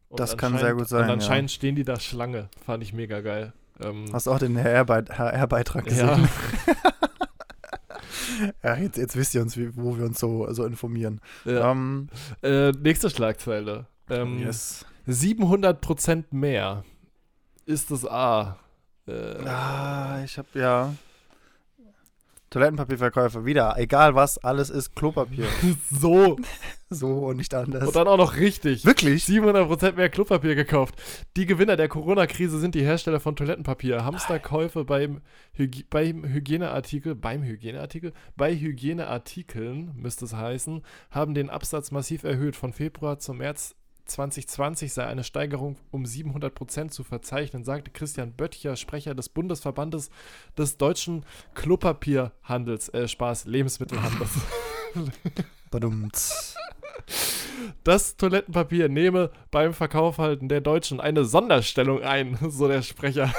Und 0.08 0.20
Das 0.20 0.36
kann 0.36 0.56
sehr 0.58 0.74
gut 0.74 0.88
sein, 0.88 1.02
Und 1.02 1.08
ja. 1.08 1.12
anscheinend 1.14 1.50
stehen 1.50 1.74
die 1.74 1.84
da 1.84 1.98
Schlange. 1.98 2.48
Fand 2.64 2.82
ich 2.82 2.92
mega 2.92 3.20
geil. 3.20 3.52
Ähm, 3.80 4.04
hast 4.12 4.26
du 4.28 4.30
auch 4.30 4.38
den 4.38 4.56
HR-Beit- 4.56 5.18
HR-Beitrag 5.18 5.90
ja, 5.90 6.14
gesehen? 6.14 6.28
Ja, 8.62 8.76
jetzt, 8.76 8.96
jetzt 8.96 9.16
wisst 9.16 9.34
ihr 9.34 9.42
uns, 9.42 9.56
wie, 9.56 9.76
wo 9.76 9.96
wir 9.96 10.04
uns 10.04 10.18
so, 10.18 10.50
so 10.52 10.64
informieren. 10.64 11.20
ja. 11.44 11.70
Ähm, 11.70 12.08
Äh, 12.42 12.72
nächste 12.72 13.10
Schlagzeile. 13.10 13.86
Ähm, 14.10 14.38
yes. 14.38 14.84
700% 15.06 16.24
mehr 16.30 16.84
ist 17.66 17.90
das 17.90 18.06
A. 18.06 18.58
Äh, 19.06 19.36
Ah, 19.46 20.22
ich 20.24 20.38
hab, 20.38 20.54
ja. 20.54 20.94
Toilettenpapierverkäufer, 22.54 23.44
wieder. 23.44 23.76
Egal 23.78 24.14
was, 24.14 24.38
alles 24.38 24.70
ist 24.70 24.94
Klopapier. 24.94 25.46
so. 25.90 26.36
so 26.88 27.26
und 27.26 27.38
nicht 27.38 27.52
anders. 27.52 27.88
Und 27.88 27.96
dann 27.96 28.06
auch 28.06 28.16
noch 28.16 28.36
richtig. 28.36 28.84
Wirklich? 28.84 29.24
700% 29.24 29.96
mehr 29.96 30.08
Klopapier 30.08 30.54
gekauft. 30.54 30.94
Die 31.36 31.46
Gewinner 31.46 31.74
der 31.74 31.88
Corona-Krise 31.88 32.60
sind 32.60 32.76
die 32.76 32.84
Hersteller 32.84 33.18
von 33.18 33.34
Toilettenpapier. 33.34 34.04
Hamsterkäufe 34.04 34.84
beim, 34.84 35.20
Hygi 35.52 35.84
beim 35.90 36.24
Hygieneartikel, 36.24 37.16
beim 37.16 37.42
Hygieneartikel, 37.42 38.12
bei 38.36 38.54
Hygieneartikeln, 38.54 39.90
müsste 39.96 40.24
es 40.24 40.36
heißen, 40.36 40.82
haben 41.10 41.34
den 41.34 41.50
Absatz 41.50 41.90
massiv 41.90 42.22
erhöht. 42.22 42.54
Von 42.54 42.72
Februar 42.72 43.18
zum 43.18 43.38
März 43.38 43.74
2020 44.04 44.92
sei 44.92 45.06
eine 45.06 45.24
Steigerung 45.24 45.76
um 45.90 46.04
700% 46.04 46.88
zu 46.90 47.04
verzeichnen, 47.04 47.64
sagte 47.64 47.90
Christian 47.90 48.32
Böttcher, 48.32 48.76
Sprecher 48.76 49.14
des 49.14 49.28
Bundesverbandes 49.28 50.10
des 50.58 50.76
deutschen 50.76 51.24
Klopapierhandels, 51.54 52.88
äh, 52.90 53.08
Spaß, 53.08 53.46
Lebensmittelhandels. 53.46 54.30
Badumts. 55.70 56.54
Das 57.82 58.16
Toilettenpapier 58.16 58.88
nehme 58.88 59.30
beim 59.50 59.74
Verkaufhalten 59.74 60.48
der 60.48 60.60
Deutschen 60.60 61.00
eine 61.00 61.24
Sonderstellung 61.24 62.02
ein, 62.02 62.38
so 62.48 62.68
der 62.68 62.82
Sprecher. 62.82 63.32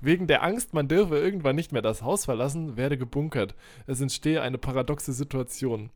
Wegen 0.00 0.26
der 0.26 0.42
Angst, 0.42 0.74
man 0.74 0.88
dürfe 0.88 1.18
irgendwann 1.18 1.56
nicht 1.56 1.72
mehr 1.72 1.82
das 1.82 2.02
Haus 2.02 2.24
verlassen, 2.24 2.76
werde 2.76 2.96
gebunkert. 2.96 3.54
Es 3.86 4.00
entstehe 4.00 4.40
eine 4.40 4.58
paradoxe 4.58 5.12
Situation. 5.12 5.90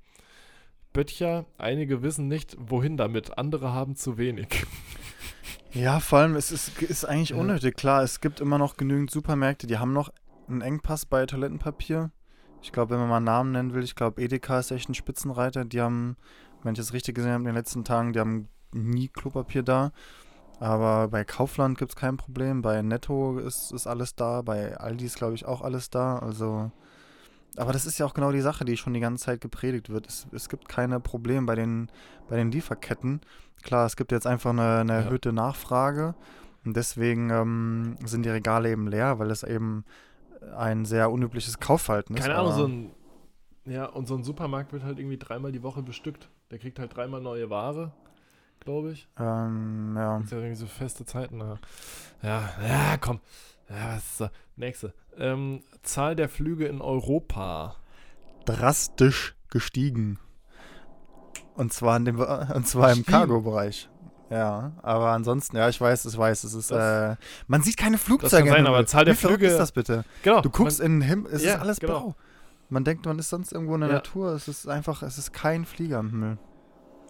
Böttcher, 0.92 1.46
einige 1.58 2.02
wissen 2.02 2.28
nicht, 2.28 2.56
wohin 2.58 2.96
damit, 2.96 3.38
andere 3.38 3.72
haben 3.72 3.96
zu 3.96 4.18
wenig. 4.18 4.66
Ja, 5.72 6.00
vor 6.00 6.18
allem, 6.18 6.34
es 6.34 6.50
ist, 6.50 6.82
ist 6.82 7.04
eigentlich 7.04 7.32
unnötig. 7.32 7.76
Klar, 7.76 8.02
es 8.02 8.20
gibt 8.20 8.40
immer 8.40 8.58
noch 8.58 8.76
genügend 8.76 9.10
Supermärkte, 9.10 9.68
die 9.68 9.78
haben 9.78 9.92
noch 9.92 10.10
einen 10.48 10.62
Engpass 10.62 11.06
bei 11.06 11.26
Toilettenpapier. 11.26 12.10
Ich 12.60 12.72
glaube, 12.72 12.90
wenn 12.90 12.98
man 12.98 13.08
mal 13.08 13.16
einen 13.18 13.26
Namen 13.26 13.52
nennen 13.52 13.74
will, 13.74 13.84
ich 13.84 13.94
glaube, 13.94 14.20
Edeka 14.20 14.58
ist 14.58 14.72
echt 14.72 14.88
ein 14.88 14.94
Spitzenreiter. 14.94 15.64
Die 15.64 15.80
haben, 15.80 16.16
wenn 16.62 16.72
ich 16.72 16.78
das 16.78 16.92
richtig 16.92 17.14
gesehen 17.14 17.30
habe 17.30 17.42
in 17.42 17.46
den 17.46 17.54
letzten 17.54 17.84
Tagen, 17.84 18.12
die 18.12 18.20
haben 18.20 18.48
nie 18.72 19.08
Klopapier 19.08 19.62
da. 19.62 19.92
Aber 20.58 21.08
bei 21.08 21.24
Kaufland 21.24 21.78
gibt 21.78 21.92
es 21.92 21.96
kein 21.96 22.16
Problem. 22.16 22.62
Bei 22.62 22.82
Netto 22.82 23.38
ist, 23.38 23.72
ist 23.72 23.86
alles 23.86 24.14
da. 24.14 24.42
Bei 24.42 24.76
Aldi 24.76 25.06
ist, 25.06 25.16
glaube 25.16 25.34
ich, 25.34 25.46
auch 25.46 25.62
alles 25.62 25.88
da. 25.88 26.18
Also. 26.18 26.70
Aber 27.56 27.72
das 27.72 27.84
ist 27.86 27.98
ja 27.98 28.06
auch 28.06 28.14
genau 28.14 28.32
die 28.32 28.40
Sache, 28.40 28.64
die 28.64 28.76
schon 28.76 28.94
die 28.94 29.00
ganze 29.00 29.24
Zeit 29.24 29.40
gepredigt 29.40 29.90
wird. 29.90 30.06
Es, 30.06 30.26
es 30.32 30.48
gibt 30.48 30.68
keine 30.68 31.00
Probleme 31.00 31.46
bei 31.46 31.54
den, 31.54 31.90
bei 32.28 32.36
den 32.36 32.50
Lieferketten. 32.52 33.20
Klar, 33.62 33.86
es 33.86 33.96
gibt 33.96 34.12
jetzt 34.12 34.26
einfach 34.26 34.50
eine, 34.50 34.78
eine 34.78 34.92
Ja. 34.92 34.98
erhöhte 35.00 35.32
Nachfrage. 35.32 36.14
Und 36.64 36.76
deswegen 36.76 37.30
ähm, 37.30 37.96
sind 38.04 38.24
die 38.24 38.28
Regale 38.30 38.70
eben 38.70 38.86
leer, 38.86 39.18
weil 39.18 39.30
es 39.30 39.42
eben 39.42 39.84
ein 40.56 40.84
sehr 40.84 41.10
unübliches 41.10 41.58
Kaufverhalten 41.58 42.16
ist. 42.16 42.22
Keine 42.22 42.36
Ahnung, 42.36 42.52
so 42.52 42.66
ein. 42.66 42.90
Ja, 43.66 43.86
und 43.86 44.06
so 44.08 44.14
ein 44.16 44.24
Supermarkt 44.24 44.72
wird 44.72 44.82
halt 44.84 44.98
irgendwie 44.98 45.18
dreimal 45.18 45.52
die 45.52 45.62
Woche 45.62 45.82
bestückt. 45.82 46.28
Der 46.50 46.58
kriegt 46.58 46.78
halt 46.78 46.96
dreimal 46.96 47.20
neue 47.20 47.50
Ware, 47.50 47.92
glaube 48.58 48.92
ich. 48.92 49.06
Ähm, 49.18 49.94
ja. 49.96 50.16
Das 50.16 50.24
ist 50.24 50.30
ja 50.32 50.38
irgendwie 50.38 50.56
so 50.56 50.66
feste 50.66 51.04
Zeiten. 51.04 51.40
Ja, 51.40 51.58
ja, 52.22 52.50
ja 52.66 52.96
komm. 52.98 53.20
Ja, 53.70 53.94
was 53.96 54.04
ist 54.04 54.18
so? 54.18 54.28
Nächste. 54.56 54.94
Ähm, 55.16 55.62
Zahl 55.82 56.16
der 56.16 56.28
Flüge 56.28 56.66
in 56.66 56.80
Europa. 56.80 57.76
Drastisch 58.44 59.34
gestiegen. 59.48 60.18
Und 61.54 61.72
zwar, 61.72 61.96
in 61.96 62.04
dem, 62.04 62.18
und 62.54 62.66
zwar 62.66 62.92
im? 62.92 63.04
Cargo-Bereich. 63.04 63.88
Ja, 64.30 64.72
aber 64.82 65.08
ansonsten, 65.10 65.56
ja, 65.56 65.68
ich 65.68 65.80
weiß, 65.80 66.04
ich 66.04 66.16
weiß, 66.16 66.44
es 66.44 66.54
ist, 66.54 66.70
Das- 66.70 67.14
äh, 67.14 67.16
man 67.48 67.62
sieht 67.62 67.76
keine 67.76 67.96
kann 67.96 68.04
Flugzeuge. 68.06 68.48
sein, 68.48 68.60
im 68.60 68.66
aber 68.66 68.76
Himmel. 68.76 68.86
Zahl 68.88 69.04
der 69.04 69.14
Wie 69.14 69.18
Flüge- 69.26 69.46
ist 69.46 69.56
das 69.58 69.72
bitte? 69.72 70.04
Genau. 70.22 70.40
Du 70.40 70.50
guckst 70.50 70.78
in 70.80 71.00
den 71.00 71.02
Himmel, 71.02 71.32
es 71.32 71.42
Ja, 71.42 71.54
ist 71.54 71.60
alles 71.60 71.80
genau. 71.80 72.00
blau. 72.00 72.14
Man 72.68 72.84
denkt, 72.84 73.04
man 73.06 73.18
ist 73.18 73.28
sonst 73.28 73.52
irgendwo 73.52 73.74
in 73.74 73.80
der 73.80 73.90
Ja. 73.90 73.94
Natur. 73.96 74.32
Es 74.32 74.46
ist 74.46 74.68
einfach, 74.68 75.02
es 75.02 75.18
ist 75.18 75.32
kein 75.32 75.64
Flieger 75.64 75.98
im 75.98 76.10
Himmel. 76.10 76.38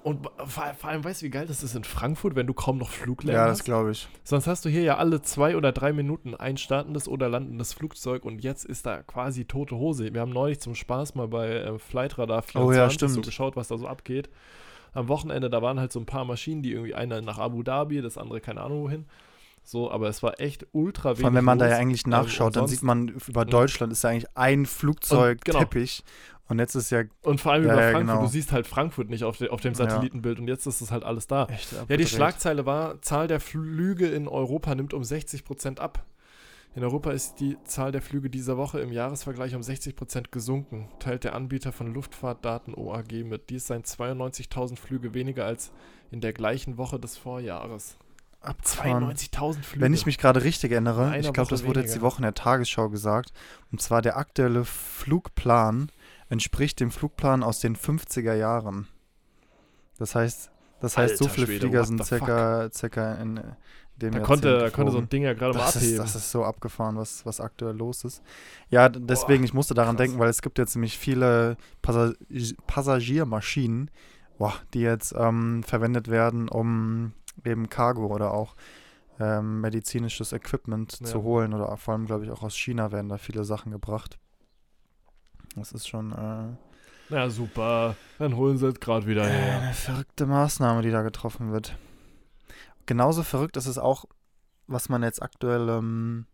Und 0.02 0.28
vor, 0.46 0.74
allem, 0.82 1.04
weißt 1.04 1.20
du, 1.22 1.26
wie 1.26 1.30
geil 1.30 1.46
das 1.46 1.62
ist 1.62 1.74
in 1.74 1.84
Frankfurt, 1.84 2.34
wenn 2.34 2.46
du 2.46 2.54
kaum 2.54 2.78
noch 2.78 2.88
Fluglärm 2.90 3.34
Ja, 3.36 3.46
das 3.46 3.58
hast? 3.58 3.64
glaube 3.64 3.90
ich. 3.92 4.08
Sonst 4.24 4.46
hast 4.46 4.64
du 4.64 4.68
hier 4.68 4.82
ja 4.82 4.96
alle 4.96 5.20
zwei 5.22 5.56
oder 5.56 5.72
drei 5.72 5.92
Minuten 5.92 6.34
ein 6.34 6.56
startendes 6.56 7.06
oder 7.08 7.28
landendes 7.28 7.72
Flugzeug 7.74 8.24
und 8.24 8.42
jetzt 8.42 8.64
ist 8.64 8.86
da 8.86 9.02
quasi 9.02 9.44
tote 9.44 9.76
Hose. 9.76 10.12
Wir 10.14 10.20
haben 10.22 10.32
neulich 10.32 10.60
zum 10.60 10.74
Spaß 10.74 11.14
mal 11.16 11.28
bei 11.28 11.48
äh, 11.50 11.78
Flightradar 11.78 12.42
24 12.42 13.02
Oh 13.02 13.06
ja, 13.06 13.08
so 13.14 13.20
geschaut, 13.20 13.56
was 13.56 13.68
da 13.68 13.76
so 13.78 13.86
abgeht. 13.86 14.30
Am 14.92 15.08
Wochenende, 15.08 15.50
da 15.50 15.62
waren 15.62 15.78
halt 15.78 15.92
so 15.92 16.00
ein 16.00 16.06
paar 16.06 16.24
Maschinen, 16.24 16.62
die 16.62 16.72
irgendwie 16.72 16.94
eine 16.94 17.22
nach 17.22 17.38
Abu 17.38 17.62
Dhabi, 17.62 18.00
das 18.02 18.18
andere 18.18 18.40
keine 18.40 18.60
Ahnung 18.62 18.82
wohin. 18.84 19.06
So, 19.62 19.90
aber 19.90 20.08
es 20.08 20.22
war 20.22 20.40
echt 20.40 20.66
ultra 20.72 21.10
wenig. 21.10 21.20
Vor 21.20 21.26
allem, 21.26 21.34
wenn 21.36 21.44
man 21.44 21.58
da 21.58 21.66
los. 21.66 21.72
ja 21.72 21.78
eigentlich 21.78 22.04
Ähm, 22.06 22.10
nachschaut, 22.10 22.46
und 22.48 22.56
dann 22.56 22.66
sieht 22.66 22.82
man 22.82 23.08
über 23.08 23.44
Mhm. 23.44 23.50
Deutschland 23.50 23.92
ist 23.92 24.02
ja 24.02 24.10
eigentlich 24.10 24.26
ein 24.34 24.64
Flugzeugteppich. 24.66 26.02
Und 26.02 26.08
jetzt 26.58 26.74
ist 26.74 26.90
ja 26.90 27.02
Und 27.22 27.40
vor 27.40 27.52
allem 27.52 27.66
Ja, 27.66 27.72
über 27.74 27.82
ja, 27.82 27.90
Frankfurt, 27.92 28.14
genau. 28.16 28.22
du 28.26 28.28
siehst 28.32 28.52
halt 28.52 28.66
Frankfurt 28.66 29.08
nicht 29.10 29.24
auf, 29.24 29.36
de, 29.38 29.48
auf 29.50 29.60
dem 29.60 29.72
Ja. 29.74 29.76
Satellitenbild 29.76 30.38
und 30.40 30.48
jetzt 30.48 30.66
ist 30.66 30.80
es 30.80 30.90
halt 30.90 31.04
alles 31.04 31.26
da. 31.26 31.46
echt 31.46 31.72
Ja, 31.72 31.96
die. 31.96 32.06
Schlagzeile 32.06 32.66
war, 32.66 33.00
Zahl 33.02 33.28
der 33.28 33.40
Flüge 33.40 34.08
in 34.08 34.26
Europa 34.28 34.74
nimmt 34.74 34.92
um 34.94 35.02
60% 35.02 35.78
ab. 35.78 36.04
In 36.76 36.84
Europa 36.84 37.10
ist 37.10 37.40
die 37.40 37.56
Zahl 37.64 37.90
der 37.90 38.00
Flüge 38.00 38.30
dieser 38.30 38.56
Woche 38.56 38.78
im 38.80 38.92
Jahresvergleich 38.92 39.56
um 39.56 39.60
60% 39.60 40.30
gesunken, 40.30 40.88
teilt 41.00 41.24
der 41.24 41.34
Anbieter 41.34 41.72
von 41.72 41.92
Luftfahrtdaten 41.92 42.74
OAG 42.74 43.24
mit. 43.24 43.50
Dies 43.50 43.66
seien 43.66 43.82
92.000 43.82 44.76
Flüge 44.76 45.12
weniger 45.12 45.46
als 45.46 45.72
in 46.12 46.20
der 46.20 46.32
gleichen 46.32 46.76
Woche 46.78 47.00
des 47.00 47.16
Vorjahres. 47.16 47.96
abgefahren. 48.40 49.04
92.000 49.04 49.62
Flüge. 49.64 49.84
Wenn 49.84 49.92
ich 49.94 50.06
mich 50.06 50.16
gerade 50.16 50.44
richtig 50.44 50.70
erinnere, 50.70 51.18
ich 51.18 51.32
glaube, 51.32 51.50
das 51.50 51.64
wurde 51.66 51.80
jetzt 51.80 51.90
die 51.90 51.94
weniger. 51.96 52.06
Woche 52.06 52.18
in 52.18 52.22
der 52.22 52.34
Tagesschau 52.34 52.88
gesagt, 52.88 53.32
und 53.72 53.82
zwar 53.82 54.00
der 54.00 54.16
aktuelle 54.16 54.64
Flugplan 54.64 55.90
entspricht 56.30 56.80
dem 56.80 56.90
Flugplan 56.90 57.42
aus 57.42 57.60
den 57.60 57.76
50er 57.76 58.34
Jahren. 58.34 58.88
Das 59.98 60.14
heißt, 60.14 60.50
das 60.80 60.96
heißt, 60.96 61.18
so 61.18 61.28
viele 61.28 61.46
Schwede, 61.46 61.60
Flieger 61.66 61.84
sind 61.84 62.02
circa, 62.04 62.70
circa 62.72 63.14
in 63.16 63.38
dem 63.96 64.12
Da 64.12 64.20
konnte, 64.20 64.58
da 64.58 64.70
konnte 64.70 64.92
so 64.92 64.98
ein 64.98 65.10
Ding 65.10 65.24
ja 65.24 65.34
gerade 65.34 65.52
mal 65.58 65.64
Das 65.66 65.76
ist, 65.76 65.82
abheben. 65.82 65.98
das 65.98 66.14
ist 66.14 66.30
so 66.30 66.42
abgefahren, 66.44 66.96
was, 66.96 67.26
was 67.26 67.38
aktuell 67.40 67.76
los 67.76 68.04
ist. 68.04 68.22
Ja, 68.70 68.88
deswegen, 68.88 69.44
ich 69.44 69.52
musste 69.52 69.74
daran 69.74 69.96
krass. 69.96 70.06
denken, 70.06 70.18
weil 70.18 70.30
es 70.30 70.40
gibt 70.40 70.56
jetzt 70.56 70.74
nämlich 70.74 70.96
viele 70.96 71.58
Passag 71.82 72.14
Passagiermaschinen, 72.66 73.90
boah, 74.38 74.54
die 74.72 74.80
jetzt 74.80 75.14
ähm, 75.18 75.62
verwendet 75.64 76.08
werden, 76.08 76.48
um 76.48 77.12
eben 77.44 77.68
Cargo 77.68 78.06
oder 78.06 78.32
auch 78.32 78.54
ähm, 79.18 79.60
medizinisches 79.60 80.32
Equipment 80.32 80.98
Ja. 81.00 81.06
zu 81.06 81.22
holen. 81.22 81.52
Oder 81.52 81.76
vor 81.76 81.92
allem, 81.92 82.06
glaube 82.06 82.24
ich, 82.24 82.30
auch 82.30 82.42
aus 82.42 82.56
China 82.56 82.90
werden 82.90 83.10
da 83.10 83.18
viele 83.18 83.44
Sachen 83.44 83.70
gebracht. 83.70 84.18
Das 85.56 85.72
ist 85.72 85.88
schon 85.88 86.12
äh, 86.12 86.56
Na 87.10 87.30
super, 87.30 87.96
dann 88.18 88.36
holen 88.36 88.56
sie 88.58 88.68
es 88.68 88.80
gerade 88.80 89.06
wieder 89.06 89.26
her. 89.26 89.60
eine 89.60 89.74
verrückte 89.74 90.26
Maßnahme, 90.26 90.82
die 90.82 90.90
da 90.90 91.02
getroffen 91.02 91.52
wird. 91.52 91.76
Genauso 92.86 93.22
verrückt 93.22 93.56
ist 93.56 93.66
es 93.66 93.78
auch, 93.78 94.04
was 94.66 94.88
man 94.88 95.02
jetzt 95.02 95.22
aktuell 95.22 95.68
ähm, 95.68 96.26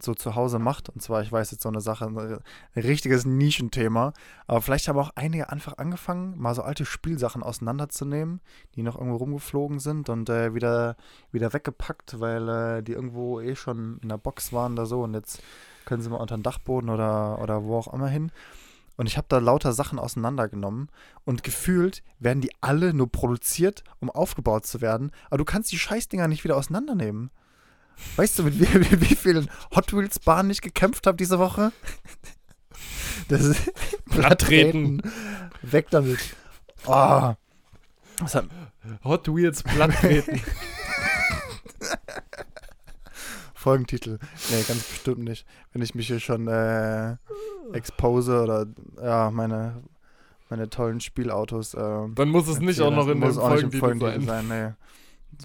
so 0.00 0.14
zu 0.14 0.34
Hause 0.34 0.58
macht. 0.58 0.88
Und 0.88 1.00
zwar, 1.02 1.22
ich 1.22 1.30
weiß 1.30 1.50
jetzt 1.52 1.62
so 1.62 1.68
eine 1.68 1.80
Sache, 1.80 2.06
ein 2.06 2.40
richtiges 2.82 3.24
Nischenthema. 3.24 4.12
Aber 4.46 4.60
vielleicht 4.60 4.88
haben 4.88 4.98
auch 4.98 5.10
einige 5.14 5.50
einfach 5.50 5.78
angefangen, 5.78 6.38
mal 6.38 6.54
so 6.54 6.62
alte 6.62 6.84
Spielsachen 6.84 7.42
auseinanderzunehmen, 7.42 8.40
die 8.74 8.82
noch 8.82 8.96
irgendwo 8.96 9.16
rumgeflogen 9.16 9.78
sind 9.78 10.08
und 10.08 10.28
äh, 10.28 10.54
wieder, 10.54 10.96
wieder 11.30 11.52
weggepackt, 11.52 12.20
weil 12.20 12.48
äh, 12.48 12.82
die 12.82 12.92
irgendwo 12.92 13.40
eh 13.40 13.54
schon 13.56 13.98
in 14.02 14.08
der 14.08 14.18
Box 14.18 14.52
waren 14.52 14.72
oder 14.72 14.86
so. 14.86 15.02
Und 15.02 15.14
jetzt 15.14 15.42
können 15.84 16.02
sie 16.02 16.10
mal 16.10 16.16
unter 16.16 16.36
den 16.36 16.42
Dachboden 16.42 16.90
oder, 16.90 17.40
oder 17.40 17.64
wo 17.64 17.76
auch 17.76 17.92
immer 17.92 18.08
hin. 18.08 18.30
Und 18.96 19.06
ich 19.06 19.16
habe 19.16 19.26
da 19.28 19.38
lauter 19.38 19.72
Sachen 19.72 19.98
auseinandergenommen 19.98 20.88
und 21.24 21.42
gefühlt 21.42 22.02
werden 22.20 22.40
die 22.40 22.52
alle 22.60 22.94
nur 22.94 23.10
produziert, 23.10 23.82
um 23.98 24.08
aufgebaut 24.08 24.66
zu 24.66 24.80
werden. 24.80 25.10
Aber 25.26 25.38
du 25.38 25.44
kannst 25.44 25.72
die 25.72 25.78
Scheißdinger 25.78 26.28
nicht 26.28 26.44
wieder 26.44 26.56
auseinandernehmen. 26.56 27.30
Weißt 28.16 28.38
du, 28.38 28.44
mit 28.44 28.60
wie, 28.60 28.74
wie, 28.90 29.00
wie 29.00 29.14
vielen 29.16 29.50
Hot 29.74 29.92
Wheels 29.92 30.20
Bahnen 30.20 30.50
ich 30.50 30.60
gekämpft 30.60 31.06
habe 31.06 31.16
diese 31.16 31.38
Woche? 31.38 31.72
Das 33.28 33.42
ist 33.42 33.72
Blatttreten. 34.06 35.02
Weg 35.62 35.90
damit. 35.90 36.18
Oh. 36.86 36.92
Hat, 36.92 37.38
Hot 39.02 39.28
Wheels 39.28 39.62
platttreten. 39.62 40.40
Folgentitel. 43.64 44.18
Nee, 44.50 44.62
ganz 44.68 44.84
bestimmt 44.84 45.24
nicht. 45.24 45.46
Wenn 45.72 45.80
ich 45.80 45.94
mich 45.94 46.06
hier 46.06 46.20
schon 46.20 46.48
äh, 46.48 47.16
expose 47.72 48.42
oder 48.42 48.66
ja, 49.02 49.30
meine, 49.30 49.82
meine 50.50 50.68
tollen 50.68 51.00
Spielautos. 51.00 51.72
Äh, 51.72 52.08
Dann 52.14 52.28
muss 52.28 52.46
es 52.46 52.60
nicht 52.60 52.82
auch 52.82 52.90
noch 52.90 53.08
in 53.08 53.22
dem 53.22 53.30
im 53.30 53.72
Folgentitel 53.72 54.20
sein. 54.20 54.46
sein. 54.48 54.76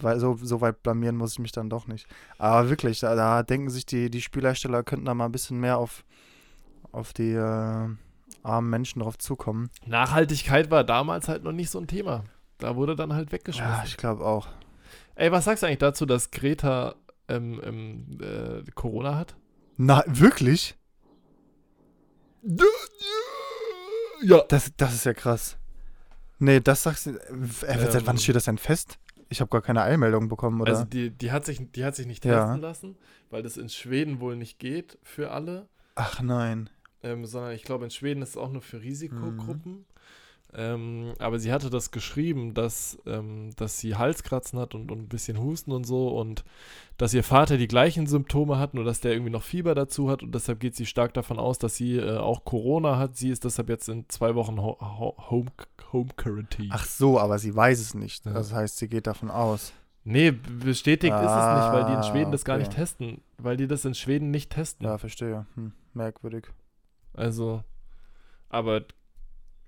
Nee. 0.03 0.20
So, 0.20 0.38
so 0.41 0.59
weit 0.59 0.84
blamieren 0.84 1.15
muss 1.15 1.32
ich 1.32 1.39
mich 1.39 1.53
dann 1.53 1.70
doch 1.70 1.88
nicht. 1.88 2.07
Aber 2.38 2.70
wirklich, 2.70 2.99
da, 2.99 3.15
da 3.15 3.41
denken 3.41 3.70
sich 3.70 3.86
die, 3.86 4.09
die 4.09 4.22
Spielhersteller 4.22 4.84
könnten 4.84 5.05
da 5.05 5.13
mal 5.13 5.26
ein 5.26 5.32
bisschen 5.32 5.59
mehr 5.61 5.78
auf, 5.78 6.03
auf 6.91 7.13
die 7.13 7.32
äh, 7.32 7.88
armen 8.43 8.70
Menschen 8.70 8.99
drauf 8.99 9.17
zukommen. 9.17 9.70
Nachhaltigkeit 9.86 10.70
war 10.70 10.84
damals 10.84 11.30
halt 11.30 11.43
noch 11.43 11.53
nicht 11.53 11.70
so 11.70 11.80
ein 11.80 11.88
Thema. 11.88 12.26
Da 12.57 12.76
wurde 12.76 12.97
dann 12.97 13.13
halt 13.13 13.32
weggeschmissen. 13.32 13.74
Ja, 13.74 13.84
ich 13.86 13.95
glaube 13.95 14.26
auch. 14.26 14.49
Ey, 15.15 15.32
was 15.32 15.45
sagst 15.45 15.63
du 15.63 15.67
eigentlich 15.67 15.80
dazu, 15.80 16.05
dass 16.05 16.32
Greta 16.32 16.95
ähm, 17.30 17.61
ähm, 17.63 18.05
äh, 18.21 18.69
Corona 18.75 19.15
hat? 19.15 19.36
Na, 19.77 20.03
wirklich? 20.07 20.75
Ja. 24.21 24.43
Das, 24.49 24.71
das 24.77 24.93
ist 24.93 25.05
ja 25.05 25.13
krass. 25.13 25.57
Nee, 26.39 26.59
das 26.59 26.84
sagst 26.84 27.05
du. 27.05 27.11
Äh, 27.11 27.17
seit 27.61 27.95
Ähm. 27.95 28.01
wann 28.05 28.17
steht 28.17 28.36
das 28.36 28.45
denn 28.45 28.57
fest? 28.57 28.97
Ich 29.30 29.41
habe 29.41 29.49
gar 29.49 29.61
keine 29.61 29.82
Eilmeldung 29.84 30.27
bekommen, 30.27 30.59
oder? 30.61 30.71
Also 30.71 30.84
die, 30.86 31.11
die, 31.11 31.32
hat 31.32 31.45
sich, 31.45 31.59
die 31.71 31.86
hat 31.86 31.95
sich 31.95 32.07
nicht 32.07 32.25
Ja. 32.25 32.41
testen 32.45 32.61
lassen, 32.61 32.97
weil 33.30 33.43
das 33.43 33.57
in 33.57 33.69
Schweden 33.69 34.19
wohl 34.19 34.36
nicht 34.36 34.57
geht 34.59 34.97
für 35.03 35.32
alle. 35.32 35.67
Ach 35.95 36.21
nein. 36.21 36.69
Ähm, 37.03 37.25
sondern 37.25 37.51
ich 37.51 37.63
glaube, 37.63 37.86
in 37.86 37.91
Schweden 37.91 38.21
ist 38.21 38.30
es 38.30 38.38
auch 38.38 38.51
nur 38.51 38.61
für 38.61 38.80
Mhm. 38.80 39.86
Ähm, 40.53 41.13
aber 41.19 41.37
sie 41.37 41.51
hatte 41.51 41.69
das 41.69 41.91
geschrieben, 41.91 42.55
dass, 42.55 42.97
ähm, 43.05 43.51
dass 43.55 43.77
sie 43.77 43.95
Halskratzen 43.95 44.57
hat 44.57 44.73
und, 44.73 44.91
und 44.91 44.99
ein 44.99 45.07
bisschen 45.07 45.39
Husten 45.39 45.71
und 45.71 45.85
so 45.85 46.09
und 46.09 46.43
dass 46.97 47.13
ihr 47.13 47.23
Vater 47.23 47.57
die 47.57 47.67
gleichen 47.67 48.07
Symptome 48.07 48.57
hat, 48.57 48.73
nur 48.73 48.83
dass 48.83 48.99
der 48.99 49.11
irgendwie 49.11 49.31
noch 49.31 49.43
Fieber 49.43 49.75
dazu 49.75 50.09
hat 50.09 50.23
und 50.23 50.33
deshalb 50.33 50.59
geht 50.59 50.75
sie 50.75 50.87
stark 50.87 51.13
davon 51.13 51.37
aus, 51.37 51.59
dass 51.59 51.75
sie 51.75 51.97
äh, 51.97 52.17
auch 52.17 52.45
Corona 52.45 52.97
hat. 52.97 53.15
Sie 53.15 53.29
ist 53.29 53.45
deshalb 53.45 53.69
jetzt 53.69 53.89
in 53.89 54.09
zwei 54.09 54.33
Wochen 54.33 54.59
Ho 54.59 54.77
Ho 54.79 55.15
Home, 55.29 55.51
Home 55.93 56.09
Quarantine. 56.17 56.69
Ach 56.71 56.85
so, 56.85 57.19
aber 57.19 57.37
sie 57.37 57.55
weiß 57.55 57.79
es 57.79 57.93
nicht. 57.93 58.25
Ja. 58.25 58.33
Das 58.33 58.51
heißt, 58.51 58.77
sie 58.77 58.87
geht 58.87 59.05
davon 59.05 59.29
aus. 59.29 59.71
Nee, 60.03 60.31
bestätigt 60.31 61.13
ist 61.13 61.19
es 61.19 61.25
nicht, 61.25 61.73
weil 61.73 61.85
die 61.85 61.93
in 61.93 62.03
Schweden 62.03 62.29
Ah, 62.29 62.31
das 62.31 62.45
gar 62.45 62.57
nicht 62.57 62.71
testen. 62.71 63.21
Weil 63.37 63.57
die 63.57 63.67
das 63.67 63.85
in 63.85 63.93
Schweden 63.93 64.31
nicht 64.31 64.51
testen. 64.51 64.87
Ja, 64.87 64.97
verstehe. 64.97 65.45
Hm, 65.53 65.73
merkwürdig. 65.93 66.47
Also, 67.13 67.63
aber 68.49 68.85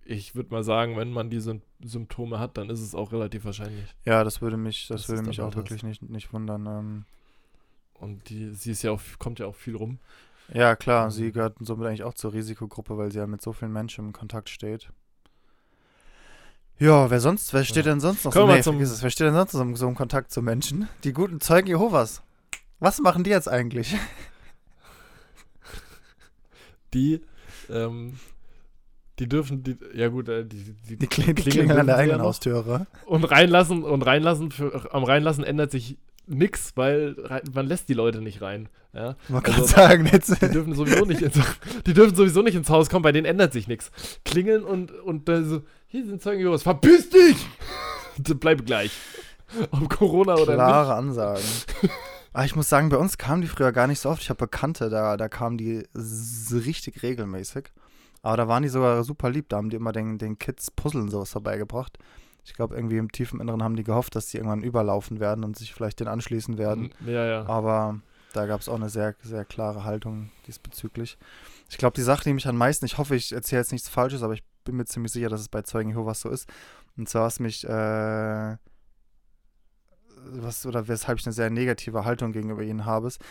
ich 0.06 0.36
würde 0.36 0.52
mal 0.52 0.64
sagen, 0.64 0.97
wenn 0.97 1.12
man 1.12 1.30
diese 1.30 1.62
Symptome 1.84 2.39
hat, 2.39 2.58
dann 2.58 2.70
ist 2.70 2.82
es 2.82 2.95
auch 2.95 3.12
relativ 3.12 3.45
wahrscheinlich. 3.45 3.93
Ja, 4.06 4.24
das 4.24 4.41
würde 4.41 4.58
mich, 4.58 4.88
das 4.88 5.02
Das 5.04 5.10
würde 5.10 5.28
mich 5.28 5.41
auch 5.41 5.56
wirklich 5.56 5.84
nicht, 5.84 6.02
nicht 6.04 6.34
wundern. 6.34 6.66
Ähm, 6.66 7.06
Und 7.93 8.30
die, 8.30 8.49
sie 8.54 8.72
ist 8.72 8.82
ja 8.82 8.91
auch, 8.91 9.02
kommt 9.20 9.39
ja 9.39 9.45
auch 9.45 9.56
viel 9.56 9.76
rum. 9.76 9.99
ja, 10.54 10.76
klar, 10.76 11.06
Mhm. 11.08 11.12
sie 11.12 11.32
gehört 11.32 11.58
somit 11.60 11.88
eigentlich 11.88 12.04
auch 12.04 12.14
zur 12.16 12.34
Risikogruppe, 12.34 12.97
weil 12.97 13.12
sie 13.12 13.20
ja 13.20 13.28
mit 13.28 13.41
so 13.41 13.54
vielen 13.54 13.72
Menschen 13.74 14.08
im 14.08 14.14
Kontakt 14.14 14.49
steht. 14.49 14.89
Ja, 16.80 17.12
wer 17.12 17.20
sonst, 17.20 17.54
wer 17.54 17.64
steht 17.64 17.86
Ja. 17.86 17.91
denn 17.91 17.99
sonst 17.99 18.26
noch 18.26 18.34
so, 18.34 18.47
nee, 18.47 18.62
zum- 18.64 18.80
es, 18.82 19.04
wer 19.04 19.12
steht 19.12 19.28
denn 19.28 19.36
sonst 19.36 19.54
noch 19.54 19.64
so, 19.66 19.76
so 19.76 19.88
im 19.88 19.93
Kontakt 19.95 20.32
zu 20.32 20.41
Menschen? 20.41 20.88
Die 21.04 21.14
guten 21.14 21.39
Zeugen 21.39 21.68
Jehovas. 21.68 22.24
Was 22.80 22.99
machen 22.99 23.24
die 23.24 23.30
jetzt 23.30 23.47
eigentlich? 23.47 23.95
Die, 26.93 27.22
ähm, 27.70 28.20
die 29.22 29.30
dürfen, 29.30 29.61
die, 29.61 29.78
ja 29.93 30.07
gut, 30.07 30.28
äh, 30.30 30.43
die, 30.43 30.74
die, 30.89 30.97
Die, 30.97 31.05
kling, 31.07 31.36
die 31.36 31.43
Klingeln 31.43 31.78
an 31.78 31.86
der 31.86 31.97
eigenen. 31.97 32.22
Haustüre. 32.22 32.88
und 33.05 33.24
reinlassen 33.24 33.84
und 33.84 34.01
reinlassen, 34.01 34.49
für, 34.49 34.91
am 34.91 35.03
reinlassen 35.03 35.43
ändert 35.43 35.69
sich 35.69 35.99
nix, 36.26 36.72
weil 36.76 37.15
man 37.53 37.67
lässt 37.67 37.88
die 37.88 37.93
Leute 37.93 38.19
nicht 38.19 38.41
rein. 38.41 38.67
Ja? 38.93 39.15
Man 39.30 39.45
Also, 39.45 39.57
kann 39.59 39.67
sagen, 39.67 40.09
jetzt. 40.11 40.41
Die 40.41 40.49
dürfen 40.49 40.74
sowieso 40.74 41.05
nicht 41.05 41.22
ins, 41.22 41.39
die 41.86 41.93
dürfen 41.93 42.15
sowieso 42.15 42.41
nicht 42.41 42.55
ins 42.55 42.72
Haus 42.72 42.89
kommen, 42.89 43.03
bei 43.03 43.11
denen 43.11 43.26
ändert 43.28 43.53
sich 43.53 43.67
nichts. 43.67 43.91
Klingeln 44.26 44.63
und, 44.63 44.91
und 44.91 45.30
dann 45.30 45.47
so, 45.47 45.61
hier 45.86 46.03
sind 46.03 46.19
Zeugen 46.24 46.39
Jehovas, 46.39 46.63
verpiss 46.63 47.09
dich! 47.11 47.38
Bleib 48.39 48.65
gleich. 48.65 48.91
Ob 49.69 49.88
Corona 49.88 50.34
oder 50.34 50.53
nicht. 50.53 50.55
Klare 50.55 50.95
Ansagen. 50.95 51.43
Aber 52.34 52.45
ich 52.45 52.55
muss 52.55 52.69
sagen, 52.69 52.89
bei 52.89 52.97
uns 52.97 53.19
kamen 53.19 53.43
die 53.43 53.47
früher 53.47 53.72
gar 53.72 53.86
nicht 53.86 53.99
so 53.99 54.09
oft. 54.09 54.24
Ich 54.24 54.30
habe 54.30 54.38
Bekannte, 54.39 54.89
da, 54.89 55.15
da 55.15 55.30
kamen 55.30 55.57
die 55.59 55.84
richtig 56.51 57.03
regelmäßig. 57.03 57.65
Aber 58.22 58.38
da 58.38 58.47
waren 58.47 58.63
die 58.63 58.69
sogar 58.69 59.03
super 59.03 59.30
lieb. 59.30 59.49
Da 59.49 59.57
haben 59.57 59.69
die 59.69 59.78
immer 59.78 59.91
den, 59.91 60.17
den 60.17 60.38
Kids 60.38 60.72
Puzzle 60.72 61.01
und 61.01 61.09
sowas 61.09 61.32
vorbeigebracht. 61.32 61.97
Ich 62.43 62.53
glaube, 62.53 62.76
irgendwie 62.76 62.97
im 62.97 63.11
tiefen 63.11 63.39
Inneren 63.39 63.63
haben 63.63 63.76
die 63.76 63.84
gehofft, 63.84 64.15
dass 64.15 64.28
die 64.28 64.38
irgendwann 64.38 64.63
überlaufen 64.63 65.19
werden 65.19 65.43
und 65.43 65.57
sich 65.57 65.74
vielleicht 65.74 65.99
den 65.99 66.07
anschließen 66.07 66.57
werden. 66.57 66.91
Ja, 67.05 67.26
ja. 67.26 67.45
Aber 67.45 67.99
da 68.34 68.45
gab 68.45 68.61
es 68.61 68.69
auch 68.69 68.76
eine 68.76 68.89
sehr, 68.89 69.15
sehr 69.22 69.45
klare 69.45 69.84
Haltung 69.84 70.32
diesbezüglich. 70.47 71.17
Ich 71.69 71.78
glaube, 71.78 71.95
die 71.95 72.01
Sache, 72.01 72.24
die 72.24 72.34
mich 72.34 72.47
am 72.47 72.57
meisten, 72.57 72.86
ich 72.86 72.97
hoffe, 72.97 73.15
ich 73.15 73.32
erzähle 73.32 73.61
jetzt 73.61 73.72
nichts 73.72 73.89
Falsches, 73.89 74.24
aber 74.24 74.34
ich 74.34 74.43
bin 74.63 74.76
mir 74.76 74.86
ziemlich 74.86 75.11
sicher, 75.11 75.30
dass 75.30 75.41
es 75.41 75.49
bei 75.49 75.61
Zeugen 75.61 75.89
Jehovas 75.89 76.22
so 76.22 76.30
ist. 76.30 76.49
Und 76.97 77.09
zwar, 77.09 77.24
was 77.24 77.39
mich, 77.39 77.67
äh, 77.67 78.57
was, 80.34 80.65
oder 80.65 80.88
weshalb 80.88 81.19
ich 81.19 81.26
eine 81.26 81.34
sehr 81.34 81.49
negative 81.49 82.05
Haltung 82.05 82.32
gegenüber 82.32 82.61
ihnen 82.61 82.86
habe, 82.86 83.07
ist, 83.07 83.22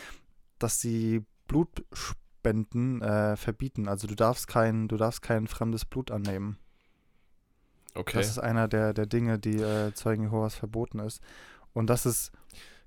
dass 0.59 0.81
sie 0.81 1.25
Blutspenden 2.41 3.03
äh, 3.03 3.37
verbieten. 3.37 3.89
Also 3.89 4.07
du 4.07 4.15
darfst 4.15 4.49
kein, 4.49 4.89
du 4.89 4.97
darfst 4.97 5.23
kein 5.23 5.47
fremdes 5.47 5.85
Blut 5.85 6.11
annehmen. 6.11 6.59
Okay. 7.95 8.19
Das 8.19 8.29
ist 8.29 8.39
einer 8.39 8.69
der, 8.69 8.95
der 8.95 9.07
Dinge, 9.07 9.39
die 9.39 9.61
äh, 9.61 9.93
Zeugen 9.95 10.25
Jehovas 10.25 10.55
verboten 10.55 11.01
ist. 11.01 11.23
Und 11.73 11.89
das 11.89 12.07
ist, 12.07 12.33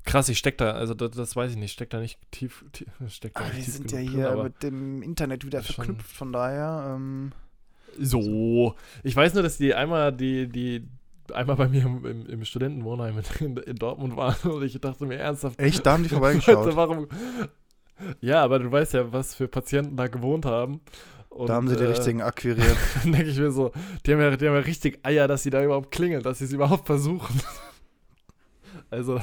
Krass, 0.06 0.28
ich 0.28 0.38
steck 0.38 0.58
da, 0.58 0.72
also 0.72 0.93
das, 0.93 1.12
das 1.12 1.34
weiß 1.34 1.51
ich 1.51 1.58
nicht, 1.58 1.72
steck 1.72 1.89
da 1.89 1.99
nicht 2.01 2.20
tief, 2.30 2.66
tief 2.74 2.88
steck 3.08 3.34
da 3.34 3.41
Ah, 3.41 3.54
nicht 3.54 3.68
wir 3.68 3.74
sind 3.74 3.91
ja 3.91 3.99
hier 3.99 4.32
drin, 4.32 4.43
mit 4.43 4.64
dem 4.64 5.01
Internet 5.01 5.45
wieder 5.45 5.64
verknüpft, 5.64 6.12
von 6.12 6.34
daher. 6.34 6.93
Ähm, 6.95 7.32
so. 7.97 8.76
Ich 9.04 9.16
weiß 9.16 9.34
nur, 9.34 9.43
dass 9.43 9.58
die 9.58 9.74
einmal 9.74 10.12
die, 10.12 10.49
die 10.49 10.89
einmal 11.32 11.56
bei 11.56 11.70
mir 11.70 11.84
im, 11.84 12.06
im, 12.06 12.26
im 12.26 12.43
Studentenwohnheim 12.43 13.22
in, 13.39 13.56
in 13.56 13.76
Dortmund 13.78 14.18
waren 14.18 14.36
und 14.51 14.64
ich 14.64 14.80
dachte 14.80 15.06
mir 15.06 15.20
ernsthaft, 15.20 15.60
echt, 15.60 15.86
da 15.86 15.93
haben 15.93 16.04
die 16.04 16.10
vorbeigeschaut. 16.10 16.76
warum? 16.76 17.08
Ja, 18.22 18.43
aber 18.43 18.60
du 18.60 18.72
weißt 18.72 18.93
ja, 18.93 19.12
was 19.12 19.36
für 19.36 19.47
Patienten 19.47 19.95
da 19.97 20.08
gewohnt 20.08 20.45
haben. 20.45 20.82
Und, 21.30 21.47
da 21.49 21.56
haben 21.56 21.68
sie 21.68 21.76
die 21.76 21.84
äh, 21.84 21.88
richtigen 21.88 22.22
akquiriert. 22.22 22.78
Dann 23.04 23.12
denke 23.14 23.30
ich 23.30 23.38
mir 23.39 23.51
so, 23.51 23.72
die 24.06 24.14
haben, 24.14 24.22
ja, 24.22 24.36
die 24.36 24.47
haben 24.47 24.54
ja 24.56 24.60
richtig 24.62 24.99
Eier, 25.04 25.28
dass 25.28 25.41
sie 25.43 25.49
da 25.49 25.64
überhaupt 25.64 25.91
klingeln, 25.91 26.22
dass 26.22 26.38
sie 26.39 26.45
es 26.45 26.51
überhaupt 26.54 26.86
versuchen. 26.86 27.41
Also, 28.89 29.20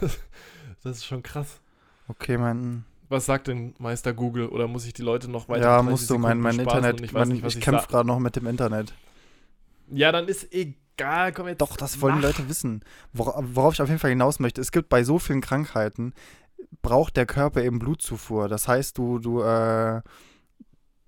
das, 0.00 0.18
das 0.82 0.96
ist 0.98 1.06
schon 1.06 1.22
krass. 1.22 1.60
Okay, 2.08 2.36
mein. 2.38 2.84
Was 3.08 3.26
sagt 3.26 3.46
denn 3.48 3.74
Meister 3.78 4.12
Google? 4.12 4.48
Oder 4.48 4.66
muss 4.68 4.84
ich 4.86 4.92
die 4.92 5.02
Leute 5.02 5.30
noch 5.30 5.48
weiter 5.48 5.62
Ja, 5.62 5.76
30 5.76 5.90
musst 5.90 6.10
du, 6.10 6.18
mein, 6.18 6.40
mein 6.40 6.58
Internet. 6.58 7.00
Ich, 7.00 7.12
mein, 7.12 7.30
ich 7.30 7.44
ich 7.44 7.60
kämpfe 7.60 7.86
gerade 7.88 8.06
noch 8.06 8.18
mit 8.18 8.36
dem 8.36 8.46
Internet. 8.46 8.92
Ja, 9.90 10.10
dann 10.10 10.26
ist 10.26 10.52
egal, 10.52 11.32
komm 11.32 11.48
jetzt. 11.48 11.60
Doch, 11.60 11.76
das 11.76 12.00
wollen 12.00 12.16
die 12.16 12.22
mach. 12.22 12.28
Leute 12.36 12.48
wissen. 12.48 12.82
Wora- 13.14 13.42
Worauf 13.54 13.74
ich 13.74 13.82
auf 13.82 13.88
jeden 13.88 14.00
Fall 14.00 14.10
hinaus 14.10 14.40
möchte, 14.40 14.60
es 14.60 14.72
gibt 14.72 14.88
bei 14.88 15.04
so 15.04 15.18
vielen 15.18 15.40
Krankheiten, 15.40 16.12
braucht 16.82 17.16
der 17.16 17.26
Körper 17.26 17.62
eben 17.62 17.78
Blutzufuhr. 17.78 18.48
Das 18.48 18.68
heißt, 18.68 18.96
du, 18.98 19.18
du, 19.18 19.42
äh, 19.42 19.96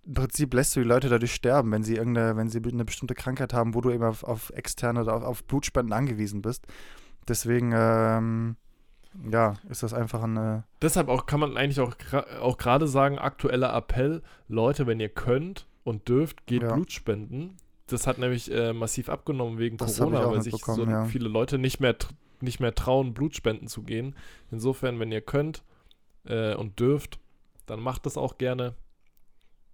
im 0.05 0.15
Prinzip 0.15 0.55
lässt 0.55 0.75
du 0.75 0.81
die 0.81 0.89
Leute 0.89 1.09
dadurch 1.09 1.35
sterben, 1.35 1.71
wenn 1.71 1.83
sie 1.83 1.97
irgendeine, 1.97 2.37
wenn 2.37 2.49
sie 2.49 2.61
eine 2.65 2.85
bestimmte 2.85 3.15
Krankheit 3.15 3.53
haben, 3.53 3.75
wo 3.75 3.81
du 3.81 3.91
eben 3.91 4.05
auf, 4.05 4.25
auf 4.25 4.51
externe 4.51 5.03
oder 5.03 5.15
auf, 5.15 5.23
auf 5.23 5.45
Blutspenden 5.45 5.93
angewiesen 5.93 6.43
bist. 6.43 6.67
Deswegen, 7.29 7.73
ähm, 7.75 8.57
ja, 9.31 9.55
ist 9.69 9.83
das 9.83 9.93
einfach 9.93 10.23
eine. 10.23 10.65
Deshalb 10.81 11.09
auch 11.09 11.27
kann 11.27 11.41
man 11.41 11.57
eigentlich 11.57 11.81
auch, 11.81 11.95
auch 12.41 12.57
gerade 12.57 12.89
sagen, 12.89 13.19
aktueller 13.19 13.75
Appell, 13.75 14.23
Leute, 14.49 14.87
wenn 14.87 14.99
ihr 14.99 15.11
könnt 15.11 15.67
und 15.85 16.09
dürft, 16.09 16.47
geht 16.47 16.63
Ja. 16.63 16.73
Blut 16.73 16.93
spenden. 16.93 17.57
Das 17.87 18.07
hat 18.07 18.19
nämlich 18.19 18.53
äh, 18.53 18.73
massiv 18.73 19.09
abgenommen 19.09 19.59
wegen 19.59 19.77
Das 19.79 19.99
Corona, 19.99 20.31
weil 20.31 20.43
sich 20.43 20.57
so 20.57 20.85
ja. 20.85 21.05
viele 21.07 21.29
Leute 21.29 21.59
nicht 21.59 21.81
mehr, 21.81 21.97
nicht 22.43 22.61
mehr 22.61 22.75
trauen, 22.75 23.15
Blutspenden 23.15 23.69
zu 23.69 23.83
gehen. 23.83 24.15
Insofern, 24.51 24.99
wenn 25.01 25.13
ihr 25.13 25.21
könnt 25.21 25.63
äh, 26.25 26.55
und 26.55 26.79
dürft, 26.81 27.19
dann 27.67 27.81
macht 27.81 28.07
das 28.07 28.17
auch 28.17 28.39
gerne. 28.39 28.75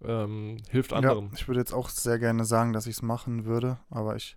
Ähm, 0.03 0.59
hilft 0.71 0.93
anderen. 0.93 1.27
Ja, 1.27 1.33
ich 1.35 1.49
würde 1.49 1.61
jetzt 1.61 1.73
auch 1.73 1.89
sehr 1.89 2.19
gerne 2.19 2.45
sagen, 2.45 2.73
dass 2.73 2.87
ich 2.87 2.97
es 2.97 3.03
machen 3.03 3.45
würde, 3.45 3.79
aber 3.91 4.17
ich 4.17 4.37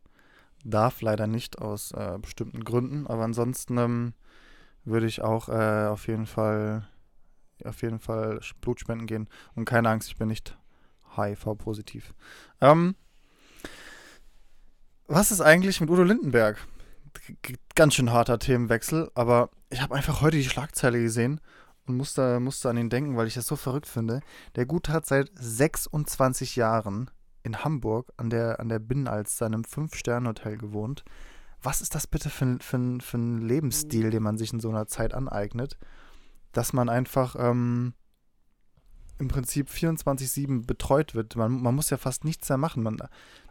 darf 0.64 1.02
leider 1.02 1.28
nicht 1.28 1.60
aus 1.60 1.92
äh, 1.92 2.18
bestimmten 2.22 2.64
Gründen. 2.64 3.08
Aber 3.08 3.24
ansonsten 3.24 3.78
ähm, 3.78 4.14
würde 4.86 5.08
ich 5.08 5.22
auch 5.22 5.50
äh, 5.50 5.88
auf 5.88 6.08
jeden 6.08 6.26
Fall 6.26 6.88
auf 7.66 7.82
jeden 7.82 8.00
Fall 8.00 8.38
sch- 8.38 8.54
Blut 8.62 8.80
spenden 8.80 9.08
gehen. 9.08 9.28
Und 9.56 9.66
keine 9.66 9.90
Angst, 9.90 10.08
ich 10.10 10.18
bin 10.18 10.28
nicht 10.28 10.56
HIV-positiv. 11.16 12.14
Ähm, 12.62 12.96
was 15.08 15.32
ist 15.32 15.42
eigentlich 15.42 15.82
mit 15.82 15.90
Udo 15.90 16.04
Lindenberg? 16.04 16.58
Ganz 17.76 17.94
schön 17.96 18.12
harter 18.12 18.40
Themenwechsel, 18.40 19.12
aber 19.16 19.50
ich 19.70 19.82
habe 19.82 19.96
einfach 19.96 20.22
heute 20.22 20.38
die 20.38 20.44
Schlagzeile 20.50 21.02
gesehen 21.02 21.40
und 21.86 21.98
musste, 21.98 22.40
musste 22.40 22.70
an 22.70 22.78
ihn 22.78 22.90
denken, 22.90 23.16
weil 23.18 23.28
ich 23.28 23.34
das 23.36 23.48
so 23.48 23.56
verrückt 23.56 23.88
finde. 23.88 24.22
Der 24.56 24.66
Gute 24.66 24.92
hat 24.94 25.06
seit 25.06 25.30
26 25.36 26.56
Jahren 26.56 27.10
in 27.44 27.64
Hamburg 27.64 28.12
an 28.18 28.30
der, 28.30 28.60
an 28.60 28.70
der 28.70 28.80
Binnenalster 28.80 29.46
in 29.46 29.54
einem 29.54 29.64
Fünf-Sterne-Hotel 29.64 30.58
gewohnt. 30.58 31.04
Was 31.62 31.82
ist 31.82 31.96
das 31.96 32.08
bitte 32.08 32.30
für, 32.30 32.46
ein- 32.46 32.60
für, 32.62 32.98
für 33.02 33.18
ein 33.18 33.42
Lebensstil, 33.42 34.10
den 34.10 34.24
man 34.24 34.38
sich 34.38 34.54
in 34.54 34.60
so 34.60 34.70
einer 34.70 34.88
Zeit 34.88 35.14
aneignet? 35.14 35.78
Dass 36.52 36.74
man 36.74 36.90
einfach 36.90 37.36
ähm, 37.40 37.94
im 39.20 39.28
Prinzip 39.28 39.70
24-7 39.70 40.66
betreut 40.66 41.16
wird. 41.16 41.36
Man, 41.36 41.62
man 41.62 41.74
muss 41.76 41.90
ja 41.90 41.98
fast 41.98 42.24
nichts 42.26 42.48
mehr 42.50 42.58
machen. 42.58 42.84
Man, 42.84 42.98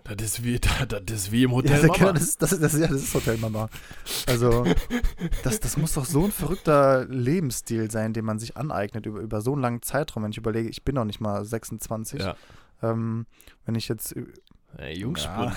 Das, 0.04 0.16
ist 0.20 0.44
wie, 0.44 0.58
das, 0.60 0.72
das 0.88 1.00
ist 1.22 1.32
wie 1.32 1.42
im 1.44 1.50
ja, 1.50 1.56
Hotel. 1.56 1.88
das, 2.14 2.22
ist, 2.22 2.42
das, 2.42 2.50
das, 2.58 2.74
ist, 2.74 2.80
ja, 2.80 2.86
das 2.86 3.02
ist 3.02 3.14
Hotel 3.14 3.36
Mama. 3.38 3.68
Also, 4.26 4.64
das, 5.42 5.58
das 5.60 5.76
muss 5.76 5.94
doch 5.94 6.04
so 6.04 6.24
ein 6.24 6.32
verrückter 6.32 7.04
Lebensstil 7.06 7.90
sein, 7.90 8.12
den 8.12 8.24
man 8.24 8.38
sich 8.38 8.56
aneignet 8.56 9.06
über, 9.06 9.20
über 9.20 9.40
so 9.40 9.52
einen 9.52 9.62
langen 9.62 9.82
Zeitraum. 9.82 10.22
Wenn 10.22 10.30
ich 10.30 10.38
überlege, 10.38 10.68
ich 10.68 10.84
bin 10.84 10.94
noch 10.94 11.04
nicht 11.04 11.20
mal 11.20 11.44
26. 11.44 12.20
ja. 12.20 12.36
Ähm, 12.82 13.26
wenn 13.64 13.74
ich 13.74 13.88
jetzt. 13.88 14.14
ü- 14.14 14.32
Ey, 14.76 14.98
Jungspund. 14.98 15.52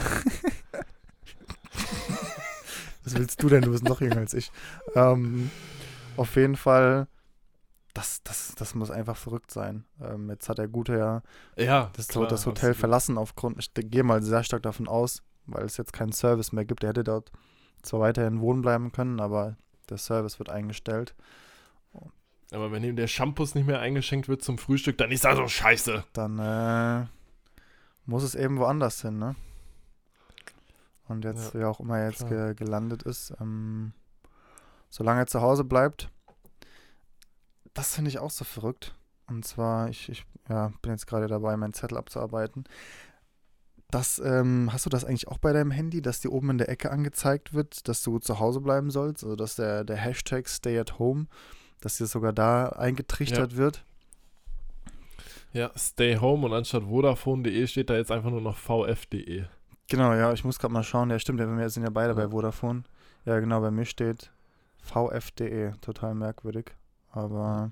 Ja. 0.74 0.80
Was 3.04 3.16
willst 3.16 3.42
du 3.42 3.50
denn? 3.50 3.62
Du 3.62 3.72
bist 3.72 3.84
noch 3.84 4.02
jünger 4.02 4.18
als 4.18 4.34
ich. 4.34 4.52
Ähm, 4.96 5.50
auf 6.18 6.36
jeden 6.36 6.56
Fall, 6.56 7.08
das, 8.00 8.24
das, 8.24 8.56
das 8.56 8.76
muss 8.76 8.92
einfach 8.92 9.18
verrückt 9.18 9.52
sein. 9.52 9.84
Ähm, 10.02 10.30
jetzt 10.30 10.48
hat 10.48 10.58
der 10.58 10.68
Gute 10.70 10.98
ja 10.98 11.22
Ja, 11.58 11.92
das, 11.96 12.08
klar, 12.08 12.28
das 12.28 12.46
Hotel 12.46 12.70
absolut. 12.72 12.78
verlassen 12.78 13.18
aufgrund, 13.18 13.60
ich 13.60 13.74
gehe 13.74 14.04
mal 14.04 14.24
sehr 14.24 14.44
stark 14.44 14.64
davon 14.64 14.88
aus, 14.88 15.22
weil 15.46 15.66
es 15.66 15.76
jetzt 15.78 15.92
keinen 15.92 16.14
Service 16.14 16.52
mehr 16.54 16.66
gibt. 16.66 16.84
Er 16.84 16.90
hätte 16.90 17.04
dort 17.04 17.32
zwar 17.82 18.00
weiterhin 18.00 18.40
wohnen 18.40 18.62
bleiben 18.62 18.92
können, 18.92 19.20
aber 19.20 19.58
der 19.90 19.98
Service 19.98 20.40
wird 20.40 20.50
eingestellt. 20.50 21.14
Aber 22.52 22.72
wenn 22.72 22.84
ihm 22.84 22.96
der 22.96 23.08
Shampoo 23.08 23.44
nicht 23.44 23.68
mehr 23.68 23.80
eingeschenkt 23.80 24.28
wird 24.28 24.42
zum 24.42 24.58
Frühstück, 24.58 24.98
dann 24.98 25.12
ist 25.12 25.24
das 25.26 25.36
so 25.36 25.48
scheiße. 25.48 26.04
Dann 26.14 26.40
äh, 26.40 27.06
muss 28.06 28.24
es 28.24 28.34
eben 28.34 28.58
woanders 28.58 29.02
hin, 29.02 29.20
ne? 29.20 29.36
Und 31.08 31.26
jetzt, 31.26 31.54
Ja, 31.54 31.60
wie 31.60 31.66
auch 31.66 31.80
immer 31.80 32.00
er 32.00 32.10
jetzt 32.10 32.28
ge 32.28 32.54
gelandet 32.56 33.04
ist, 33.04 33.34
ähm, 33.40 33.94
solange 34.90 35.22
er 35.22 35.28
zu 35.28 35.42
Hause 35.42 35.64
bleibt, 35.64 36.10
das 37.74 37.96
finde 37.96 38.10
ich 38.10 38.20
auch 38.20 38.32
so 38.32 38.46
verrückt. 38.46 38.96
Und 39.28 39.46
zwar, 39.46 39.90
ich, 39.90 40.10
ich 40.10 40.26
ja, 40.50 40.72
bin 40.82 40.92
jetzt 40.92 41.08
gerade 41.08 41.28
dabei, 41.28 41.56
meinen 41.58 41.74
Zettel 41.74 41.98
abzuarbeiten. 41.98 42.64
Das, 43.92 44.20
ähm, 44.20 44.70
hast 44.72 44.86
du 44.86 44.90
das 44.90 45.04
eigentlich 45.06 45.28
auch 45.28 45.40
bei 45.40 45.52
deinem 45.52 45.72
Handy, 45.72 46.02
dass 46.02 46.20
dir 46.20 46.32
oben 46.32 46.52
in 46.52 46.58
der 46.60 46.70
Ecke 46.70 46.92
angezeigt 46.92 47.54
wird, 47.54 47.88
dass 47.88 48.04
du 48.04 48.20
zu 48.20 48.40
Hause 48.40 48.62
bleiben 48.62 48.92
sollst? 48.92 49.24
Also, 49.24 49.36
dass 49.36 49.56
der, 49.56 49.84
der 49.84 49.98
Hashtag 49.98 50.48
Stay 50.48 50.78
at 50.80 51.00
Home, 51.00 51.26
dass 51.82 51.98
dir 51.98 52.06
sogar 52.06 52.34
da 52.34 52.70
eingetrichtert 52.70 53.56
wird? 53.56 53.84
Ja, 55.52 55.72
stay 55.76 56.16
home 56.18 56.46
und 56.46 56.54
anstatt 56.54 56.84
Vodafone.de 56.84 57.66
steht 57.66 57.90
da 57.90 57.96
jetzt 57.96 58.12
einfach 58.12 58.30
nur 58.30 58.42
noch 58.42 58.58
vf.de. 58.58 59.46
Genau, 59.88 60.14
ja, 60.14 60.32
ich 60.34 60.44
muss 60.44 60.60
gerade 60.60 60.74
mal 60.74 60.84
schauen. 60.84 61.10
Ja, 61.10 61.18
stimmt, 61.18 61.40
ja, 61.40 61.48
wir 61.48 61.70
sind 61.72 61.84
ja 61.84 61.90
beide 61.90 62.10
Ja. 62.10 62.14
bei 62.14 62.30
Vodafone. 62.30 62.84
Ja, 63.26 63.40
genau, 63.40 63.60
bei 63.60 63.72
mir 63.72 63.86
steht 63.86 64.32
vf.de. 64.84 65.72
Total 65.82 66.14
merkwürdig. 66.14 66.76
Aber 67.12 67.72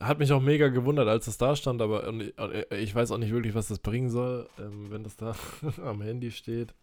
Hat 0.00 0.18
mich 0.18 0.32
auch 0.32 0.40
mega 0.42 0.68
gewundert, 0.68 1.08
als 1.08 1.26
es 1.26 1.38
da 1.38 1.56
stand, 1.56 1.80
aber 1.80 2.06
und 2.08 2.20
ich- 2.70 2.94
weiß 2.94 3.10
auch 3.10 3.18
nicht 3.18 3.32
wirklich, 3.32 3.54
was 3.54 3.68
das 3.68 3.78
bringen 3.78 4.10
soll, 4.10 4.48
ähm, 4.58 4.90
wenn 4.90 5.02
das 5.04 5.16
da 5.16 5.34
am 5.84 6.02
Handy 6.02 6.30
steht. 6.30 6.74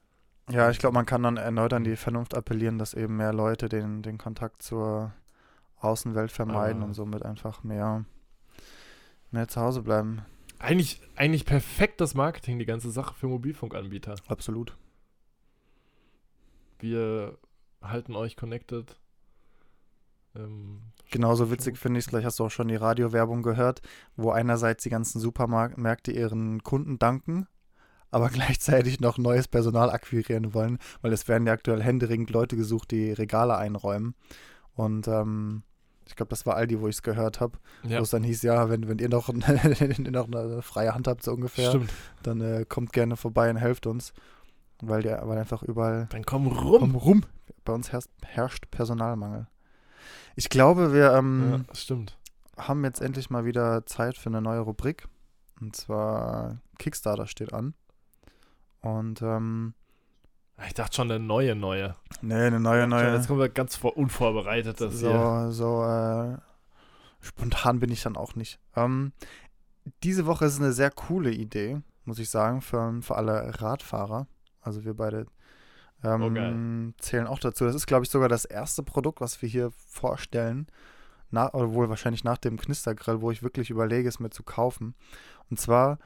ja, 0.49 0.69
ich 0.71 0.79
glaube, 0.79 0.95
man 0.95 1.05
kann 1.05 1.21
dann 1.23 1.37
erneut 1.37 1.73
an 1.73 1.83
die 1.83 1.95
Vernunft 1.95 2.33
appellieren, 2.35 2.77
dass 2.79 2.93
eben 2.93 3.17
mehr 3.17 3.33
Leute 3.33 3.69
den, 3.69 4.01
den 4.01 4.17
Kontakt 4.17 4.61
zur 4.63 5.13
Außenwelt 5.79 6.31
vermeiden 6.31 6.77
Aber- 6.81 6.87
und 6.87 6.93
somit 6.93 7.23
einfach 7.23 7.63
mehr, 7.63 8.05
mehr 9.31 9.47
zu 9.47 9.61
Hause 9.61 9.81
bleiben. 9.83 10.21
Eigentlich, 10.59 11.01
eigentlich 11.15 11.45
perfektes 11.45 12.13
Marketing, 12.13 12.59
die 12.59 12.65
ganze 12.65 12.91
Sache 12.91 13.13
für 13.15 13.27
Mobilfunkanbieter. 13.27 14.15
Absolut. 14.27 14.75
Wir 16.79 17.37
halten 17.81 18.15
euch 18.15 18.35
connected. 18.35 18.95
Ähm, 20.35 20.81
Genauso 21.11 21.51
witzig 21.51 21.77
finde 21.77 21.99
ich 21.99 22.05
es, 22.05 22.09
vielleicht 22.09 22.25
hast 22.25 22.39
du 22.39 22.45
auch 22.45 22.51
schon 22.51 22.69
die 22.69 22.75
Radiowerbung 22.77 23.43
gehört, 23.43 23.81
wo 24.15 24.31
einerseits 24.31 24.83
die 24.83 24.89
ganzen 24.89 25.19
Supermärkte 25.19 26.13
ihren 26.13 26.63
Kunden 26.63 26.99
danken, 26.99 27.47
aber 28.11 28.29
gleichzeitig 28.33 29.01
noch 29.01 29.17
neues 29.17 29.49
Personal 29.49 29.89
akquirieren 29.89 30.53
wollen, 30.53 30.79
weil 31.01 31.11
es 31.11 31.27
werden 31.27 31.45
ja 31.45 31.53
aktuell 31.53 31.83
händeringend 31.83 32.29
Leute 32.29 32.55
gesucht, 32.55 32.91
die 32.91 33.11
Regale 33.11 33.57
einräumen. 33.57 34.15
Und 34.73 35.09
ähm, 35.09 35.63
ich 36.07 36.15
glaube, 36.15 36.29
das 36.29 36.45
war 36.45 36.55
Aldi, 36.55 36.79
wo 36.79 36.87
ich 36.87 36.95
es 36.95 37.03
gehört 37.03 37.41
habe, 37.41 37.57
ja, 37.83 37.99
wo 37.99 38.03
es 38.03 38.09
dann 38.09 38.23
hieß, 38.23 38.41
ja, 38.43 38.69
wenn, 38.69 38.87
wenn 38.87 38.99
ihr 38.99 39.09
noch, 39.09 39.27
wenn 39.33 40.05
ihr 40.05 40.11
noch 40.11 40.27
eine 40.27 40.61
freie 40.61 40.95
Hand 40.95 41.09
habt, 41.09 41.23
so 41.23 41.33
ungefähr, 41.33 41.71
stimmt. 41.71 41.91
dann 42.23 42.39
äh, 42.39 42.65
kommt 42.67 42.93
gerne 42.93 43.17
vorbei 43.17 43.49
und 43.49 43.57
helft 43.57 43.85
uns. 43.85 44.13
Weil 44.83 45.03
der, 45.03 45.27
weil 45.27 45.37
einfach 45.37 45.61
überall 45.61 46.07
Dann 46.09 46.25
komm 46.25 46.47
rum. 46.47 46.79
Komm 46.79 46.95
rum. 46.95 47.23
Bei 47.65 47.73
uns 47.73 47.91
herrscht, 47.91 48.09
herrscht 48.25 48.71
Personalmangel. 48.71 49.47
Ich 50.35 50.49
glaube, 50.49 50.93
wir 50.93 51.13
ähm, 51.13 51.65
Ja, 51.69 52.65
haben 52.67 52.83
jetzt 52.83 53.01
endlich 53.01 53.29
mal 53.29 53.45
wieder 53.45 53.85
Zeit 53.85 54.17
für 54.17 54.29
eine 54.29 54.41
neue 54.41 54.59
Rubrik. 54.59 55.07
Und 55.59 55.75
zwar 55.75 56.59
Kickstarter 56.79 57.27
steht 57.27 57.53
an. 57.53 57.73
Und 58.81 59.21
ähm, 59.21 59.73
Ich 60.67 60.73
dachte 60.73 60.95
schon, 60.95 61.11
eine 61.11 61.19
neue, 61.23 61.55
neue. 61.55 61.95
nee, 62.21 62.33
eine 62.33 62.59
neue, 62.59 62.87
neue. 62.87 63.13
Jetzt 63.13 63.27
kommen 63.27 63.39
wir 63.39 63.49
ganz 63.49 63.75
vor 63.75 63.97
unvorbereitet. 63.97 64.81
Das 64.81 64.99
hier. 64.99 65.49
so 65.51 65.51
so 65.51 65.83
äh, 65.83 66.37
spontan 67.19 67.79
bin 67.79 67.91
ich 67.91 68.01
dann 68.01 68.17
auch 68.17 68.35
nicht. 68.35 68.59
Ähm, 68.75 69.11
diese 70.03 70.25
Woche 70.25 70.45
ist 70.45 70.59
eine 70.59 70.73
sehr 70.73 70.91
coole 70.91 71.31
Idee, 71.31 71.81
muss 72.05 72.19
ich 72.19 72.29
sagen, 72.29 72.61
für, 72.61 73.01
für 73.01 73.15
alle 73.15 73.61
Radfahrer. 73.61 74.27
Also 74.61 74.83
wir 74.85 74.95
beide 74.95 75.25
ähm, 76.03 76.93
Oh, 76.95 77.01
zählen 77.01 77.27
auch 77.27 77.39
dazu. 77.39 77.65
Das 77.65 77.75
ist, 77.75 77.87
glaube 77.87 78.05
ich, 78.05 78.11
sogar 78.11 78.29
das 78.29 78.45
erste 78.45 78.83
Produkt, 78.83 79.21
was 79.21 79.41
wir 79.41 79.49
hier 79.49 79.71
vorstellen. 79.87 80.67
Na, 81.29 81.53
oder 81.53 81.73
wohl 81.73 81.89
wahrscheinlich 81.89 82.23
nach 82.23 82.37
dem 82.37 82.57
Knistergrill, 82.57 83.21
wo 83.21 83.31
ich 83.31 83.41
wirklich 83.41 83.69
überlege, 83.69 84.09
es 84.09 84.19
mir 84.19 84.29
zu 84.31 84.43
kaufen. 84.43 84.95
Und 85.49 85.59
zwar, 85.59 85.97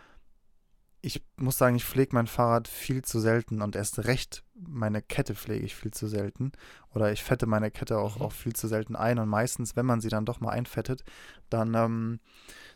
ich 1.05 1.23
muss 1.37 1.57
sagen, 1.57 1.75
ich 1.75 1.85
pflege 1.85 2.15
mein 2.15 2.27
Fahrrad 2.27 2.67
viel 2.67 3.03
zu 3.03 3.19
selten 3.19 3.61
und 3.61 3.75
erst 3.75 4.05
recht 4.05 4.43
meine 4.57 5.01
Kette 5.01 5.35
pflege 5.35 5.65
ich 5.65 5.75
viel 5.75 5.91
zu 5.91 6.07
selten. 6.07 6.51
Oder 6.93 7.11
ich 7.11 7.23
fette 7.23 7.45
meine 7.45 7.71
Kette 7.71 7.97
auch, 7.97 8.15
Mhm. 8.17 8.21
auch 8.23 8.31
viel 8.31 8.53
zu 8.53 8.67
selten 8.67 8.95
ein. 8.95 9.19
Und 9.19 9.27
meistens, 9.29 9.75
wenn 9.75 9.85
man 9.85 9.99
sie 10.01 10.07
dann 10.09 10.25
doch 10.25 10.39
mal 10.39 10.49
einfettet, 10.51 11.03
dann, 11.49 11.73
ähm, 11.75 12.19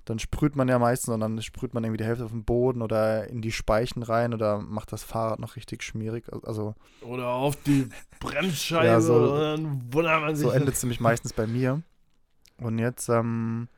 dann 0.05 0.19
sprüht 0.19 0.55
man 0.57 0.67
ja 0.67 0.77
meistens 0.77 1.13
und 1.13 1.21
dann 1.21 1.41
sprüht 1.41 1.73
man 1.73 1.83
irgendwie 1.83 1.97
die 1.97 2.03
Hälfte 2.05 2.25
auf 2.25 2.31
den 2.31 2.43
Boden 2.43 2.81
oder 2.81 3.27
in 3.27 3.41
die 3.41 3.51
Speichen 3.53 4.03
rein 4.03 4.33
oder 4.33 4.59
macht 4.59 4.91
das 4.91 5.03
Fahrrad 5.03 5.39
noch 5.39 5.55
richtig 5.55 5.83
schmierig. 5.83 6.25
Also 6.43 6.75
Oder 7.01 7.27
auf 7.29 7.55
die 7.63 7.87
Bremsscheibe. 8.19 8.85
Ja, 8.87 8.99
so- 9.01 9.15
und 9.33 9.39
dann 9.39 9.93
wundert 9.93 10.21
man 10.21 10.35
sich. 10.35 10.45
so 10.45 10.51
endet 10.51 10.75
es 10.75 10.83
nämlich 10.83 10.99
meistens 10.99 11.31
bei 11.33 11.47
mir. 11.47 11.81
Und 12.57 12.77
jetzt, 12.79 13.07
ähm, 13.09 13.69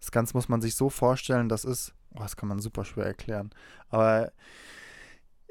das 0.00 0.10
Ganze 0.10 0.34
muss 0.36 0.48
man 0.48 0.60
sich 0.60 0.74
so 0.74 0.90
vorstellen, 0.90 1.48
das 1.48 1.64
ist, 1.64 1.94
oh, 2.16 2.22
das 2.22 2.36
kann 2.36 2.48
man 2.48 2.58
super 2.58 2.84
schwer 2.84 3.06
erklären. 3.06 3.50
Aber 3.88 4.32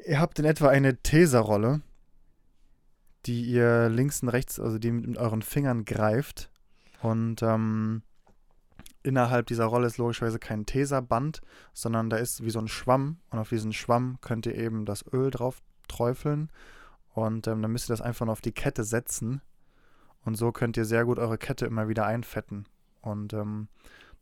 ihr 0.06 0.20
habt 0.20 0.40
in 0.40 0.46
etwa 0.46 0.70
eine 0.70 0.98
Teserrolle 0.98 1.82
die 3.26 3.44
ihr 3.44 3.90
links 3.90 4.22
und 4.22 4.30
rechts, 4.30 4.60
also 4.60 4.78
die 4.78 4.92
mit 4.92 5.18
euren 5.18 5.42
Fingern 5.42 5.86
greift. 5.86 6.50
Und 7.02 7.42
ähm, 7.42 8.04
innerhalb 9.04 9.48
dieser 9.48 9.66
Rolle 9.66 9.88
ist 9.88 9.98
logischerweise 9.98 10.40
kein 10.40 10.66
Teserband, 10.66 11.42
sondern 11.74 12.10
da 12.10 12.18
ist 12.18 12.44
wie 12.44 12.50
so 12.50 12.60
ein 12.60 12.68
Schwamm. 12.68 13.18
Und 13.30 13.40
auf 13.40 13.50
diesen 13.50 13.74
Schwamm 13.74 14.18
könnt 14.22 14.46
ihr 14.46 14.56
eben 14.56 14.86
das 14.86 15.04
Öl 15.12 15.32
drauf 15.32 15.62
träufeln. 15.88 16.52
Und 17.14 17.48
ähm, 17.48 17.62
dann 17.62 17.72
müsst 17.72 17.90
ihr 17.90 17.94
das 17.94 18.02
einfach 18.02 18.26
nur 18.26 18.34
auf 18.34 18.42
die 18.42 18.52
Kette 18.52 18.84
setzen. 18.84 19.42
Und 20.24 20.36
so 20.36 20.52
könnt 20.52 20.78
ihr 20.78 20.86
sehr 20.86 21.06
gut 21.06 21.20
eure 21.20 21.38
Kette 21.38 21.66
immer 21.66 21.88
wieder 21.88 22.06
einfetten. 22.06 22.68
Und 23.02 23.34
ähm, 23.34 23.68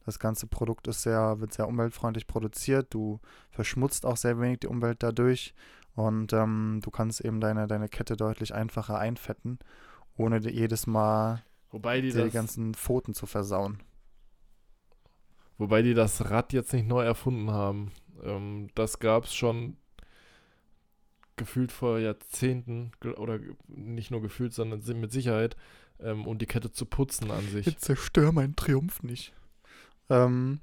das 0.05 0.19
ganze 0.19 0.47
Produkt 0.47 0.87
ist 0.87 1.03
sehr, 1.03 1.39
wird 1.39 1.53
sehr 1.53 1.67
umweltfreundlich 1.67 2.27
produziert. 2.27 2.93
Du 2.93 3.19
verschmutzt 3.51 4.05
auch 4.05 4.17
sehr 4.17 4.39
wenig 4.39 4.59
die 4.59 4.67
Umwelt 4.67 5.01
dadurch. 5.01 5.53
Und 5.95 6.33
ähm, 6.33 6.79
du 6.83 6.89
kannst 6.89 7.21
eben 7.21 7.39
deine, 7.39 7.67
deine 7.67 7.87
Kette 7.87 8.17
deutlich 8.17 8.53
einfacher 8.53 8.97
einfetten, 8.97 9.59
ohne 10.17 10.39
jedes 10.39 10.87
Mal 10.87 11.43
Wobei 11.69 12.01
die, 12.01 12.11
die 12.11 12.29
ganzen 12.29 12.73
Pfoten 12.73 13.13
zu 13.13 13.25
versauen. 13.25 13.79
wobei 15.57 15.81
die 15.81 15.93
das 15.93 16.29
Rad 16.29 16.53
jetzt 16.53 16.73
nicht 16.73 16.87
neu 16.87 17.03
erfunden 17.03 17.51
haben. 17.51 17.91
Ähm, 18.23 18.69
das 18.75 18.99
gab 18.99 19.25
es 19.25 19.33
schon 19.33 19.77
gefühlt 21.35 21.71
vor 21.71 21.99
Jahrzehnten, 21.99 22.91
oder 23.17 23.39
nicht 23.67 24.11
nur 24.11 24.21
gefühlt, 24.21 24.53
sondern 24.53 24.81
mit 24.99 25.11
Sicherheit, 25.11 25.55
ähm, 25.99 26.27
um 26.27 26.37
die 26.37 26.45
Kette 26.45 26.71
zu 26.71 26.85
putzen 26.85 27.31
an 27.31 27.47
sich. 27.47 27.65
Jetzt 27.65 27.85
zerstör 27.85 28.31
meinen 28.31 28.55
Triumph 28.55 29.03
nicht. 29.03 29.33
Ähm, 30.09 30.59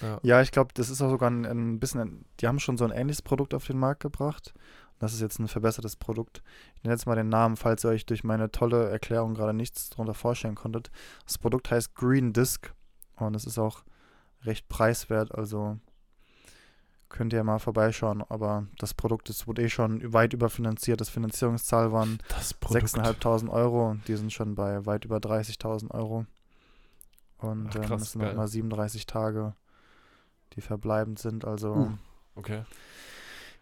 Ja. 0.00 0.18
ja, 0.22 0.42
ich 0.42 0.50
glaube, 0.50 0.72
das 0.74 0.90
ist 0.90 1.00
auch 1.02 1.10
sogar 1.10 1.30
ein, 1.30 1.44
ein 1.44 1.78
bisschen, 1.78 2.00
ein, 2.00 2.24
die 2.40 2.48
haben 2.48 2.58
schon 2.58 2.76
so 2.76 2.84
ein 2.84 2.90
ähnliches 2.90 3.22
Produkt 3.22 3.54
auf 3.54 3.66
den 3.66 3.78
Markt 3.78 4.00
gebracht. 4.00 4.52
Das 4.98 5.12
ist 5.12 5.20
jetzt 5.20 5.38
ein 5.38 5.48
verbessertes 5.48 5.96
Produkt. 5.96 6.42
Ich 6.76 6.84
nenne 6.84 6.94
jetzt 6.94 7.06
mal 7.06 7.16
den 7.16 7.28
Namen, 7.28 7.56
falls 7.56 7.84
ihr 7.84 7.90
euch 7.90 8.06
durch 8.06 8.24
meine 8.24 8.50
tolle 8.50 8.88
Erklärung 8.88 9.34
gerade 9.34 9.52
nichts 9.54 9.90
darunter 9.90 10.14
vorstellen 10.14 10.54
konntet. 10.54 10.90
Das 11.26 11.38
Produkt 11.38 11.70
heißt 11.70 11.94
Green 11.94 12.32
Disc 12.32 12.72
und 13.16 13.34
es 13.34 13.44
ist 13.44 13.58
auch 13.58 13.84
recht 14.42 14.68
preiswert, 14.68 15.34
also 15.34 15.78
könnt 17.08 17.32
ihr 17.32 17.44
mal 17.44 17.58
vorbeischauen. 17.58 18.24
Aber 18.28 18.66
das 18.78 18.94
Produkt 18.94 19.30
ist, 19.30 19.46
wurde 19.46 19.62
eh 19.62 19.68
schon 19.68 20.12
weit 20.12 20.32
überfinanziert. 20.32 21.00
Das 21.00 21.08
Finanzierungszahl 21.08 21.92
waren 21.92 22.18
Das 22.28 22.54
Produkt. 22.54 22.86
6.500 22.86 23.48
Euro 23.50 23.96
die 24.08 24.16
sind 24.16 24.32
schon 24.32 24.54
bei 24.54 24.84
weit 24.86 25.04
über 25.04 25.18
30.000 25.18 25.90
Euro. 25.92 26.26
Und 27.44 27.68
Ach, 27.70 27.76
ähm, 27.76 27.82
krass, 27.82 28.02
es 28.02 28.12
sind 28.12 28.20
geil. 28.22 28.30
noch 28.30 28.36
mal 28.38 28.48
37 28.48 29.06
Tage, 29.06 29.54
die 30.54 30.60
verbleibend 30.60 31.18
sind. 31.18 31.44
Also 31.44 31.72
Uh. 31.74 31.92
Okay. 32.36 32.62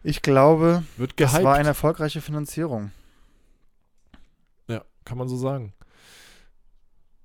ich 0.01 0.21
glaube, 0.21 0.83
Wird 0.97 1.19
das 1.19 1.43
war 1.43 1.55
eine 1.55 1.67
erfolgreiche 1.69 2.21
Finanzierung. 2.21 2.91
ja, 4.67 4.83
kann 5.05 5.17
man 5.17 5.27
so 5.27 5.37
sagen. 5.37 5.73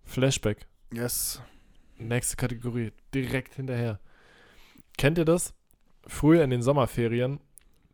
Flashback. 0.05 0.67
Yes. 0.93 1.41
Nächste 1.99 2.37
Kategorie. 2.37 2.93
Direkt 3.15 3.55
hinterher. 3.55 3.99
Kennt 4.97 5.19
ihr 5.19 5.25
das? 5.25 5.55
Früher 6.07 6.43
in 6.45 6.51
den 6.51 6.63
Sommerferien, 6.63 7.41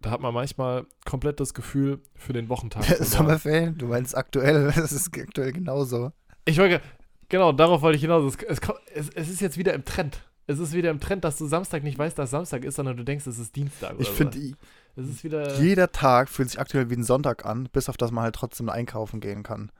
da 0.00 0.10
hat 0.10 0.20
man 0.20 0.32
manchmal 0.34 0.86
komplett 1.04 1.40
das 1.40 1.54
Gefühl 1.54 2.00
für 2.14 2.32
den 2.32 2.48
Wochentag. 2.48 2.84
Sommerferien, 3.00 3.76
du 3.78 3.86
meinst 3.88 4.16
aktuell, 4.16 4.70
das 4.76 4.92
ist 4.92 5.16
aktuell 5.18 5.52
genauso. 5.52 6.12
Ich 6.44 6.58
wollte, 6.58 6.80
genau, 7.28 7.52
darauf 7.52 7.82
wollte 7.82 7.96
ich 7.96 8.02
hinaus. 8.02 8.36
Es, 8.46 8.60
es, 8.94 9.08
es, 9.10 9.28
ist 9.28 9.40
jetzt 9.40 9.58
wieder 9.58 9.74
im 9.74 9.84
Trend. 9.84 10.22
Es 10.46 10.58
ist 10.58 10.72
wieder 10.72 10.90
im 10.90 11.00
Trend, 11.00 11.24
dass 11.24 11.38
du 11.38 11.46
Samstag 11.46 11.82
nicht 11.82 11.98
weißt, 11.98 12.18
dass 12.18 12.30
Samstag 12.30 12.64
ist, 12.64 12.76
sondern 12.76 12.96
du 12.96 13.04
denkst, 13.04 13.26
es 13.26 13.38
ist 13.38 13.56
Dienstag. 13.56 13.94
Ich 13.98 14.10
finde, 14.10 14.38
so. 14.38 14.54
es 14.96 15.08
ist 15.08 15.24
wieder. 15.24 15.58
jeder 15.60 15.90
Tag 15.90 16.28
fühlt 16.28 16.50
sich 16.50 16.60
aktuell 16.60 16.90
wie 16.90 16.96
ein 16.96 17.04
Sonntag 17.04 17.46
an, 17.46 17.68
bis 17.72 17.88
auf 17.88 17.96
dass 17.96 18.10
man 18.10 18.24
halt 18.24 18.34
trotzdem 18.34 18.68
einkaufen 18.68 19.20
gehen 19.20 19.42
kann. 19.42 19.70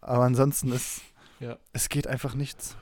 Aber 0.00 0.24
ansonsten 0.24 0.72
ist, 0.72 1.02
Ja. 1.40 1.58
es 1.72 1.88
geht 1.88 2.06
einfach 2.06 2.34
nichts. 2.34 2.76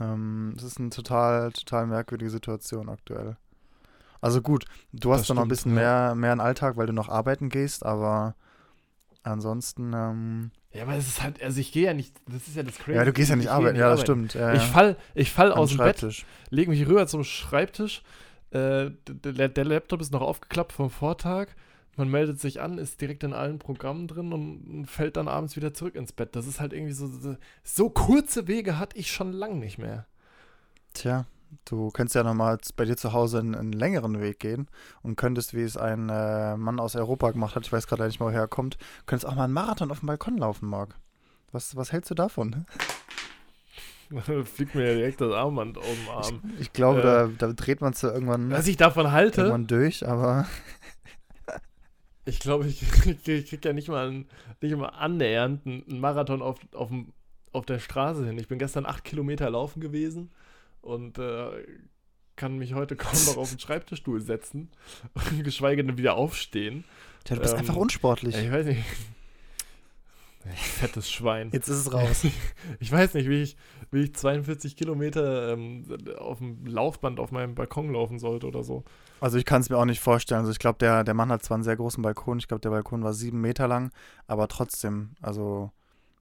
Ähm, 0.00 0.54
es 0.56 0.64
ist 0.64 0.78
eine 0.78 0.90
total, 0.90 1.52
total 1.52 1.86
merkwürdige 1.86 2.30
Situation 2.30 2.88
aktuell. 2.88 3.36
Also 4.20 4.40
gut, 4.40 4.64
du 4.92 5.12
hast 5.12 5.20
Das 5.20 5.26
dann 5.28 5.36
noch 5.36 5.42
ein 5.44 5.48
bisschen 5.48 5.76
ja. 5.76 5.80
mehr, 5.80 6.14
mehr 6.14 6.32
einen 6.32 6.40
Alltag, 6.40 6.76
weil 6.76 6.86
du 6.86 6.92
noch 6.92 7.08
arbeiten 7.08 7.48
gehst, 7.48 7.84
aber 7.84 8.34
ansonsten, 9.22 9.92
ähm, 9.94 10.50
Ja, 10.74 10.84
aber 10.84 10.94
es 10.94 11.06
ist 11.06 11.22
halt, 11.22 11.42
also 11.42 11.60
ich 11.60 11.70
gehe 11.72 11.84
ja 11.84 11.94
nicht, 11.94 12.14
das 12.26 12.48
ist 12.48 12.56
ja 12.56 12.62
das 12.62 12.78
Crazy. 12.78 12.96
ja, 12.96 13.04
du 13.04 13.12
gehst 13.12 13.28
ja 13.28 13.36
Ich 13.36 13.42
nicht 13.42 13.50
arbeiten, 13.50 13.78
ja, 13.78 13.90
das 13.90 14.00
stimmt. 14.00 14.34
Ja, 14.34 14.54
Ich 14.54 14.62
fall, 14.62 14.96
ich 15.14 15.30
fall 15.30 15.52
aus 15.52 15.70
dem 15.70 15.78
Bett, 15.78 16.24
lege 16.50 16.70
mich 16.70 16.86
rüber 16.86 17.06
zum 17.06 17.24
Schreibtisch. 17.24 18.02
Äh, 18.50 18.90
der, 19.06 19.48
der 19.48 19.64
Laptop 19.64 20.00
ist 20.00 20.12
noch 20.12 20.22
aufgeklappt 20.22 20.72
vom 20.72 20.90
Vortag. 20.90 21.48
Man 21.96 22.08
meldet 22.08 22.40
sich 22.40 22.60
an, 22.62 22.78
ist 22.78 23.00
direkt 23.02 23.22
in 23.22 23.34
allen 23.34 23.58
Programmen 23.58 24.08
drin 24.08 24.32
und 24.32 24.86
fällt 24.86 25.16
dann 25.18 25.28
abends 25.28 25.56
wieder 25.56 25.74
zurück 25.74 25.94
ins 25.94 26.12
Bett. 26.12 26.34
Das 26.36 26.46
ist 26.46 26.58
halt 26.58 26.72
irgendwie 26.72 26.94
so, 26.94 27.06
so, 27.06 27.36
so 27.62 27.90
kurze 27.90 28.48
Wege 28.48 28.78
hatte 28.78 28.96
ich 28.96 29.12
schon 29.12 29.32
lang 29.32 29.58
nicht 29.58 29.76
mehr. 29.76 30.06
Tja, 30.94 31.26
du 31.64 31.90
könntest 31.90 32.14
ja 32.14 32.22
nochmal 32.22 32.58
bei 32.76 32.84
dir 32.84 32.96
zu 32.96 33.12
Hause 33.12 33.38
einen, 33.38 33.54
einen 33.54 33.72
längeren 33.72 34.20
Weg 34.20 34.40
gehen 34.40 34.68
und 35.02 35.16
könntest, 35.16 35.54
wie 35.54 35.62
es 35.62 35.76
ein 35.76 36.08
äh, 36.08 36.56
Mann 36.56 36.80
aus 36.80 36.96
Europa 36.96 37.30
gemacht 37.30 37.56
hat, 37.56 37.66
ich 37.66 37.72
weiß 37.72 37.86
gerade 37.86 38.06
nicht 38.06 38.20
mal, 38.20 38.26
woher 38.26 38.40
er 38.40 38.48
kommt, 38.48 38.78
könntest 39.06 39.30
auch 39.30 39.34
mal 39.34 39.44
einen 39.44 39.52
Marathon 39.52 39.90
auf 39.90 40.00
dem 40.00 40.06
Balkon 40.06 40.38
laufen, 40.38 40.68
Marc. 40.68 40.94
Was, 41.52 41.76
was 41.76 41.92
hältst 41.92 42.10
du 42.10 42.14
davon? 42.14 42.64
Fliegt 44.44 44.74
mir 44.74 44.88
ja 44.88 44.94
direkt 44.94 45.20
das 45.20 45.32
Armband 45.32 45.78
aus 45.78 45.84
dem 45.84 46.08
Arm. 46.08 46.52
Ich 46.58 46.72
glaube, 46.72 47.00
Äh, 47.00 47.02
da, 47.02 47.28
da 47.38 47.52
dreht 47.52 47.80
man 47.80 47.92
es 47.92 48.02
irgendwann, 48.02 48.50
Was 48.50 48.66
ich 48.66 48.76
davon 48.76 49.10
halte, 49.10 49.42
irgendwann 49.42 49.66
durch, 49.66 50.06
aber 50.06 50.46
ich 52.24 52.38
glaube, 52.38 52.66
ich 52.66 52.80
krieg, 52.90 53.18
ich 53.28 53.48
krieg 53.48 53.64
ja 53.64 53.72
nicht 53.72 53.88
mal, 53.88 54.08
einen, 54.08 54.28
nicht 54.60 54.76
mal 54.76 54.88
annähernd 54.88 55.66
einen 55.66 56.00
Marathon 56.00 56.42
auf, 56.42 56.58
auf, 56.74 56.90
auf 57.52 57.66
der 57.66 57.78
Straße 57.78 58.26
hin. 58.26 58.38
Ich 58.38 58.48
bin 58.48 58.58
gestern 58.58 58.86
acht 58.86 59.04
Kilometer 59.04 59.48
laufen 59.50 59.80
gewesen 59.80 60.30
und 60.82 61.18
äh, 61.18 61.50
kann 62.36 62.58
mich 62.58 62.74
heute 62.74 62.96
kaum 62.96 63.18
noch 63.26 63.36
auf 63.38 63.50
den 63.50 63.58
Schreibtischstuhl 63.58 64.20
setzen, 64.20 64.70
geschweige 65.42 65.84
denn 65.84 65.96
wieder 65.98 66.14
aufstehen. 66.14 66.84
tja, 67.24 67.36
du 67.36 67.42
bist 67.42 67.54
Ähm, 67.54 67.60
einfach 67.60 67.76
unsportlich. 67.76 68.36
Ich 68.36 68.50
weiß 68.50 68.66
nicht. 68.66 68.84
Fettes 70.56 71.08
Schwein. 71.08 71.50
Jetzt 71.52 71.68
ist 71.68 71.78
es 71.86 71.92
raus. 71.92 72.26
Ich 72.80 72.90
weiß 72.90 73.14
nicht, 73.14 73.28
wie 73.28 73.42
ich, 73.42 73.56
wie 73.92 74.02
ich 74.02 74.14
42 74.16 74.76
Kilometer 74.76 75.52
ähm, 75.52 75.84
auf 76.18 76.38
dem 76.38 76.66
Laufband 76.66 77.20
auf 77.20 77.30
meinem 77.30 77.54
Balkon 77.54 77.92
laufen 77.92 78.18
sollte 78.18 78.48
oder 78.48 78.64
so. 78.64 78.82
Also 79.20 79.38
ich 79.38 79.44
kann 79.44 79.60
es 79.60 79.70
mir 79.70 79.78
auch 79.78 79.84
nicht 79.84 80.00
vorstellen. 80.00 80.40
Also 80.40 80.50
ich 80.50 80.58
glaube, 80.58 80.78
der, 80.80 81.04
der 81.04 81.14
Mann 81.14 81.30
hat 81.30 81.44
zwar 81.44 81.56
einen 81.56 81.62
sehr 81.62 81.76
großen 81.76 82.02
Balkon, 82.02 82.38
ich 82.38 82.48
glaube, 82.48 82.60
der 82.60 82.70
Balkon 82.70 83.04
war 83.04 83.12
sieben 83.12 83.40
Meter 83.40 83.68
lang, 83.68 83.92
aber 84.26 84.48
trotzdem, 84.48 85.10
also 85.20 85.70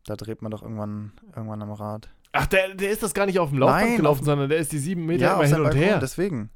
da 0.05 0.16
dreht 0.16 0.43
man 0.43 0.51
doch 0.51 0.62
irgendwann, 0.62 1.14
irgendwann 1.36 1.64
am 1.64 1.72
Rad. 1.72 2.09
Ach, 2.34 2.46
der, 2.48 2.74
der 2.76 2.92
ist 2.92 3.04
das 3.04 3.14
gar 3.14 3.26
nicht 3.26 3.40
auf 3.40 3.50
dem 3.50 3.60
Laufband 3.60 3.86
Nein, 3.88 3.98
gelaufen, 3.98 4.24
sondern 4.24 4.50
der 4.50 4.60
ist 4.60 4.72
die 4.72 4.80
sieben 4.80 5.06
Meter 5.06 5.24
ja, 5.26 5.34
immer 5.36 5.44
hin 5.46 5.56
und 5.58 5.64
Balkon, 5.64 5.80
her. 5.82 6.00
deswegen. 6.00 6.50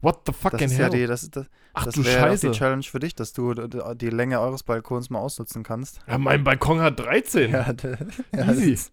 What 0.00 0.20
the 0.26 0.32
Das 0.32 0.40
fucking 0.40 0.66
ist 0.66 0.72
hell? 0.74 0.80
ja 0.82 0.88
die, 0.90 1.06
das, 1.06 1.28
das, 1.30 1.46
Ach 1.74 1.84
das 1.86 1.94
du 1.94 2.04
Scheiße. 2.04 2.50
die 2.50 2.56
Challenge 2.56 2.82
für 2.84 3.00
dich, 3.00 3.14
dass 3.16 3.32
du 3.32 3.54
die 3.54 4.10
Länge 4.10 4.40
eures 4.40 4.62
Balkons 4.62 5.10
mal 5.10 5.18
ausnutzen 5.18 5.62
kannst. 5.64 6.00
Ja, 6.06 6.18
mein 6.18 6.44
Balkon 6.44 6.80
hat 6.80 7.00
13. 7.00 7.50
Ja, 7.50 7.72
d- 7.72 7.96
ja, 8.36 8.52
Easy. 8.52 8.72
das- 8.74 8.92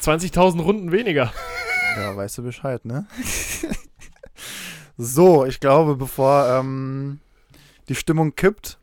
20.000 0.00 0.60
Runden 0.62 0.90
weniger. 0.92 1.32
Ja, 1.96 2.16
weißt 2.16 2.38
du 2.38 2.42
Bescheid, 2.42 2.84
ne? 2.84 3.06
so, 4.96 5.44
ich 5.44 5.60
glaube, 5.60 5.96
bevor 5.96 6.46
ähm, 6.48 7.20
die 7.88 7.94
Stimmung 7.94 8.34
kippt, 8.34 8.78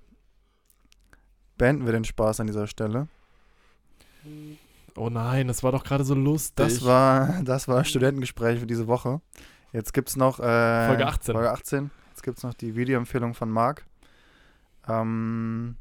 beenden 1.57 1.85
wir 1.85 1.93
den 1.93 2.05
Spaß 2.05 2.39
an 2.39 2.47
dieser 2.47 2.67
Stelle. 2.67 3.07
Oh 4.95 5.09
nein, 5.09 5.47
das 5.47 5.61
war 5.63 5.71
doch 5.71 5.83
gerade 5.83 6.03
so 6.03 6.15
lustig. 6.15 6.55
Das 6.65 6.83
war, 6.83 7.41
das 7.43 7.67
war 7.67 7.83
Studentengespräch 7.83 8.59
für 8.59 8.67
diese 8.67 8.87
Woche. 8.87 9.21
Jetzt 9.73 9.93
gibt 9.93 10.09
es 10.09 10.15
noch 10.15 10.39
äh, 10.39 10.87
Folge 10.87 11.05
18. 11.05 11.33
Folge 11.33 11.51
18. 11.51 11.91
Jetzt 12.09 12.23
gibt 12.23 12.37
es 12.37 12.43
noch 12.43 12.53
die 12.55 12.75
Videoempfehlung 12.75 13.33
von 13.33 13.49
Marc. 13.49 13.85
Ähm, 14.87 15.75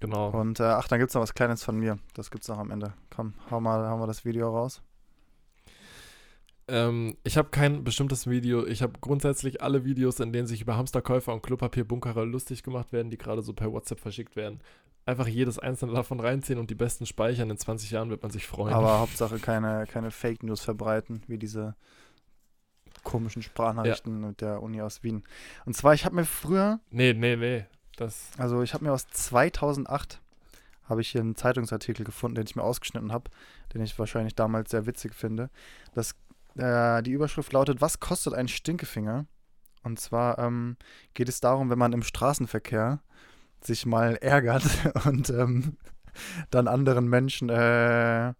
Genau. 0.00 0.30
und 0.30 0.58
äh, 0.58 0.64
ach, 0.64 0.88
dann 0.88 0.98
gibt 0.98 1.10
es 1.10 1.14
noch 1.14 1.22
was 1.22 1.32
Kleines 1.34 1.62
von 1.62 1.76
mir. 1.78 1.96
Das 2.14 2.30
gibt's 2.32 2.48
noch 2.48 2.58
am 2.58 2.70
Ende. 2.72 2.92
Komm, 3.14 3.34
hau 3.50 3.60
mal, 3.60 3.88
hau 3.88 3.98
mal 3.98 4.06
das 4.08 4.24
Video 4.24 4.50
raus. 4.50 4.82
Ähm, 6.68 7.16
ich 7.24 7.36
habe 7.36 7.50
kein 7.50 7.84
bestimmtes 7.84 8.28
Video. 8.28 8.66
Ich 8.66 8.82
habe 8.82 8.94
grundsätzlich 9.00 9.62
alle 9.62 9.84
Videos, 9.84 10.20
in 10.20 10.32
denen 10.32 10.46
sich 10.46 10.60
über 10.62 10.76
Hamsterkäufer 10.76 11.32
und 11.32 11.42
Klopapierbunkerer 11.42 12.24
lustig 12.24 12.62
gemacht 12.62 12.92
werden, 12.92 13.10
die 13.10 13.18
gerade 13.18 13.42
so 13.42 13.52
per 13.52 13.72
WhatsApp 13.72 14.00
verschickt 14.00 14.36
werden. 14.36 14.60
Einfach 15.04 15.26
jedes 15.26 15.58
einzelne 15.58 15.92
davon 15.92 16.20
reinziehen 16.20 16.60
und 16.60 16.70
die 16.70 16.76
besten 16.76 17.06
speichern. 17.06 17.50
In 17.50 17.58
20 17.58 17.90
Jahren 17.90 18.10
wird 18.10 18.22
man 18.22 18.30
sich 18.30 18.46
freuen. 18.46 18.74
Aber 18.74 18.98
Hauptsache 19.00 19.38
keine, 19.38 19.86
keine 19.86 20.12
Fake 20.12 20.44
News 20.44 20.60
verbreiten, 20.60 21.22
wie 21.26 21.38
diese 21.38 21.74
komischen 23.02 23.42
Sprachnachrichten 23.42 24.20
mit 24.20 24.40
der 24.40 24.62
Uni 24.62 24.80
aus 24.80 25.02
Wien. 25.02 25.24
Und 25.64 25.76
zwar, 25.76 25.94
ich 25.94 26.04
habe 26.04 26.14
mir 26.14 26.24
früher, 26.24 26.80
nee, 26.90 27.12
nee, 27.12 27.36
nee. 27.36 27.66
Das. 27.96 28.30
also 28.38 28.62
ich 28.62 28.74
habe 28.74 28.84
mir 28.84 28.92
aus 28.92 29.06
2008, 29.08 30.20
habe 30.84 31.00
ich 31.00 31.08
hier 31.08 31.20
einen 31.20 31.36
Zeitungsartikel 31.36 32.04
gefunden, 32.04 32.36
den 32.36 32.46
ich 32.46 32.56
mir 32.56 32.62
ausgeschnitten 32.62 33.12
habe, 33.12 33.30
den 33.74 33.82
ich 33.82 33.98
wahrscheinlich 33.98 34.34
damals 34.34 34.70
sehr 34.70 34.86
witzig 34.86 35.14
finde. 35.14 35.50
Das, 35.94 36.14
äh, 36.56 37.02
die 37.02 37.12
Überschrift 37.12 37.52
lautet, 37.52 37.80
was 37.80 38.00
kostet 38.00 38.34
ein 38.34 38.48
Stinkefinger? 38.48 39.26
Und 39.82 39.98
zwar 39.98 40.38
ähm, 40.38 40.76
geht 41.14 41.28
es 41.28 41.40
darum, 41.40 41.70
wenn 41.70 41.78
man 41.78 41.92
im 41.92 42.02
Straßenverkehr 42.02 43.00
sich 43.60 43.86
mal 43.86 44.16
ärgert 44.16 44.64
und 45.06 45.30
ähm, 45.30 45.76
dann 46.50 46.68
anderen 46.68 47.08
Menschen 47.08 47.48
äh, 47.48 48.34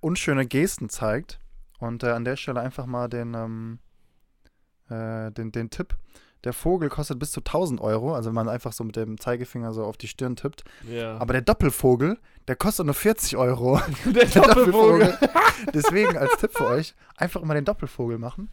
unschöne 0.00 0.46
Gesten 0.46 0.88
zeigt. 0.88 1.38
Und 1.78 2.04
äh, 2.04 2.10
an 2.10 2.24
der 2.24 2.36
Stelle 2.36 2.60
einfach 2.60 2.86
mal 2.86 3.08
den, 3.08 3.34
ähm, 3.34 3.78
äh, 4.88 5.32
den, 5.32 5.50
den 5.50 5.70
Tipp. 5.70 5.96
Der 6.44 6.52
vogel 6.52 6.88
kostet 6.88 7.18
bis 7.18 7.30
zu 7.30 7.40
1000 7.40 7.80
Euro, 7.80 8.14
also 8.14 8.30
wenn 8.30 8.34
man 8.34 8.48
einfach 8.48 8.72
so 8.72 8.82
mit 8.82 8.96
dem 8.96 9.18
Zeigefinger 9.18 9.72
so 9.72 9.84
auf 9.84 9.96
die 9.96 10.08
Stirn 10.08 10.34
tippt. 10.34 10.64
Ja. 10.88 11.16
Aber 11.18 11.32
der 11.32 11.42
Doppelvogel, 11.42 12.18
der 12.48 12.56
kostet 12.56 12.86
nur 12.86 12.94
40 12.94 13.36
Euro. 13.36 13.80
der 14.04 14.26
Doppelvogel. 14.26 15.16
Deswegen 15.74 16.16
als 16.16 16.36
Tipp 16.38 16.52
für 16.52 16.66
euch, 16.66 16.94
einfach 17.16 17.42
immer 17.42 17.54
den 17.54 17.64
Doppelvogel 17.64 18.18
machen 18.18 18.50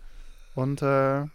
und, 0.53 0.83
äh, 0.83 1.25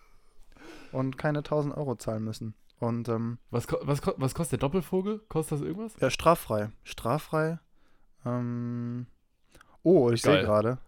und 0.92 1.18
keine 1.18 1.38
1000 1.38 1.76
Euro 1.76 1.96
zahlen 1.96 2.22
müssen. 2.22 2.54
Und 2.78 3.08
ähm, 3.08 3.38
Was, 3.50 3.66
was, 3.82 4.00
was 4.16 4.34
kostet 4.34 4.60
der 4.60 4.68
Doppelvogel? 4.68 5.20
Kostet 5.28 5.58
das 5.58 5.66
irgendwas? 5.66 5.92
ja, 6.00 6.10
straffrei. 6.10 6.70
Straffrei. 6.84 7.58
Ähm, 8.24 9.06
oh, 9.82 10.10
ich 10.10 10.22
sehe 10.22 10.40
gerade. 10.42 10.78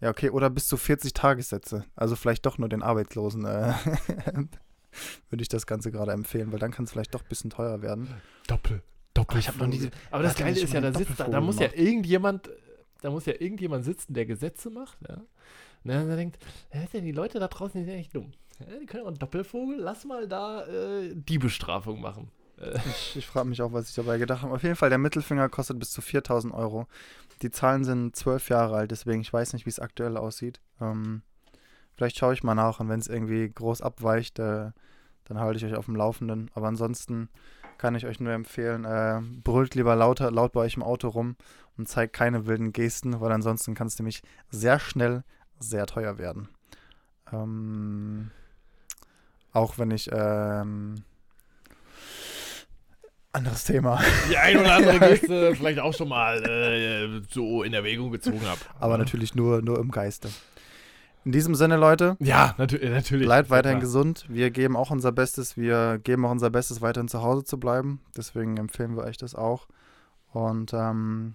Ja, 0.00 0.10
okay, 0.10 0.30
oder 0.30 0.50
bis 0.50 0.66
zu 0.66 0.76
40 0.76 1.14
Tagessätze. 1.14 1.84
Also 1.94 2.16
vielleicht 2.16 2.44
doch 2.46 2.58
nur 2.58 2.68
den 2.68 2.82
Arbeitslosen. 2.82 3.44
Äh, 3.44 3.72
würde 5.30 5.42
ich 5.42 5.48
das 5.48 5.66
Ganze 5.66 5.90
gerade 5.90 6.12
empfehlen, 6.12 6.52
weil 6.52 6.58
dann 6.58 6.70
kann 6.72 6.84
es 6.84 6.92
vielleicht 6.92 7.14
doch 7.14 7.22
ein 7.22 7.28
bisschen 7.28 7.50
teuer 7.50 7.82
werden. 7.82 8.08
Doppel. 8.46 8.82
Doppel. 9.14 9.38
ich 9.38 9.48
hab 9.48 9.56
noch 9.56 9.66
nie- 9.66 9.90
Aber 10.10 10.22
das 10.22 10.34
Geile 10.36 10.58
ist 10.60 10.72
ja, 10.72 10.80
da 10.80 10.92
sitzt 10.92 11.18
da, 11.18 11.28
da 11.28 11.40
muss 11.40 11.58
ja 11.58 11.68
irgendjemand, 11.74 12.50
da 13.00 13.10
muss 13.10 13.24
ja 13.26 13.32
irgendjemand 13.38 13.84
sitzen, 13.84 14.12
der 14.14 14.26
Gesetze 14.26 14.68
macht, 14.70 14.98
ja. 15.08 15.14
Und 15.84 15.90
dann 15.92 16.08
denkt, 16.16 16.38
ja, 16.74 16.80
ja 16.92 17.00
die 17.00 17.12
Leute 17.12 17.38
da 17.38 17.48
draußen, 17.48 17.80
die 17.80 17.84
sind 17.88 17.98
echt 17.98 18.14
dumm. 18.14 18.32
Ja, 18.58 18.78
die 18.80 18.86
können 18.86 19.04
auch 19.04 19.08
einen 19.08 19.18
Doppelvogel, 19.18 19.78
lass 19.78 20.04
mal 20.04 20.26
da 20.26 20.66
äh, 20.66 21.12
die 21.14 21.38
Bestrafung 21.38 22.00
machen. 22.00 22.30
Äh, 22.58 22.78
Ich, 22.88 23.16
ich 23.16 23.26
frage 23.26 23.48
mich 23.48 23.60
auch, 23.62 23.72
was 23.72 23.90
ich 23.90 23.94
dabei 23.94 24.18
gedacht 24.18 24.42
habe. 24.42 24.54
Auf 24.54 24.62
jeden 24.62 24.76
Fall, 24.76 24.88
der 24.88 24.98
Mittelfinger 24.98 25.48
kostet 25.48 25.78
bis 25.78 25.90
zu 25.92 26.00
4000 26.02 26.52
Euro. 26.54 26.86
Die 27.42 27.50
Zahlen 27.50 27.84
sind 27.84 28.16
zwölf 28.16 28.48
Jahre 28.48 28.76
alt, 28.76 28.90
deswegen 28.90 29.20
ich 29.20 29.32
weiß 29.32 29.52
nicht, 29.52 29.66
wie 29.66 29.70
es 29.70 29.78
aktuell 29.78 30.16
aussieht. 30.16 30.60
Ähm, 30.80 31.22
vielleicht 31.96 32.18
schaue 32.18 32.34
ich 32.34 32.42
mal 32.42 32.54
nach 32.54 32.80
und 32.80 32.88
wenn 32.88 33.00
es 33.00 33.08
irgendwie 33.08 33.50
groß 33.50 33.82
abweicht, 33.82 34.38
äh, 34.38 34.70
dann 35.24 35.40
halte 35.40 35.58
ich 35.58 35.64
euch 35.64 35.76
auf 35.76 35.86
dem 35.86 35.96
Laufenden. 35.96 36.50
Aber 36.54 36.68
ansonsten 36.68 37.28
kann 37.78 37.94
ich 37.94 38.06
euch 38.06 38.20
nur 38.20 38.32
empfehlen, 38.32 38.84
äh, 38.84 39.20
brüllt 39.42 39.74
lieber 39.74 39.96
lauter, 39.96 40.30
laut 40.30 40.52
bei 40.52 40.60
euch 40.60 40.76
im 40.76 40.82
Auto 40.82 41.08
rum 41.08 41.36
und 41.76 41.88
zeigt 41.88 42.12
keine 42.12 42.46
wilden 42.46 42.72
Gesten, 42.72 43.20
weil 43.20 43.32
ansonsten 43.32 43.74
kann 43.74 43.86
es 43.86 43.98
nämlich 43.98 44.22
sehr 44.50 44.78
schnell 44.78 45.24
sehr 45.58 45.86
teuer 45.86 46.18
werden. 46.18 46.48
Ähm, 47.32 48.30
auch 49.52 49.78
wenn 49.78 49.90
ich 49.90 50.08
ähm, 50.12 51.02
anderes 53.32 53.64
Thema. 53.64 54.00
die 54.30 54.36
ein 54.36 54.56
oder 54.58 54.74
andere 54.74 54.98
Geste 55.08 55.54
vielleicht 55.54 55.78
auch 55.78 55.94
schon 55.94 56.08
mal 56.08 56.42
äh, 56.44 57.22
so 57.30 57.62
in 57.62 57.74
Erwägung 57.74 58.10
gezogen 58.10 58.46
habe. 58.46 58.60
Aber 58.78 58.96
natürlich 58.96 59.34
nur, 59.34 59.62
nur 59.62 59.78
im 59.78 59.90
Geiste. 59.90 60.28
In 61.26 61.32
diesem 61.32 61.56
Sinne, 61.56 61.76
Leute, 61.76 62.16
Ja, 62.20 62.54
natür 62.56 62.78
natürlich. 62.88 63.26
bleibt 63.26 63.48
ja 63.50 63.56
weiterhin 63.56 63.78
klar. 63.80 63.86
gesund. 63.88 64.26
Wir 64.28 64.52
geben 64.52 64.76
auch 64.76 64.92
unser 64.92 65.10
Bestes. 65.10 65.56
Wir 65.56 65.98
geben 65.98 66.24
auch 66.24 66.30
unser 66.30 66.50
Bestes, 66.50 66.80
weiterhin 66.82 67.08
zu 67.08 67.20
Hause 67.20 67.42
zu 67.42 67.58
bleiben. 67.58 68.00
Deswegen 68.16 68.56
empfehlen 68.58 68.96
wir 68.96 69.02
euch 69.02 69.16
das 69.16 69.34
auch. 69.34 69.66
Und 70.32 70.72
ähm, 70.72 71.34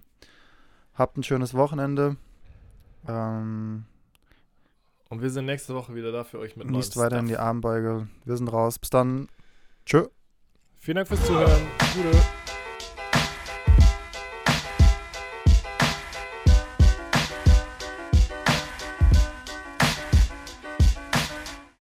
habt 0.93 1.17
ein 1.17 1.23
schönes 1.23 1.53
Wochenende. 1.55 2.15
Ähm, 3.05 3.83
Und 5.09 5.21
wir 5.21 5.29
sind 5.29 5.45
nächste 5.45 5.75
Woche 5.75 5.93
wieder 5.93 6.13
da 6.13 6.23
für 6.23 6.39
euch 6.39 6.55
mit 6.55 6.67
genießt 6.67 6.95
neuem 6.95 7.05
weiterhin 7.05 7.27
die 7.27 7.33
Stuff. 7.33 7.45
Armbeuge. 7.45 8.07
Wir 8.23 8.37
sind 8.37 8.47
raus. 8.47 8.79
Bis 8.79 8.91
dann. 8.91 9.27
Tschö. 9.85 10.05
Vielen 10.79 10.95
Dank 10.95 11.09
fürs 11.09 11.25
Zuhören. 11.25 11.61
Gute. 11.93 12.17